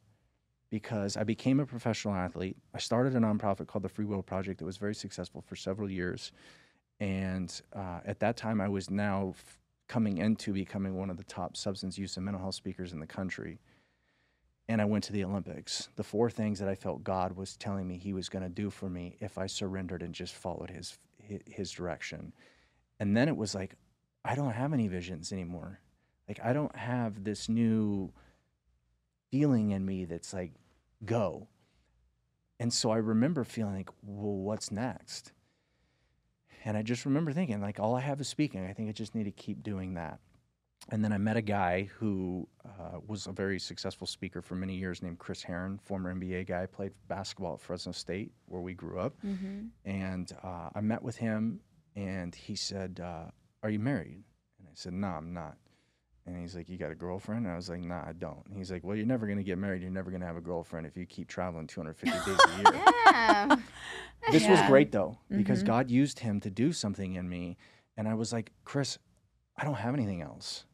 because 0.72 1.18
I 1.18 1.24
became 1.24 1.60
a 1.60 1.66
professional 1.66 2.14
athlete. 2.14 2.56
I 2.74 2.78
started 2.78 3.14
a 3.14 3.18
nonprofit 3.18 3.66
called 3.66 3.84
the 3.84 3.90
Freewheel 3.90 4.24
Project 4.24 4.58
that 4.58 4.64
was 4.64 4.78
very 4.78 4.94
successful 4.94 5.42
for 5.42 5.54
several 5.54 5.90
years. 5.90 6.32
And 6.98 7.60
uh, 7.74 8.00
at 8.06 8.20
that 8.20 8.38
time, 8.38 8.58
I 8.58 8.68
was 8.68 8.88
now 8.88 9.34
f- 9.36 9.58
coming 9.86 10.16
into 10.16 10.54
becoming 10.54 10.96
one 10.96 11.10
of 11.10 11.18
the 11.18 11.24
top 11.24 11.58
substance 11.58 11.98
use 11.98 12.16
and 12.16 12.24
mental 12.24 12.40
health 12.40 12.54
speakers 12.54 12.94
in 12.94 13.00
the 13.00 13.06
country. 13.06 13.58
And 14.66 14.80
I 14.80 14.86
went 14.86 15.04
to 15.04 15.12
the 15.12 15.24
Olympics. 15.24 15.90
The 15.96 16.04
four 16.04 16.30
things 16.30 16.58
that 16.60 16.70
I 16.70 16.74
felt 16.74 17.04
God 17.04 17.36
was 17.36 17.56
telling 17.58 17.86
me 17.86 17.98
He 17.98 18.14
was 18.14 18.30
going 18.30 18.44
to 18.44 18.48
do 18.48 18.70
for 18.70 18.88
me 18.88 19.18
if 19.20 19.36
I 19.36 19.46
surrendered 19.48 20.02
and 20.02 20.14
just 20.14 20.32
followed 20.34 20.70
His 20.70 20.96
His 21.18 21.70
direction. 21.70 22.32
And 22.98 23.14
then 23.14 23.28
it 23.28 23.36
was 23.36 23.54
like, 23.54 23.74
I 24.24 24.34
don't 24.34 24.52
have 24.52 24.72
any 24.72 24.88
visions 24.88 25.32
anymore. 25.32 25.81
Like 26.32 26.46
I 26.46 26.54
don't 26.54 26.74
have 26.74 27.24
this 27.24 27.50
new 27.50 28.10
feeling 29.30 29.72
in 29.72 29.84
me 29.84 30.06
that's 30.06 30.32
like, 30.32 30.52
go. 31.04 31.46
And 32.58 32.72
so 32.72 32.90
I 32.90 32.96
remember 32.96 33.44
feeling 33.44 33.74
like, 33.74 33.90
well, 34.02 34.36
what's 34.36 34.72
next? 34.72 35.32
And 36.64 36.74
I 36.74 36.80
just 36.80 37.04
remember 37.04 37.34
thinking, 37.34 37.60
like, 37.60 37.78
all 37.78 37.94
I 37.94 38.00
have 38.00 38.18
is 38.18 38.28
speaking. 38.28 38.64
I 38.64 38.72
think 38.72 38.88
I 38.88 38.92
just 38.92 39.14
need 39.14 39.24
to 39.24 39.30
keep 39.30 39.62
doing 39.62 39.92
that. 39.94 40.20
And 40.88 41.04
then 41.04 41.12
I 41.12 41.18
met 41.18 41.36
a 41.36 41.42
guy 41.42 41.90
who 41.98 42.48
uh, 42.64 43.00
was 43.06 43.26
a 43.26 43.32
very 43.32 43.58
successful 43.58 44.06
speaker 44.06 44.40
for 44.40 44.54
many 44.54 44.74
years 44.74 45.02
named 45.02 45.18
Chris 45.18 45.42
Herren, 45.42 45.78
former 45.84 46.14
NBA 46.14 46.46
guy, 46.46 46.64
played 46.64 46.92
basketball 47.08 47.54
at 47.54 47.60
Fresno 47.60 47.92
State, 47.92 48.32
where 48.46 48.62
we 48.62 48.72
grew 48.72 48.98
up. 48.98 49.14
And 49.84 50.32
uh, 50.42 50.70
I 50.74 50.80
met 50.80 51.02
with 51.02 51.16
him, 51.16 51.60
and 51.94 52.34
he 52.34 52.54
said, 52.56 53.00
uh, 53.04 53.26
Are 53.62 53.68
you 53.68 53.80
married? 53.80 54.22
And 54.58 54.68
I 54.68 54.72
said, 54.74 54.94
No, 54.94 55.08
I'm 55.08 55.34
not. 55.34 55.58
And 56.26 56.38
he's 56.40 56.54
like, 56.54 56.68
You 56.68 56.78
got 56.78 56.90
a 56.90 56.94
girlfriend? 56.94 57.46
And 57.46 57.52
I 57.52 57.56
was 57.56 57.68
like, 57.68 57.80
Nah, 57.80 58.04
I 58.06 58.12
don't. 58.12 58.46
And 58.46 58.56
he's 58.56 58.70
like, 58.70 58.84
Well, 58.84 58.96
you're 58.96 59.06
never 59.06 59.26
going 59.26 59.38
to 59.38 59.44
get 59.44 59.58
married. 59.58 59.82
You're 59.82 59.90
never 59.90 60.10
going 60.10 60.20
to 60.20 60.26
have 60.26 60.36
a 60.36 60.40
girlfriend 60.42 60.86
if 60.86 60.96
you 60.96 61.06
keep 61.06 61.28
traveling 61.28 61.66
250 61.66 62.30
days 62.30 62.40
a 62.46 62.56
year. 62.56 62.82
Yeah. 63.06 63.56
This 64.30 64.46
was 64.46 64.60
great 64.68 64.92
though, 64.92 65.18
because 65.36 65.58
mm-hmm. 65.58 65.66
God 65.66 65.90
used 65.90 66.20
him 66.20 66.38
to 66.42 66.48
do 66.48 66.72
something 66.72 67.14
in 67.14 67.28
me. 67.28 67.56
And 67.96 68.06
I 68.06 68.14
was 68.14 68.32
like, 68.32 68.52
Chris, 68.64 68.96
I 69.56 69.64
don't 69.64 69.74
have 69.74 69.94
anything 69.94 70.22
else. 70.22 70.64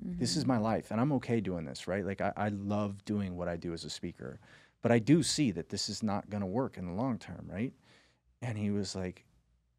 This 0.00 0.36
is 0.36 0.42
mm-hmm. 0.42 0.52
my 0.52 0.58
life, 0.58 0.90
and 0.90 1.00
I'm 1.00 1.12
okay 1.12 1.40
doing 1.40 1.64
this, 1.64 1.88
right? 1.88 2.04
Like, 2.04 2.20
I, 2.20 2.32
I 2.36 2.48
love 2.50 3.04
doing 3.04 3.36
what 3.36 3.48
I 3.48 3.56
do 3.56 3.72
as 3.72 3.84
a 3.84 3.90
speaker, 3.90 4.38
but 4.82 4.92
I 4.92 4.98
do 4.98 5.22
see 5.22 5.50
that 5.52 5.68
this 5.68 5.88
is 5.88 6.02
not 6.02 6.30
going 6.30 6.40
to 6.40 6.46
work 6.46 6.76
in 6.76 6.86
the 6.86 6.92
long 6.92 7.18
term, 7.18 7.48
right? 7.50 7.72
And 8.40 8.56
he 8.56 8.70
was 8.70 8.94
like, 8.94 9.24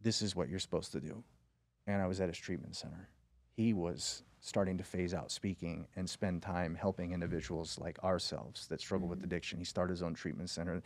This 0.02 0.22
is 0.22 0.36
what 0.36 0.50
you're 0.50 0.60
supposed 0.60 0.92
to 0.92 1.00
do. 1.00 1.24
And 1.88 2.02
I 2.02 2.08
was 2.08 2.20
at 2.20 2.28
his 2.28 2.38
treatment 2.38 2.76
center. 2.76 3.10
He 3.56 3.74
was 3.74 4.24
starting 4.42 4.78
to 4.78 4.84
phase 4.84 5.14
out 5.14 5.32
speaking 5.32 5.88
and 5.96 6.10
spend 6.10 6.42
time 6.42 6.76
helping 6.76 7.12
individuals 7.12 7.78
like 7.80 8.02
ourselves 8.04 8.68
that 8.68 8.80
struggle 8.80 9.08
with 9.08 9.20
mm-hmm. 9.20 9.26
addiction. 9.26 9.60
He 9.60 9.66
started 9.66 9.92
his 9.92 10.02
own 10.02 10.14
treatment 10.14 10.50
center. 10.50 10.82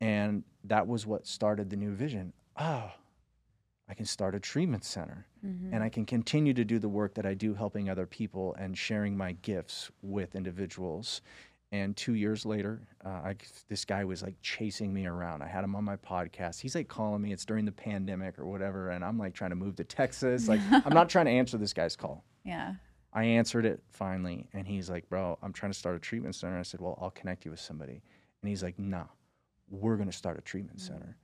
And 0.00 0.44
that 0.64 0.86
was 0.86 1.06
what 1.06 1.26
started 1.26 1.70
the 1.70 1.76
new 1.76 1.92
vision. 1.92 2.32
Oh, 2.58 2.90
I 3.88 3.94
can 3.94 4.04
start 4.04 4.34
a 4.34 4.40
treatment 4.40 4.84
center 4.84 5.26
mm-hmm. 5.44 5.72
and 5.72 5.82
I 5.82 5.88
can 5.88 6.04
continue 6.04 6.52
to 6.54 6.64
do 6.64 6.78
the 6.78 6.88
work 6.88 7.14
that 7.14 7.26
I 7.26 7.34
do 7.34 7.54
helping 7.54 7.88
other 7.88 8.06
people 8.06 8.54
and 8.58 8.76
sharing 8.76 9.16
my 9.16 9.32
gifts 9.32 9.90
with 10.02 10.34
individuals. 10.34 11.22
And 11.72 11.96
two 11.96 12.14
years 12.14 12.46
later, 12.46 12.86
uh, 13.04 13.08
I, 13.08 13.36
this 13.68 13.84
guy 13.84 14.04
was 14.04 14.22
like 14.22 14.36
chasing 14.40 14.94
me 14.94 15.06
around. 15.06 15.42
I 15.42 15.48
had 15.48 15.64
him 15.64 15.74
on 15.74 15.84
my 15.84 15.96
podcast. 15.96 16.60
He's 16.60 16.74
like 16.76 16.86
calling 16.86 17.20
me. 17.20 17.32
It's 17.32 17.44
during 17.44 17.64
the 17.64 17.72
pandemic 17.72 18.38
or 18.38 18.46
whatever. 18.46 18.90
And 18.90 19.04
I'm 19.04 19.18
like 19.18 19.34
trying 19.34 19.50
to 19.50 19.56
move 19.56 19.76
to 19.76 19.84
Texas. 19.84 20.48
Like, 20.48 20.60
I'm 20.70 20.94
not 20.94 21.08
trying 21.08 21.26
to 21.26 21.32
answer 21.32 21.58
this 21.58 21.72
guy's 21.72 21.96
call. 21.96 22.24
yeah. 22.44 22.74
I 23.16 23.24
answered 23.24 23.64
it 23.64 23.82
finally, 23.88 24.46
and 24.52 24.68
he's 24.68 24.90
like, 24.90 25.08
"Bro, 25.08 25.38
I'm 25.42 25.54
trying 25.54 25.72
to 25.72 25.78
start 25.78 25.96
a 25.96 25.98
treatment 25.98 26.34
center." 26.34 26.58
I 26.58 26.62
said, 26.62 26.82
"Well, 26.82 26.98
I'll 27.00 27.10
connect 27.10 27.46
you 27.46 27.50
with 27.50 27.60
somebody," 27.60 28.02
and 28.42 28.48
he's 28.50 28.62
like, 28.62 28.78
"Nah, 28.78 29.06
we're 29.70 29.96
gonna 29.96 30.12
start 30.12 30.36
a 30.36 30.42
treatment 30.42 30.82
center." 30.82 31.16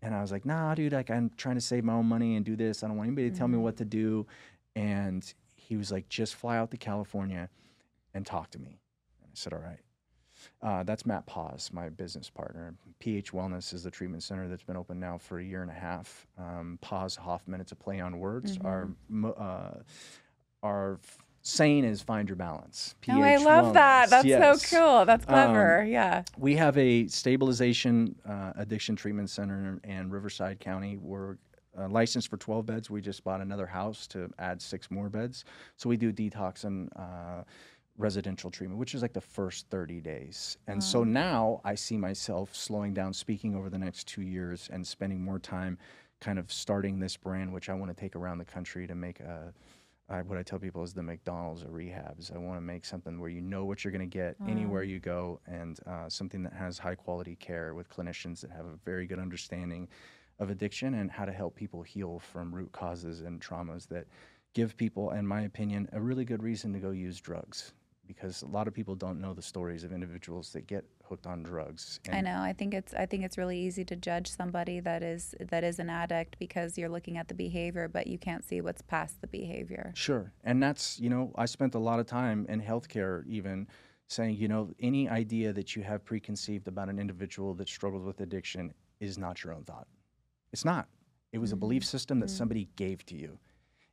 And 0.00 0.14
I 0.14 0.22
was 0.22 0.30
like, 0.30 0.44
"Nah, 0.46 0.76
dude, 0.76 0.92
like 0.92 1.10
I'm 1.10 1.28
trying 1.36 1.56
to 1.56 1.60
save 1.60 1.82
my 1.82 1.94
own 1.94 2.06
money 2.06 2.36
and 2.36 2.44
do 2.44 2.54
this. 2.54 2.84
I 2.84 2.86
don't 2.86 2.96
want 2.96 3.08
anybody 3.08 3.30
to 3.30 3.36
tell 3.36 3.48
me 3.48 3.58
what 3.58 3.76
to 3.78 3.84
do." 3.84 4.28
And 4.76 5.34
he 5.56 5.76
was 5.76 5.90
like, 5.90 6.08
"Just 6.08 6.36
fly 6.36 6.56
out 6.56 6.70
to 6.70 6.76
California 6.76 7.48
and 8.14 8.24
talk 8.24 8.50
to 8.50 8.60
me." 8.60 8.78
And 9.20 9.30
I 9.32 9.34
said, 9.34 9.52
"All 9.52 9.58
right." 9.58 9.80
Uh, 10.62 10.82
that's 10.82 11.06
Matt 11.06 11.26
Paz, 11.26 11.70
my 11.72 11.88
business 11.88 12.28
partner. 12.30 12.74
PH 12.98 13.32
Wellness 13.32 13.72
is 13.74 13.82
the 13.84 13.90
treatment 13.90 14.22
center 14.22 14.48
that's 14.48 14.62
been 14.62 14.76
open 14.76 15.00
now 15.00 15.18
for 15.18 15.38
a 15.38 15.44
year 15.44 15.62
and 15.62 15.70
a 15.70 15.74
half. 15.74 16.26
Um, 16.38 16.78
Paz 16.80 17.16
Hoffman, 17.16 17.60
it's 17.60 17.72
a 17.72 17.76
play 17.76 18.00
on 18.00 18.18
words. 18.18 18.58
Our 18.64 18.88
uh, 19.38 19.70
our 20.62 20.98
saying 21.42 21.84
is 21.84 22.02
find 22.02 22.28
your 22.28 22.36
balance. 22.36 22.94
Oh, 23.08 23.22
I 23.22 23.36
PH 23.36 23.44
love 23.44 23.74
that. 23.74 24.10
That's 24.10 24.26
Yes. 24.26 24.62
so 24.62 24.76
cool. 24.78 25.04
That's 25.06 25.24
Um, 25.26 25.28
clever. 25.28 25.84
yeah. 25.88 26.22
We 26.36 26.54
have 26.56 26.76
a 26.76 27.06
stabilization 27.08 28.14
uh, 28.28 28.52
addiction 28.56 28.94
treatment 28.94 29.30
center 29.30 29.80
in 29.84 30.10
Riverside 30.10 30.60
County. 30.60 30.98
We're 30.98 31.36
uh, 31.78 31.88
licensed 31.88 32.28
for 32.28 32.36
12 32.36 32.66
beds. 32.66 32.90
We 32.90 33.00
just 33.00 33.24
bought 33.24 33.40
another 33.40 33.64
house 33.66 34.06
to 34.08 34.28
add 34.38 34.60
six 34.60 34.90
more 34.90 35.08
beds. 35.08 35.44
So 35.76 35.88
we 35.88 35.96
do 35.96 36.12
detox 36.12 36.64
and 36.64 36.90
uh, 36.96 37.44
residential 38.00 38.50
treatment, 38.50 38.80
which 38.80 38.94
is 38.94 39.02
like 39.02 39.12
the 39.12 39.20
first 39.20 39.68
30 39.68 40.00
days. 40.00 40.56
And 40.66 40.82
so 40.82 41.04
now 41.04 41.60
I 41.64 41.74
see 41.74 41.96
myself 41.96 42.54
slowing 42.54 42.94
down 42.94 43.12
speaking 43.12 43.54
over 43.54 43.68
the 43.70 43.78
next 43.78 44.08
two 44.08 44.22
years 44.22 44.68
and 44.72 44.86
spending 44.86 45.22
more 45.22 45.38
time 45.38 45.78
kind 46.20 46.38
of 46.38 46.52
starting 46.52 46.98
this 46.98 47.16
brand, 47.16 47.52
which 47.52 47.68
I 47.68 47.74
want 47.74 47.94
to 47.94 48.00
take 48.00 48.16
around 48.16 48.38
the 48.38 48.44
country 48.44 48.86
to 48.86 48.94
make 48.94 49.20
a. 49.20 49.52
I, 50.08 50.22
what 50.22 50.36
I 50.36 50.42
tell 50.42 50.58
people 50.58 50.82
is 50.82 50.92
the 50.92 51.04
McDonald's 51.04 51.62
of 51.62 51.68
rehabs. 51.68 52.34
I 52.34 52.38
want 52.38 52.56
to 52.56 52.60
make 52.60 52.84
something 52.84 53.20
where 53.20 53.30
you 53.30 53.40
know 53.40 53.64
what 53.64 53.84
you're 53.84 53.92
going 53.92 54.00
to 54.00 54.18
get 54.18 54.34
anywhere 54.48 54.82
you 54.82 54.98
go, 54.98 55.38
and 55.46 55.78
uh, 55.86 56.08
something 56.08 56.42
that 56.42 56.52
has 56.52 56.78
high 56.78 56.96
quality 56.96 57.36
care 57.36 57.74
with 57.74 57.88
clinicians 57.88 58.40
that 58.40 58.50
have 58.50 58.66
a 58.66 58.76
very 58.84 59.06
good 59.06 59.20
understanding 59.20 59.86
of 60.40 60.50
addiction 60.50 60.94
and 60.94 61.12
how 61.12 61.24
to 61.24 61.32
help 61.32 61.54
people 61.54 61.82
heal 61.82 62.18
from 62.18 62.52
root 62.52 62.72
causes 62.72 63.20
and 63.20 63.40
traumas 63.40 63.86
that 63.86 64.08
give 64.52 64.76
people, 64.76 65.10
in 65.12 65.24
my 65.24 65.42
opinion, 65.42 65.88
a 65.92 66.00
really 66.00 66.24
good 66.24 66.42
reason 66.42 66.72
to 66.72 66.80
go 66.80 66.90
use 66.90 67.20
drugs 67.20 67.72
because 68.14 68.42
a 68.42 68.46
lot 68.46 68.66
of 68.66 68.74
people 68.74 68.96
don't 68.96 69.20
know 69.20 69.32
the 69.32 69.42
stories 69.42 69.84
of 69.84 69.92
individuals 69.92 70.52
that 70.52 70.66
get 70.66 70.84
hooked 71.04 71.28
on 71.28 71.44
drugs. 71.44 72.00
I 72.10 72.20
know. 72.20 72.40
I 72.40 72.52
think 72.52 72.74
it's 72.74 72.92
I 72.92 73.06
think 73.06 73.24
it's 73.24 73.38
really 73.38 73.56
easy 73.56 73.84
to 73.84 73.94
judge 73.94 74.28
somebody 74.28 74.80
that 74.80 75.04
is 75.04 75.32
that 75.38 75.62
is 75.62 75.78
an 75.78 75.88
addict 75.88 76.36
because 76.40 76.76
you're 76.76 76.88
looking 76.88 77.16
at 77.16 77.28
the 77.28 77.34
behavior, 77.34 77.86
but 77.86 78.08
you 78.08 78.18
can't 78.18 78.44
see 78.44 78.60
what's 78.60 78.82
past 78.82 79.20
the 79.20 79.28
behavior. 79.28 79.92
Sure, 79.94 80.32
and 80.42 80.60
that's 80.60 80.98
you 80.98 81.08
know 81.08 81.32
I 81.36 81.46
spent 81.46 81.76
a 81.76 81.78
lot 81.78 82.00
of 82.00 82.06
time 82.06 82.46
in 82.48 82.60
healthcare 82.60 83.24
even 83.28 83.68
saying 84.08 84.36
you 84.36 84.48
know 84.48 84.70
any 84.80 85.08
idea 85.08 85.52
that 85.52 85.76
you 85.76 85.84
have 85.84 86.04
preconceived 86.04 86.66
about 86.66 86.88
an 86.88 86.98
individual 86.98 87.54
that 87.54 87.68
struggles 87.68 88.04
with 88.04 88.20
addiction 88.20 88.72
is 88.98 89.18
not 89.18 89.44
your 89.44 89.52
own 89.52 89.62
thought. 89.62 89.86
It's 90.52 90.64
not. 90.64 90.88
It 91.32 91.38
was 91.38 91.52
a 91.52 91.56
belief 91.56 91.84
mm. 91.84 91.86
system 91.86 92.18
that 92.20 92.26
mm. 92.26 92.36
somebody 92.36 92.68
gave 92.74 93.06
to 93.06 93.14
you. 93.14 93.38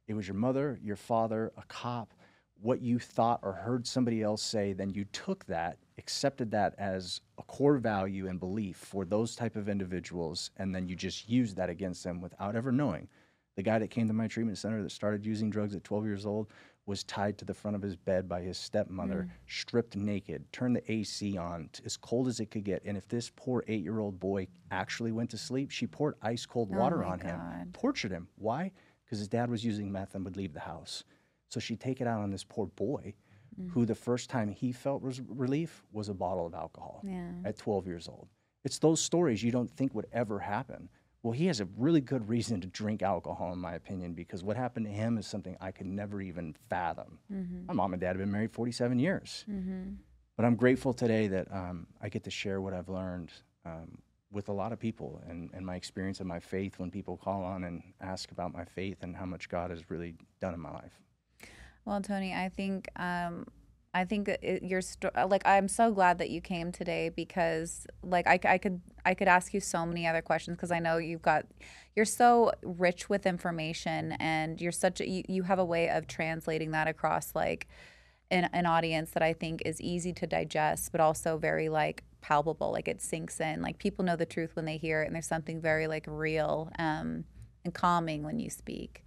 It 0.08 0.16
was 0.16 0.28
your 0.28 0.36
mother, 0.36 0.80
your 0.82 0.96
father, 0.96 1.52
a 1.56 1.64
cop, 1.68 2.14
what 2.62 2.82
you 2.82 3.00
thought 3.00 3.40
or 3.44 3.54
heard 3.54 3.86
somebody 3.86 4.22
else 4.22 4.42
say, 4.42 4.74
then 4.74 4.90
you 4.90 5.06
took 5.06 5.46
that, 5.46 5.78
accepted 5.98 6.52
that 6.52 6.74
as 6.78 7.22
a 7.38 7.44
core 7.44 7.78
value 7.78 8.28
and 8.28 8.40
belief 8.40 8.78
for 8.78 9.06
those 9.06 9.36
type 9.36 9.56
of 9.56 9.70
individuals, 9.70 10.52
and 10.58 10.74
then 10.74 10.88
you 10.88 10.96
just 10.96 11.30
used 11.30 11.56
that 11.58 11.70
against 11.70 12.04
them 12.04 12.22
without 12.22 12.56
ever 12.56 12.72
knowing. 12.72 13.08
The 13.56 13.64
guy 13.64 13.80
that 13.80 13.90
came 13.90 14.08
to 14.08 14.14
my 14.14 14.28
treatment 14.28 14.58
center 14.58 14.84
that 14.84 14.92
started 14.92 15.26
using 15.26 15.50
drugs 15.50 15.76
at 15.76 15.84
12 15.84 16.06
years 16.06 16.26
old 16.26 16.48
was 16.86 17.04
tied 17.04 17.38
to 17.38 17.46
the 17.46 17.54
front 17.54 17.76
of 17.76 17.82
his 17.82 17.96
bed 17.96 18.30
by 18.30 18.42
his 18.42 18.58
stepmother, 18.58 19.28
mm. 19.28 19.30
stripped 19.46 19.96
naked, 19.96 20.46
turned 20.54 20.76
the 20.76 20.92
AC 20.92 21.38
on 21.38 21.70
as 21.86 21.98
cold 21.98 22.28
as 22.28 22.40
it 22.40 22.50
could 22.50 22.64
get. 22.64 22.82
And 22.86 22.96
if 22.96 23.08
this 23.10 23.32
poor 23.36 23.64
eight 23.68 23.84
year 23.84 24.00
old 24.00 24.20
boy 24.20 24.48
actually 24.72 25.12
went 25.12 25.30
to 25.32 25.38
sleep, 25.38 25.70
she 25.70 25.86
poured 25.86 26.16
ice 26.22 26.46
cold 26.46 26.70
oh 26.74 26.78
water 26.78 27.00
my 27.00 27.06
on 27.10 27.20
him, 27.20 27.40
tortured 27.74 28.12
him. 28.12 28.28
Why? 28.38 28.72
Because 29.04 29.20
his 29.20 29.28
dad 29.28 29.50
was 29.50 29.66
using 29.66 29.92
meth 29.92 30.16
and 30.16 30.24
would 30.24 30.38
leave 30.38 30.54
the 30.54 30.62
house. 30.62 31.04
So 31.50 31.60
she'd 31.60 31.80
take 31.80 32.02
it 32.02 32.08
out 32.08 32.22
on 32.22 32.30
this 32.32 32.44
poor 32.44 32.66
boy 32.68 33.14
who 33.72 33.86
the 33.88 33.96
first 33.96 34.30
time 34.30 34.50
he 34.50 34.72
felt 34.72 35.02
res- 35.02 35.20
relief 35.28 35.84
was 35.92 36.10
a 36.10 36.14
bottle 36.14 36.46
of 36.46 36.54
alcohol 36.54 37.02
Yeah. 37.04 37.32
at 37.44 37.58
12 37.58 37.88
years 37.88 38.08
old. 38.08 38.28
It's 38.64 38.78
those 38.78 39.02
stories 39.02 39.42
you 39.42 39.52
don't 39.52 39.72
think 39.72 39.96
would 39.96 40.06
ever 40.12 40.38
happen. 40.38 40.90
Well, 41.24 41.32
he 41.34 41.48
has 41.48 41.60
a 41.60 41.66
really 41.76 42.02
good 42.02 42.30
reason 42.30 42.62
to 42.62 42.68
drink 42.68 43.02
alcohol, 43.02 43.52
in 43.54 43.60
my 43.60 43.74
opinion, 43.74 44.14
because 44.14 44.44
what 44.44 44.58
happened 44.58 44.86
to 44.86 44.92
him 44.92 45.18
is 45.18 45.26
something 45.26 45.58
I 45.60 45.72
could 45.72 45.88
never 45.88 46.22
even 46.22 46.54
fathom. 46.70 47.18
My 47.68 47.74
mom 47.74 47.94
and 47.94 48.00
dad 48.00 48.10
have 48.10 48.18
been 48.20 48.32
married 48.32 48.52
47 48.52 49.00
years. 49.00 49.44
But 50.36 50.46
I'm 50.46 50.56
grateful 50.56 50.94
today 50.94 51.28
that 51.30 51.52
um, 51.52 51.88
I 52.00 52.10
get 52.10 52.24
to 52.26 52.30
share 52.30 52.62
what 52.62 52.74
I've 52.76 52.90
learned 52.90 53.32
um, 53.66 53.98
with 54.32 54.50
a 54.50 54.54
lot 54.54 54.72
of 54.72 54.80
people 54.80 55.20
and, 55.28 55.50
and 55.54 55.66
my 55.66 55.76
experience 55.76 56.20
of 56.20 56.28
my 56.28 56.40
faith 56.40 56.78
when 56.78 56.92
people 56.92 57.18
call 57.18 57.44
on 57.44 57.64
and 57.64 57.82
ask 58.02 58.30
about 58.32 58.54
my 58.54 58.66
faith 58.66 58.98
and 59.02 59.16
how 59.16 59.26
much 59.26 59.50
God 59.50 59.72
has 59.72 59.90
really 59.90 60.14
done 60.40 60.54
in 60.54 60.60
my 60.60 60.72
life. 60.72 61.02
Well, 61.88 62.02
Tony, 62.02 62.34
I 62.34 62.50
think 62.50 62.90
um, 62.98 63.46
I 63.94 64.04
think 64.04 64.28
it, 64.28 64.62
your 64.62 64.82
sto- 64.82 65.10
like 65.30 65.42
I'm 65.46 65.70
so 65.70 65.90
glad 65.90 66.18
that 66.18 66.30
you 66.30 66.42
came 66.42 66.74
today 66.74 67.08
because 67.08 67.88
like 68.04 68.28
I, 68.28 68.38
I 68.44 68.58
could 68.58 68.82
I 69.06 69.14
could 69.14 69.30
ask 69.30 69.54
you 69.54 69.62
so 69.62 69.86
many 69.86 70.06
other 70.06 70.22
questions 70.22 70.58
because 70.58 70.70
I 70.70 70.80
know 70.80 70.98
you've 70.98 71.22
got 71.22 71.46
you're 71.96 72.04
so 72.04 72.52
rich 72.62 73.08
with 73.08 73.26
information 73.26 74.12
and 74.20 74.60
you're 74.60 74.74
such 74.74 75.00
a, 75.00 75.08
you, 75.08 75.24
you 75.30 75.44
have 75.44 75.60
a 75.60 75.66
way 75.66 75.90
of 75.90 76.08
translating 76.08 76.72
that 76.72 76.90
across 76.90 77.34
like 77.34 77.70
an, 78.32 78.50
an 78.52 78.66
audience 78.66 79.12
that 79.12 79.24
I 79.24 79.32
think 79.32 79.62
is 79.66 79.80
easy 79.80 80.12
to 80.12 80.28
digest 80.28 80.92
but 80.92 81.00
also 81.00 81.38
very 81.38 81.70
like 81.70 82.04
palpable 82.20 82.74
like 82.74 82.90
it 82.90 83.02
sinks 83.02 83.40
in. 83.40 83.62
Like 83.62 83.78
people 83.78 84.04
know 84.04 84.18
the 84.18 84.26
truth 84.26 84.58
when 84.58 84.66
they 84.66 84.76
hear 84.76 85.04
it 85.04 85.06
and 85.06 85.16
there's 85.16 85.26
something 85.26 85.62
very 85.62 85.88
like 85.88 86.04
real 86.06 86.70
um, 86.78 87.24
and 87.64 87.74
calming 87.74 88.24
when 88.24 88.40
you 88.40 88.50
speak. 88.50 89.06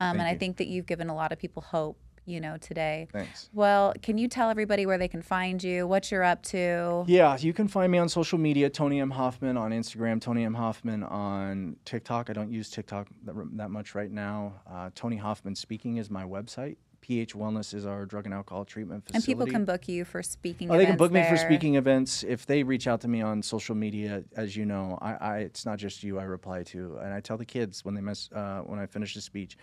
Um, 0.00 0.12
and 0.12 0.20
Thank 0.20 0.36
I 0.36 0.38
think 0.38 0.56
that 0.56 0.66
you've 0.66 0.86
given 0.86 1.10
a 1.10 1.14
lot 1.14 1.32
of 1.32 1.38
people 1.38 1.62
hope 1.62 1.98
you 2.26 2.40
know 2.40 2.56
today 2.58 3.08
Thanks. 3.12 3.48
well 3.52 3.94
can 4.02 4.18
you 4.18 4.28
tell 4.28 4.50
everybody 4.50 4.84
where 4.84 4.98
they 4.98 5.08
can 5.08 5.22
find 5.22 5.62
you 5.62 5.86
what 5.86 6.10
you're 6.10 6.24
up 6.24 6.42
to 6.42 7.04
Yeah, 7.06 7.36
you 7.38 7.52
can 7.52 7.68
find 7.68 7.90
me 7.90 7.98
on 7.98 8.08
social 8.08 8.38
media, 8.38 8.68
Tony 8.68 9.00
M. 9.00 9.10
Hoffman 9.10 9.56
on 9.56 9.70
Instagram, 9.70 10.20
Tony 10.20 10.44
M. 10.44 10.54
Hoffman 10.54 11.02
on 11.02 11.76
TikTok. 11.84 12.30
I 12.30 12.32
don't 12.32 12.52
use 12.52 12.70
TikTok 12.70 13.08
that, 13.24 13.34
that 13.56 13.70
much 13.70 13.94
right 13.94 14.10
now. 14.10 14.60
Uh, 14.70 14.90
Tony 14.94 15.16
Hoffman 15.16 15.54
Speaking 15.54 15.96
is 15.96 16.10
my 16.10 16.24
website. 16.24 16.76
PH 17.00 17.34
Wellness 17.34 17.72
is 17.72 17.86
our 17.86 18.04
drug 18.04 18.24
and 18.24 18.34
alcohol 18.34 18.64
treatment 18.64 19.04
and 19.14 19.22
people 19.22 19.46
can 19.46 19.64
book 19.64 19.86
you 19.86 20.04
for 20.04 20.22
speaking 20.22 20.70
Oh, 20.70 20.76
they 20.76 20.86
can 20.86 20.96
book 20.96 21.12
me 21.12 21.22
for 21.28 21.36
speaking 21.36 21.76
events 21.76 22.24
if 22.24 22.46
they 22.46 22.64
reach 22.64 22.88
out 22.88 23.00
to 23.02 23.08
me 23.08 23.22
on 23.22 23.42
social 23.42 23.76
media. 23.76 24.24
As 24.36 24.56
you 24.56 24.66
know, 24.66 24.98
I, 25.00 25.14
I 25.14 25.38
it's 25.38 25.64
not 25.64 25.78
just 25.78 26.02
you 26.02 26.18
I 26.18 26.24
reply 26.24 26.64
to, 26.64 26.98
and 27.02 27.14
I 27.14 27.20
tell 27.20 27.36
the 27.36 27.44
kids 27.44 27.84
when 27.84 27.94
they 27.94 28.00
mess 28.00 28.28
uh, 28.34 28.60
when 28.60 28.80
I 28.80 28.86
finish 28.86 29.14
the 29.14 29.20
speech, 29.20 29.56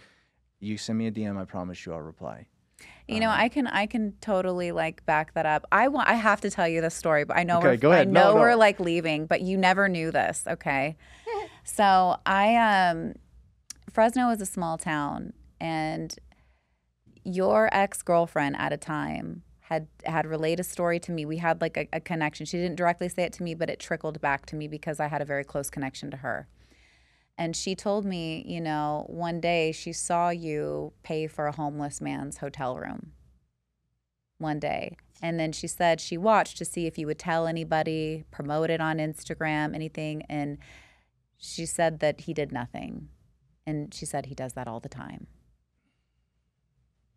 you 0.59 0.77
send 0.77 0.97
me 0.97 1.07
a 1.07 1.11
DM. 1.11 1.37
I 1.37 1.43
promise 1.43 1.85
you 1.85 1.91
I'll 1.93 2.01
reply. 2.01 2.47
You 3.07 3.19
know, 3.19 3.29
I 3.29 3.49
can 3.49 3.67
I 3.67 3.85
can 3.85 4.13
totally 4.21 4.71
like 4.71 5.05
back 5.05 5.33
that 5.33 5.45
up. 5.45 5.65
I 5.71 5.87
want 5.89 6.07
I 6.09 6.13
have 6.13 6.41
to 6.41 6.49
tell 6.49 6.67
you 6.67 6.81
this 6.81 6.95
story, 6.95 7.25
but 7.25 7.35
I 7.37 7.43
know 7.43 7.57
Okay, 7.59 7.67
we're 7.69 7.77
go 7.77 7.91
ahead. 7.91 8.07
I 8.07 8.11
No, 8.11 8.27
know 8.29 8.35
no. 8.35 8.41
we're 8.41 8.55
like 8.55 8.79
leaving, 8.79 9.25
but 9.25 9.41
you 9.41 9.57
never 9.57 9.89
knew 9.89 10.11
this, 10.11 10.43
okay? 10.47 10.95
so 11.63 12.17
I 12.25 12.55
um 12.55 13.13
Fresno 13.91 14.29
is 14.29 14.41
a 14.41 14.45
small 14.45 14.77
town 14.77 15.33
and 15.59 16.15
your 17.25 17.69
ex-girlfriend 17.73 18.55
at 18.57 18.73
a 18.73 18.77
time 18.77 19.43
had 19.61 19.87
had 20.05 20.25
relayed 20.25 20.59
a 20.59 20.63
story 20.63 20.99
to 20.99 21.11
me. 21.11 21.25
We 21.25 21.37
had 21.37 21.61
like 21.61 21.77
a, 21.77 21.87
a 21.93 21.99
connection. 21.99 22.45
She 22.45 22.57
didn't 22.57 22.75
directly 22.75 23.09
say 23.09 23.23
it 23.23 23.33
to 23.33 23.43
me, 23.43 23.53
but 23.53 23.69
it 23.69 23.79
trickled 23.79 24.19
back 24.21 24.45
to 24.47 24.55
me 24.55 24.67
because 24.67 24.99
I 24.99 25.07
had 25.07 25.21
a 25.21 25.25
very 25.25 25.43
close 25.43 25.69
connection 25.69 26.11
to 26.11 26.17
her. 26.17 26.47
And 27.37 27.55
she 27.55 27.75
told 27.75 28.05
me, 28.05 28.43
you 28.47 28.61
know, 28.61 29.05
one 29.09 29.39
day 29.41 29.71
she 29.71 29.91
saw 29.91 30.29
you 30.29 30.93
pay 31.01 31.27
for 31.27 31.47
a 31.47 31.55
homeless 31.55 31.99
man's 31.99 32.37
hotel 32.37 32.77
room. 32.77 33.13
One 34.37 34.59
day. 34.59 34.97
And 35.21 35.39
then 35.39 35.51
she 35.51 35.67
said 35.67 36.01
she 36.01 36.17
watched 36.17 36.57
to 36.57 36.65
see 36.65 36.85
if 36.85 36.97
you 36.97 37.07
would 37.07 37.17
tell 37.17 37.47
anybody, 37.47 38.25
promote 38.29 38.69
it 38.69 38.81
on 38.81 38.97
Instagram, 38.97 39.73
anything. 39.73 40.23
And 40.29 40.57
she 41.37 41.65
said 41.65 41.99
that 41.99 42.21
he 42.21 42.33
did 42.33 42.51
nothing. 42.51 43.09
And 43.65 43.93
she 43.93 44.05
said 44.05 44.25
he 44.25 44.35
does 44.35 44.53
that 44.53 44.67
all 44.67 44.79
the 44.79 44.89
time. 44.89 45.27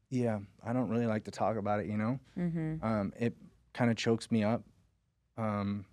Yeah, 0.09 0.39
I 0.65 0.73
don't 0.73 0.89
really 0.89 1.07
like 1.07 1.25
to 1.25 1.31
talk 1.31 1.57
about 1.57 1.81
it. 1.81 1.87
You 1.87 1.97
know, 1.97 2.21
hmm 2.35 2.77
um, 2.83 3.13
it 3.19 3.35
kind 3.75 3.91
of 3.91 3.97
chokes 3.97 4.31
me 4.31 4.45
up. 4.45 4.63
Um, 5.37 5.85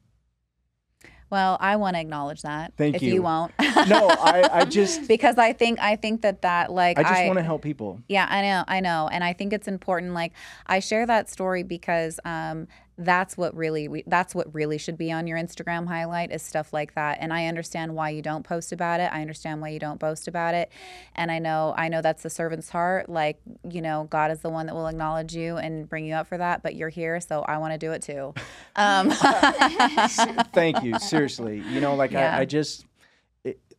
Well, 1.34 1.57
I 1.59 1.77
want 1.77 1.95
to 1.95 1.99
acknowledge 1.99 2.43
that. 2.43 2.73
Thank 2.77 2.97
if 2.97 3.01
you. 3.01 3.15
you. 3.15 3.23
won't. 3.23 3.51
no, 3.59 4.07
I, 4.07 4.47
I 4.53 4.65
just 4.65 5.07
because 5.07 5.39
I 5.39 5.51
think 5.51 5.79
I 5.79 5.95
think 5.95 6.21
that 6.21 6.43
that 6.43 6.71
like 6.71 6.99
I 6.99 7.01
just 7.01 7.25
want 7.25 7.39
to 7.39 7.43
help 7.43 7.63
people. 7.63 8.03
Yeah, 8.07 8.27
I 8.29 8.43
know, 8.43 8.63
I 8.67 8.81
know, 8.81 9.09
and 9.11 9.23
I 9.23 9.34
think 9.34 9.51
it's 9.51 9.67
important. 9.67 10.13
Like 10.13 10.34
I 10.67 10.79
share 10.79 11.07
that 11.07 11.31
story 11.31 11.63
because 11.63 12.19
um, 12.23 12.67
that's 12.98 13.36
what 13.36 13.56
really 13.56 13.88
we, 13.88 14.04
that's 14.06 14.36
what 14.36 14.54
really 14.54 14.78
should 14.78 14.98
be 14.98 15.12
on 15.12 15.26
your 15.26 15.38
Instagram 15.38 15.88
highlight 15.88 16.32
is 16.32 16.41
stuff 16.44 16.72
like 16.74 16.94
that. 16.96 17.18
And 17.22 17.34
I 17.34 17.48
understand 17.48 17.96
why 17.96 18.10
you 18.10 18.22
don't 18.22 18.44
post 18.44 18.72
about 18.72 19.00
it. 19.00 19.10
I 19.12 19.22
understand 19.22 19.62
why 19.62 19.70
you 19.70 19.80
don't 19.80 20.00
boast 20.00 20.28
about 20.28 20.54
it, 20.54 20.72
and 21.16 21.32
I 21.32 21.39
know 21.39 21.74
I 21.78 21.88
know 21.89 22.02
that's 22.02 22.24
the 22.24 22.30
servant's 22.30 22.70
heart. 22.70 23.10
Like 23.10 23.39
you 23.70 23.82
know, 23.82 24.08
God 24.10 24.30
is 24.32 24.39
the 24.41 24.50
one 24.50 24.68
that 24.68 24.76
will 24.76 24.88
acknowledge 24.88 25.36
you 25.36 25.58
and 25.58 25.89
bring 25.89 26.06
you 26.06 26.14
up 26.14 26.28
for 26.28 26.38
that. 26.38 26.62
But 26.64 26.76
you're 26.76 26.89
here, 26.89 27.20
so 27.20 27.41
I 27.41 27.58
want 27.58 27.74
to 27.74 27.78
do 27.80 27.91
it 27.91 28.02
too. 28.02 28.34
Um, 28.76 29.12
Thank 30.54 30.84
you. 30.84 30.98
Seriously, 31.00 31.64
you 31.70 31.80
know, 31.80 31.96
like 31.96 32.12
Yeah. 32.12 32.36
I, 32.36 32.41
I 32.41 32.46
just 32.46 32.86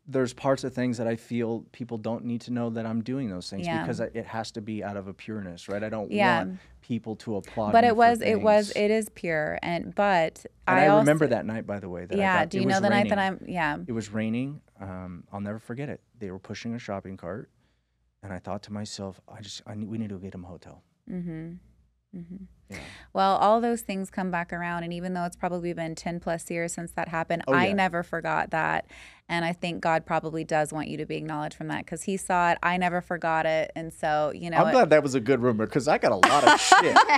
there's 0.06 0.34
parts 0.34 0.64
of 0.64 0.74
things 0.74 0.98
that 0.98 1.06
I 1.06 1.16
feel 1.16 1.64
people 1.72 1.96
don't 1.96 2.26
need 2.26 2.42
to 2.42 2.52
know 2.52 2.68
that 2.70 2.84
I'm 2.84 3.02
doing 3.02 3.30
those 3.30 3.48
things 3.48 3.66
Yeah. 3.66 3.80
because 3.82 4.00
it 4.00 4.26
has 4.26 4.50
to 4.52 4.60
be 4.60 4.84
out 4.84 4.98
of 4.98 5.08
a 5.08 5.14
pureness, 5.14 5.66
right? 5.66 5.82
I 5.82 5.88
don't 5.88 6.10
Yeah. 6.12 6.44
want 6.44 6.58
people 6.84 7.16
to 7.16 7.36
applaud. 7.36 7.72
but 7.72 7.82
it 7.82 7.96
was 7.96 8.20
it 8.20 8.42
was 8.42 8.70
it 8.76 8.90
is 8.90 9.08
pure 9.08 9.58
and 9.62 9.94
but 9.94 10.44
And 10.68 10.78
I, 10.78 10.84
I, 10.84 10.88
also, 10.88 11.00
remember 11.00 11.26
that 11.28 11.46
night, 11.46 11.66
by 11.66 11.78
the 11.80 11.88
way. 11.88 12.04
That 12.04 12.16
I 12.16 12.20
Yeah. 12.20 12.38
got- 12.40 12.50
Do 12.50 12.60
you 12.60 12.66
know 12.66 12.78
the 12.80 12.90
night 12.90 13.08
that. 13.08 13.18
I'm? 13.18 13.42
Yeah. 13.46 13.78
It 13.86 13.92
was 13.92 14.10
raining. 14.12 14.60
Um, 14.80 15.24
I'll 15.32 15.40
never 15.40 15.58
forget 15.58 15.88
it. 15.88 16.00
They 16.18 16.30
were 16.30 16.38
pushing 16.38 16.74
a 16.74 16.78
shopping 16.78 17.16
cart, 17.16 17.50
and 18.22 18.32
I 18.34 18.38
thought 18.38 18.62
to 18.64 18.72
myself, 18.72 19.18
I 19.26 19.40
just, 19.40 19.62
I 19.66 19.74
need, 19.74 19.88
we 19.88 19.96
need 19.98 20.10
to 20.10 20.18
get 20.18 20.34
him 20.34 20.44
a 20.44 20.48
hotel. 20.48 20.82
Mm-hmm. 21.10 21.54
Mm-hmm. 22.14 22.44
Yeah. 22.70 22.78
Well, 23.12 23.36
all 23.36 23.60
those 23.60 23.82
things 23.82 24.08
come 24.10 24.30
back 24.30 24.50
around, 24.52 24.84
and 24.84 24.92
even 24.92 25.12
though 25.12 25.24
it's 25.24 25.36
probably 25.36 25.72
been 25.74 25.94
ten 25.94 26.18
plus 26.18 26.50
years 26.50 26.72
since 26.72 26.92
that 26.92 27.08
happened, 27.08 27.42
Oh, 27.46 27.52
I 27.52 27.72
never 27.72 28.02
forgot 28.02 28.50
that, 28.50 28.86
and 29.28 29.44
I 29.44 29.52
think 29.52 29.82
God 29.82 30.06
probably 30.06 30.44
does 30.44 30.72
want 30.72 30.88
you 30.88 30.96
to 30.96 31.04
be 31.06 31.16
acknowledged 31.16 31.56
from 31.56 31.68
that 31.68 31.84
because 31.84 32.04
He 32.04 32.16
saw 32.16 32.52
it. 32.52 32.58
I 32.62 32.78
never 32.78 33.02
forgot 33.02 33.44
it, 33.44 33.70
and 33.76 33.92
so 33.92 34.32
you 34.34 34.48
know. 34.48 34.56
I'm 34.56 34.68
it- 34.68 34.72
glad 34.72 34.90
that 34.90 35.02
was 35.02 35.14
a 35.14 35.20
good 35.20 35.42
rumor 35.42 35.66
because 35.66 35.88
I 35.88 35.98
got 35.98 36.12
a 36.12 36.16
lot 36.16 36.44
of 36.44 36.58
shit 36.58 36.94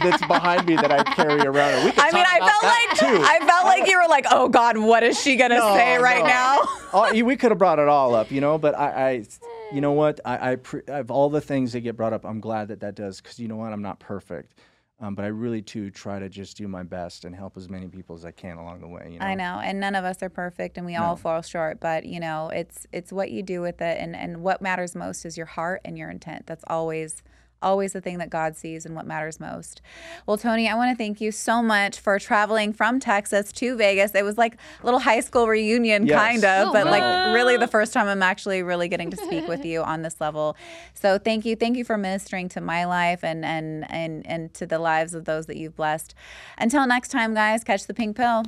that's 0.00 0.24
behind 0.26 0.66
me 0.66 0.76
that 0.76 0.92
I 0.92 1.02
carry 1.14 1.40
around. 1.40 1.84
We 1.84 1.92
I 1.98 2.12
mean, 2.12 2.24
I 2.26 2.38
felt 2.38 2.62
like 2.62 2.98
too. 3.18 3.24
I 3.26 3.44
felt 3.46 3.64
like 3.66 3.88
you 3.88 3.98
were 4.00 4.08
like, 4.08 4.26
"Oh 4.30 4.48
God, 4.48 4.78
what 4.78 5.02
is 5.02 5.20
she 5.20 5.36
gonna 5.36 5.58
No, 5.58 5.74
say 5.74 5.98
right 5.98 6.22
no. 6.22 6.26
now?" 6.28 6.60
oh, 6.92 7.24
we 7.24 7.36
could 7.36 7.50
have 7.50 7.58
brought 7.58 7.78
it 7.80 7.88
all 7.88 8.14
up, 8.14 8.30
you 8.30 8.40
know. 8.40 8.58
But 8.58 8.78
I, 8.78 9.08
I 9.10 9.24
you 9.72 9.80
know 9.80 9.92
what? 9.92 10.20
I, 10.24 10.52
I 10.52 10.56
pre- 10.56 10.82
of 10.88 11.10
all 11.10 11.28
the 11.28 11.40
things 11.40 11.72
that 11.72 11.80
get 11.80 11.96
brought 11.96 12.12
up, 12.12 12.24
I'm 12.24 12.40
glad 12.40 12.68
that 12.68 12.80
that 12.80 12.94
does 12.94 13.20
because 13.20 13.38
you 13.38 13.48
know 13.48 13.56
what? 13.56 13.72
I'm 13.72 13.82
not 13.82 14.00
perfect. 14.00 14.54
Um, 14.98 15.14
but 15.14 15.26
I 15.26 15.28
really 15.28 15.60
too 15.60 15.90
try 15.90 16.18
to 16.18 16.28
just 16.30 16.56
do 16.56 16.66
my 16.68 16.82
best 16.82 17.26
and 17.26 17.34
help 17.34 17.58
as 17.58 17.68
many 17.68 17.86
people 17.86 18.16
as 18.16 18.24
I 18.24 18.30
can 18.30 18.56
along 18.56 18.80
the 18.80 18.88
way. 18.88 19.10
You 19.12 19.18
know? 19.18 19.26
I 19.26 19.34
know, 19.34 19.60
and 19.62 19.78
none 19.78 19.94
of 19.94 20.06
us 20.06 20.22
are 20.22 20.30
perfect, 20.30 20.78
and 20.78 20.86
we 20.86 20.96
all 20.96 21.16
fall 21.16 21.42
short. 21.42 21.80
But 21.80 22.06
you 22.06 22.18
know, 22.18 22.48
it's 22.48 22.86
it's 22.92 23.12
what 23.12 23.30
you 23.30 23.42
do 23.42 23.60
with 23.60 23.82
it, 23.82 23.98
and 24.00 24.16
and 24.16 24.42
what 24.42 24.62
matters 24.62 24.94
most 24.94 25.26
is 25.26 25.36
your 25.36 25.46
heart 25.46 25.82
and 25.84 25.98
your 25.98 26.08
intent. 26.08 26.46
That's 26.46 26.64
always 26.66 27.22
always 27.62 27.92
the 27.92 28.00
thing 28.00 28.18
that 28.18 28.30
God 28.30 28.56
sees 28.56 28.84
and 28.86 28.94
what 28.94 29.06
matters 29.06 29.40
most. 29.40 29.80
Well, 30.26 30.36
Tony, 30.36 30.68
I 30.68 30.74
want 30.74 30.90
to 30.90 30.96
thank 30.96 31.20
you 31.20 31.32
so 31.32 31.62
much 31.62 31.98
for 31.98 32.18
traveling 32.18 32.72
from 32.72 33.00
Texas 33.00 33.52
to 33.52 33.76
Vegas. 33.76 34.14
It 34.14 34.24
was 34.24 34.36
like 34.38 34.56
a 34.82 34.84
little 34.84 35.00
high 35.00 35.20
school 35.20 35.46
reunion, 35.48 36.06
Yes. 36.06 36.18
kind 36.20 36.44
of, 36.44 36.68
Oh, 36.68 36.72
but 36.72 36.86
like 36.86 37.34
really 37.34 37.56
the 37.56 37.66
first 37.66 37.92
time 37.92 38.06
I'm 38.08 38.22
actually 38.22 38.62
really 38.62 38.88
getting 38.88 39.10
to 39.10 39.16
speak 39.16 39.48
with 39.48 39.64
you 39.64 39.82
on 39.82 40.02
this 40.02 40.20
level. 40.20 40.56
So 40.94 41.18
thank 41.18 41.44
you, 41.44 41.56
thank 41.56 41.76
you 41.76 41.84
for 41.84 41.96
ministering 41.96 42.48
to 42.50 42.60
my 42.60 42.84
life 42.84 43.24
and 43.24 43.44
and 43.44 43.90
and 43.90 44.26
and 44.26 44.52
to 44.54 44.66
the 44.66 44.78
lives 44.78 45.14
of 45.14 45.24
those 45.24 45.46
that 45.46 45.56
you've 45.56 45.76
blessed. 45.76 46.14
Until 46.58 46.86
next 46.86 47.08
time, 47.08 47.34
guys, 47.34 47.64
catch 47.64 47.86
the 47.86 47.94
pink 47.94 48.16
pill. 48.16 48.44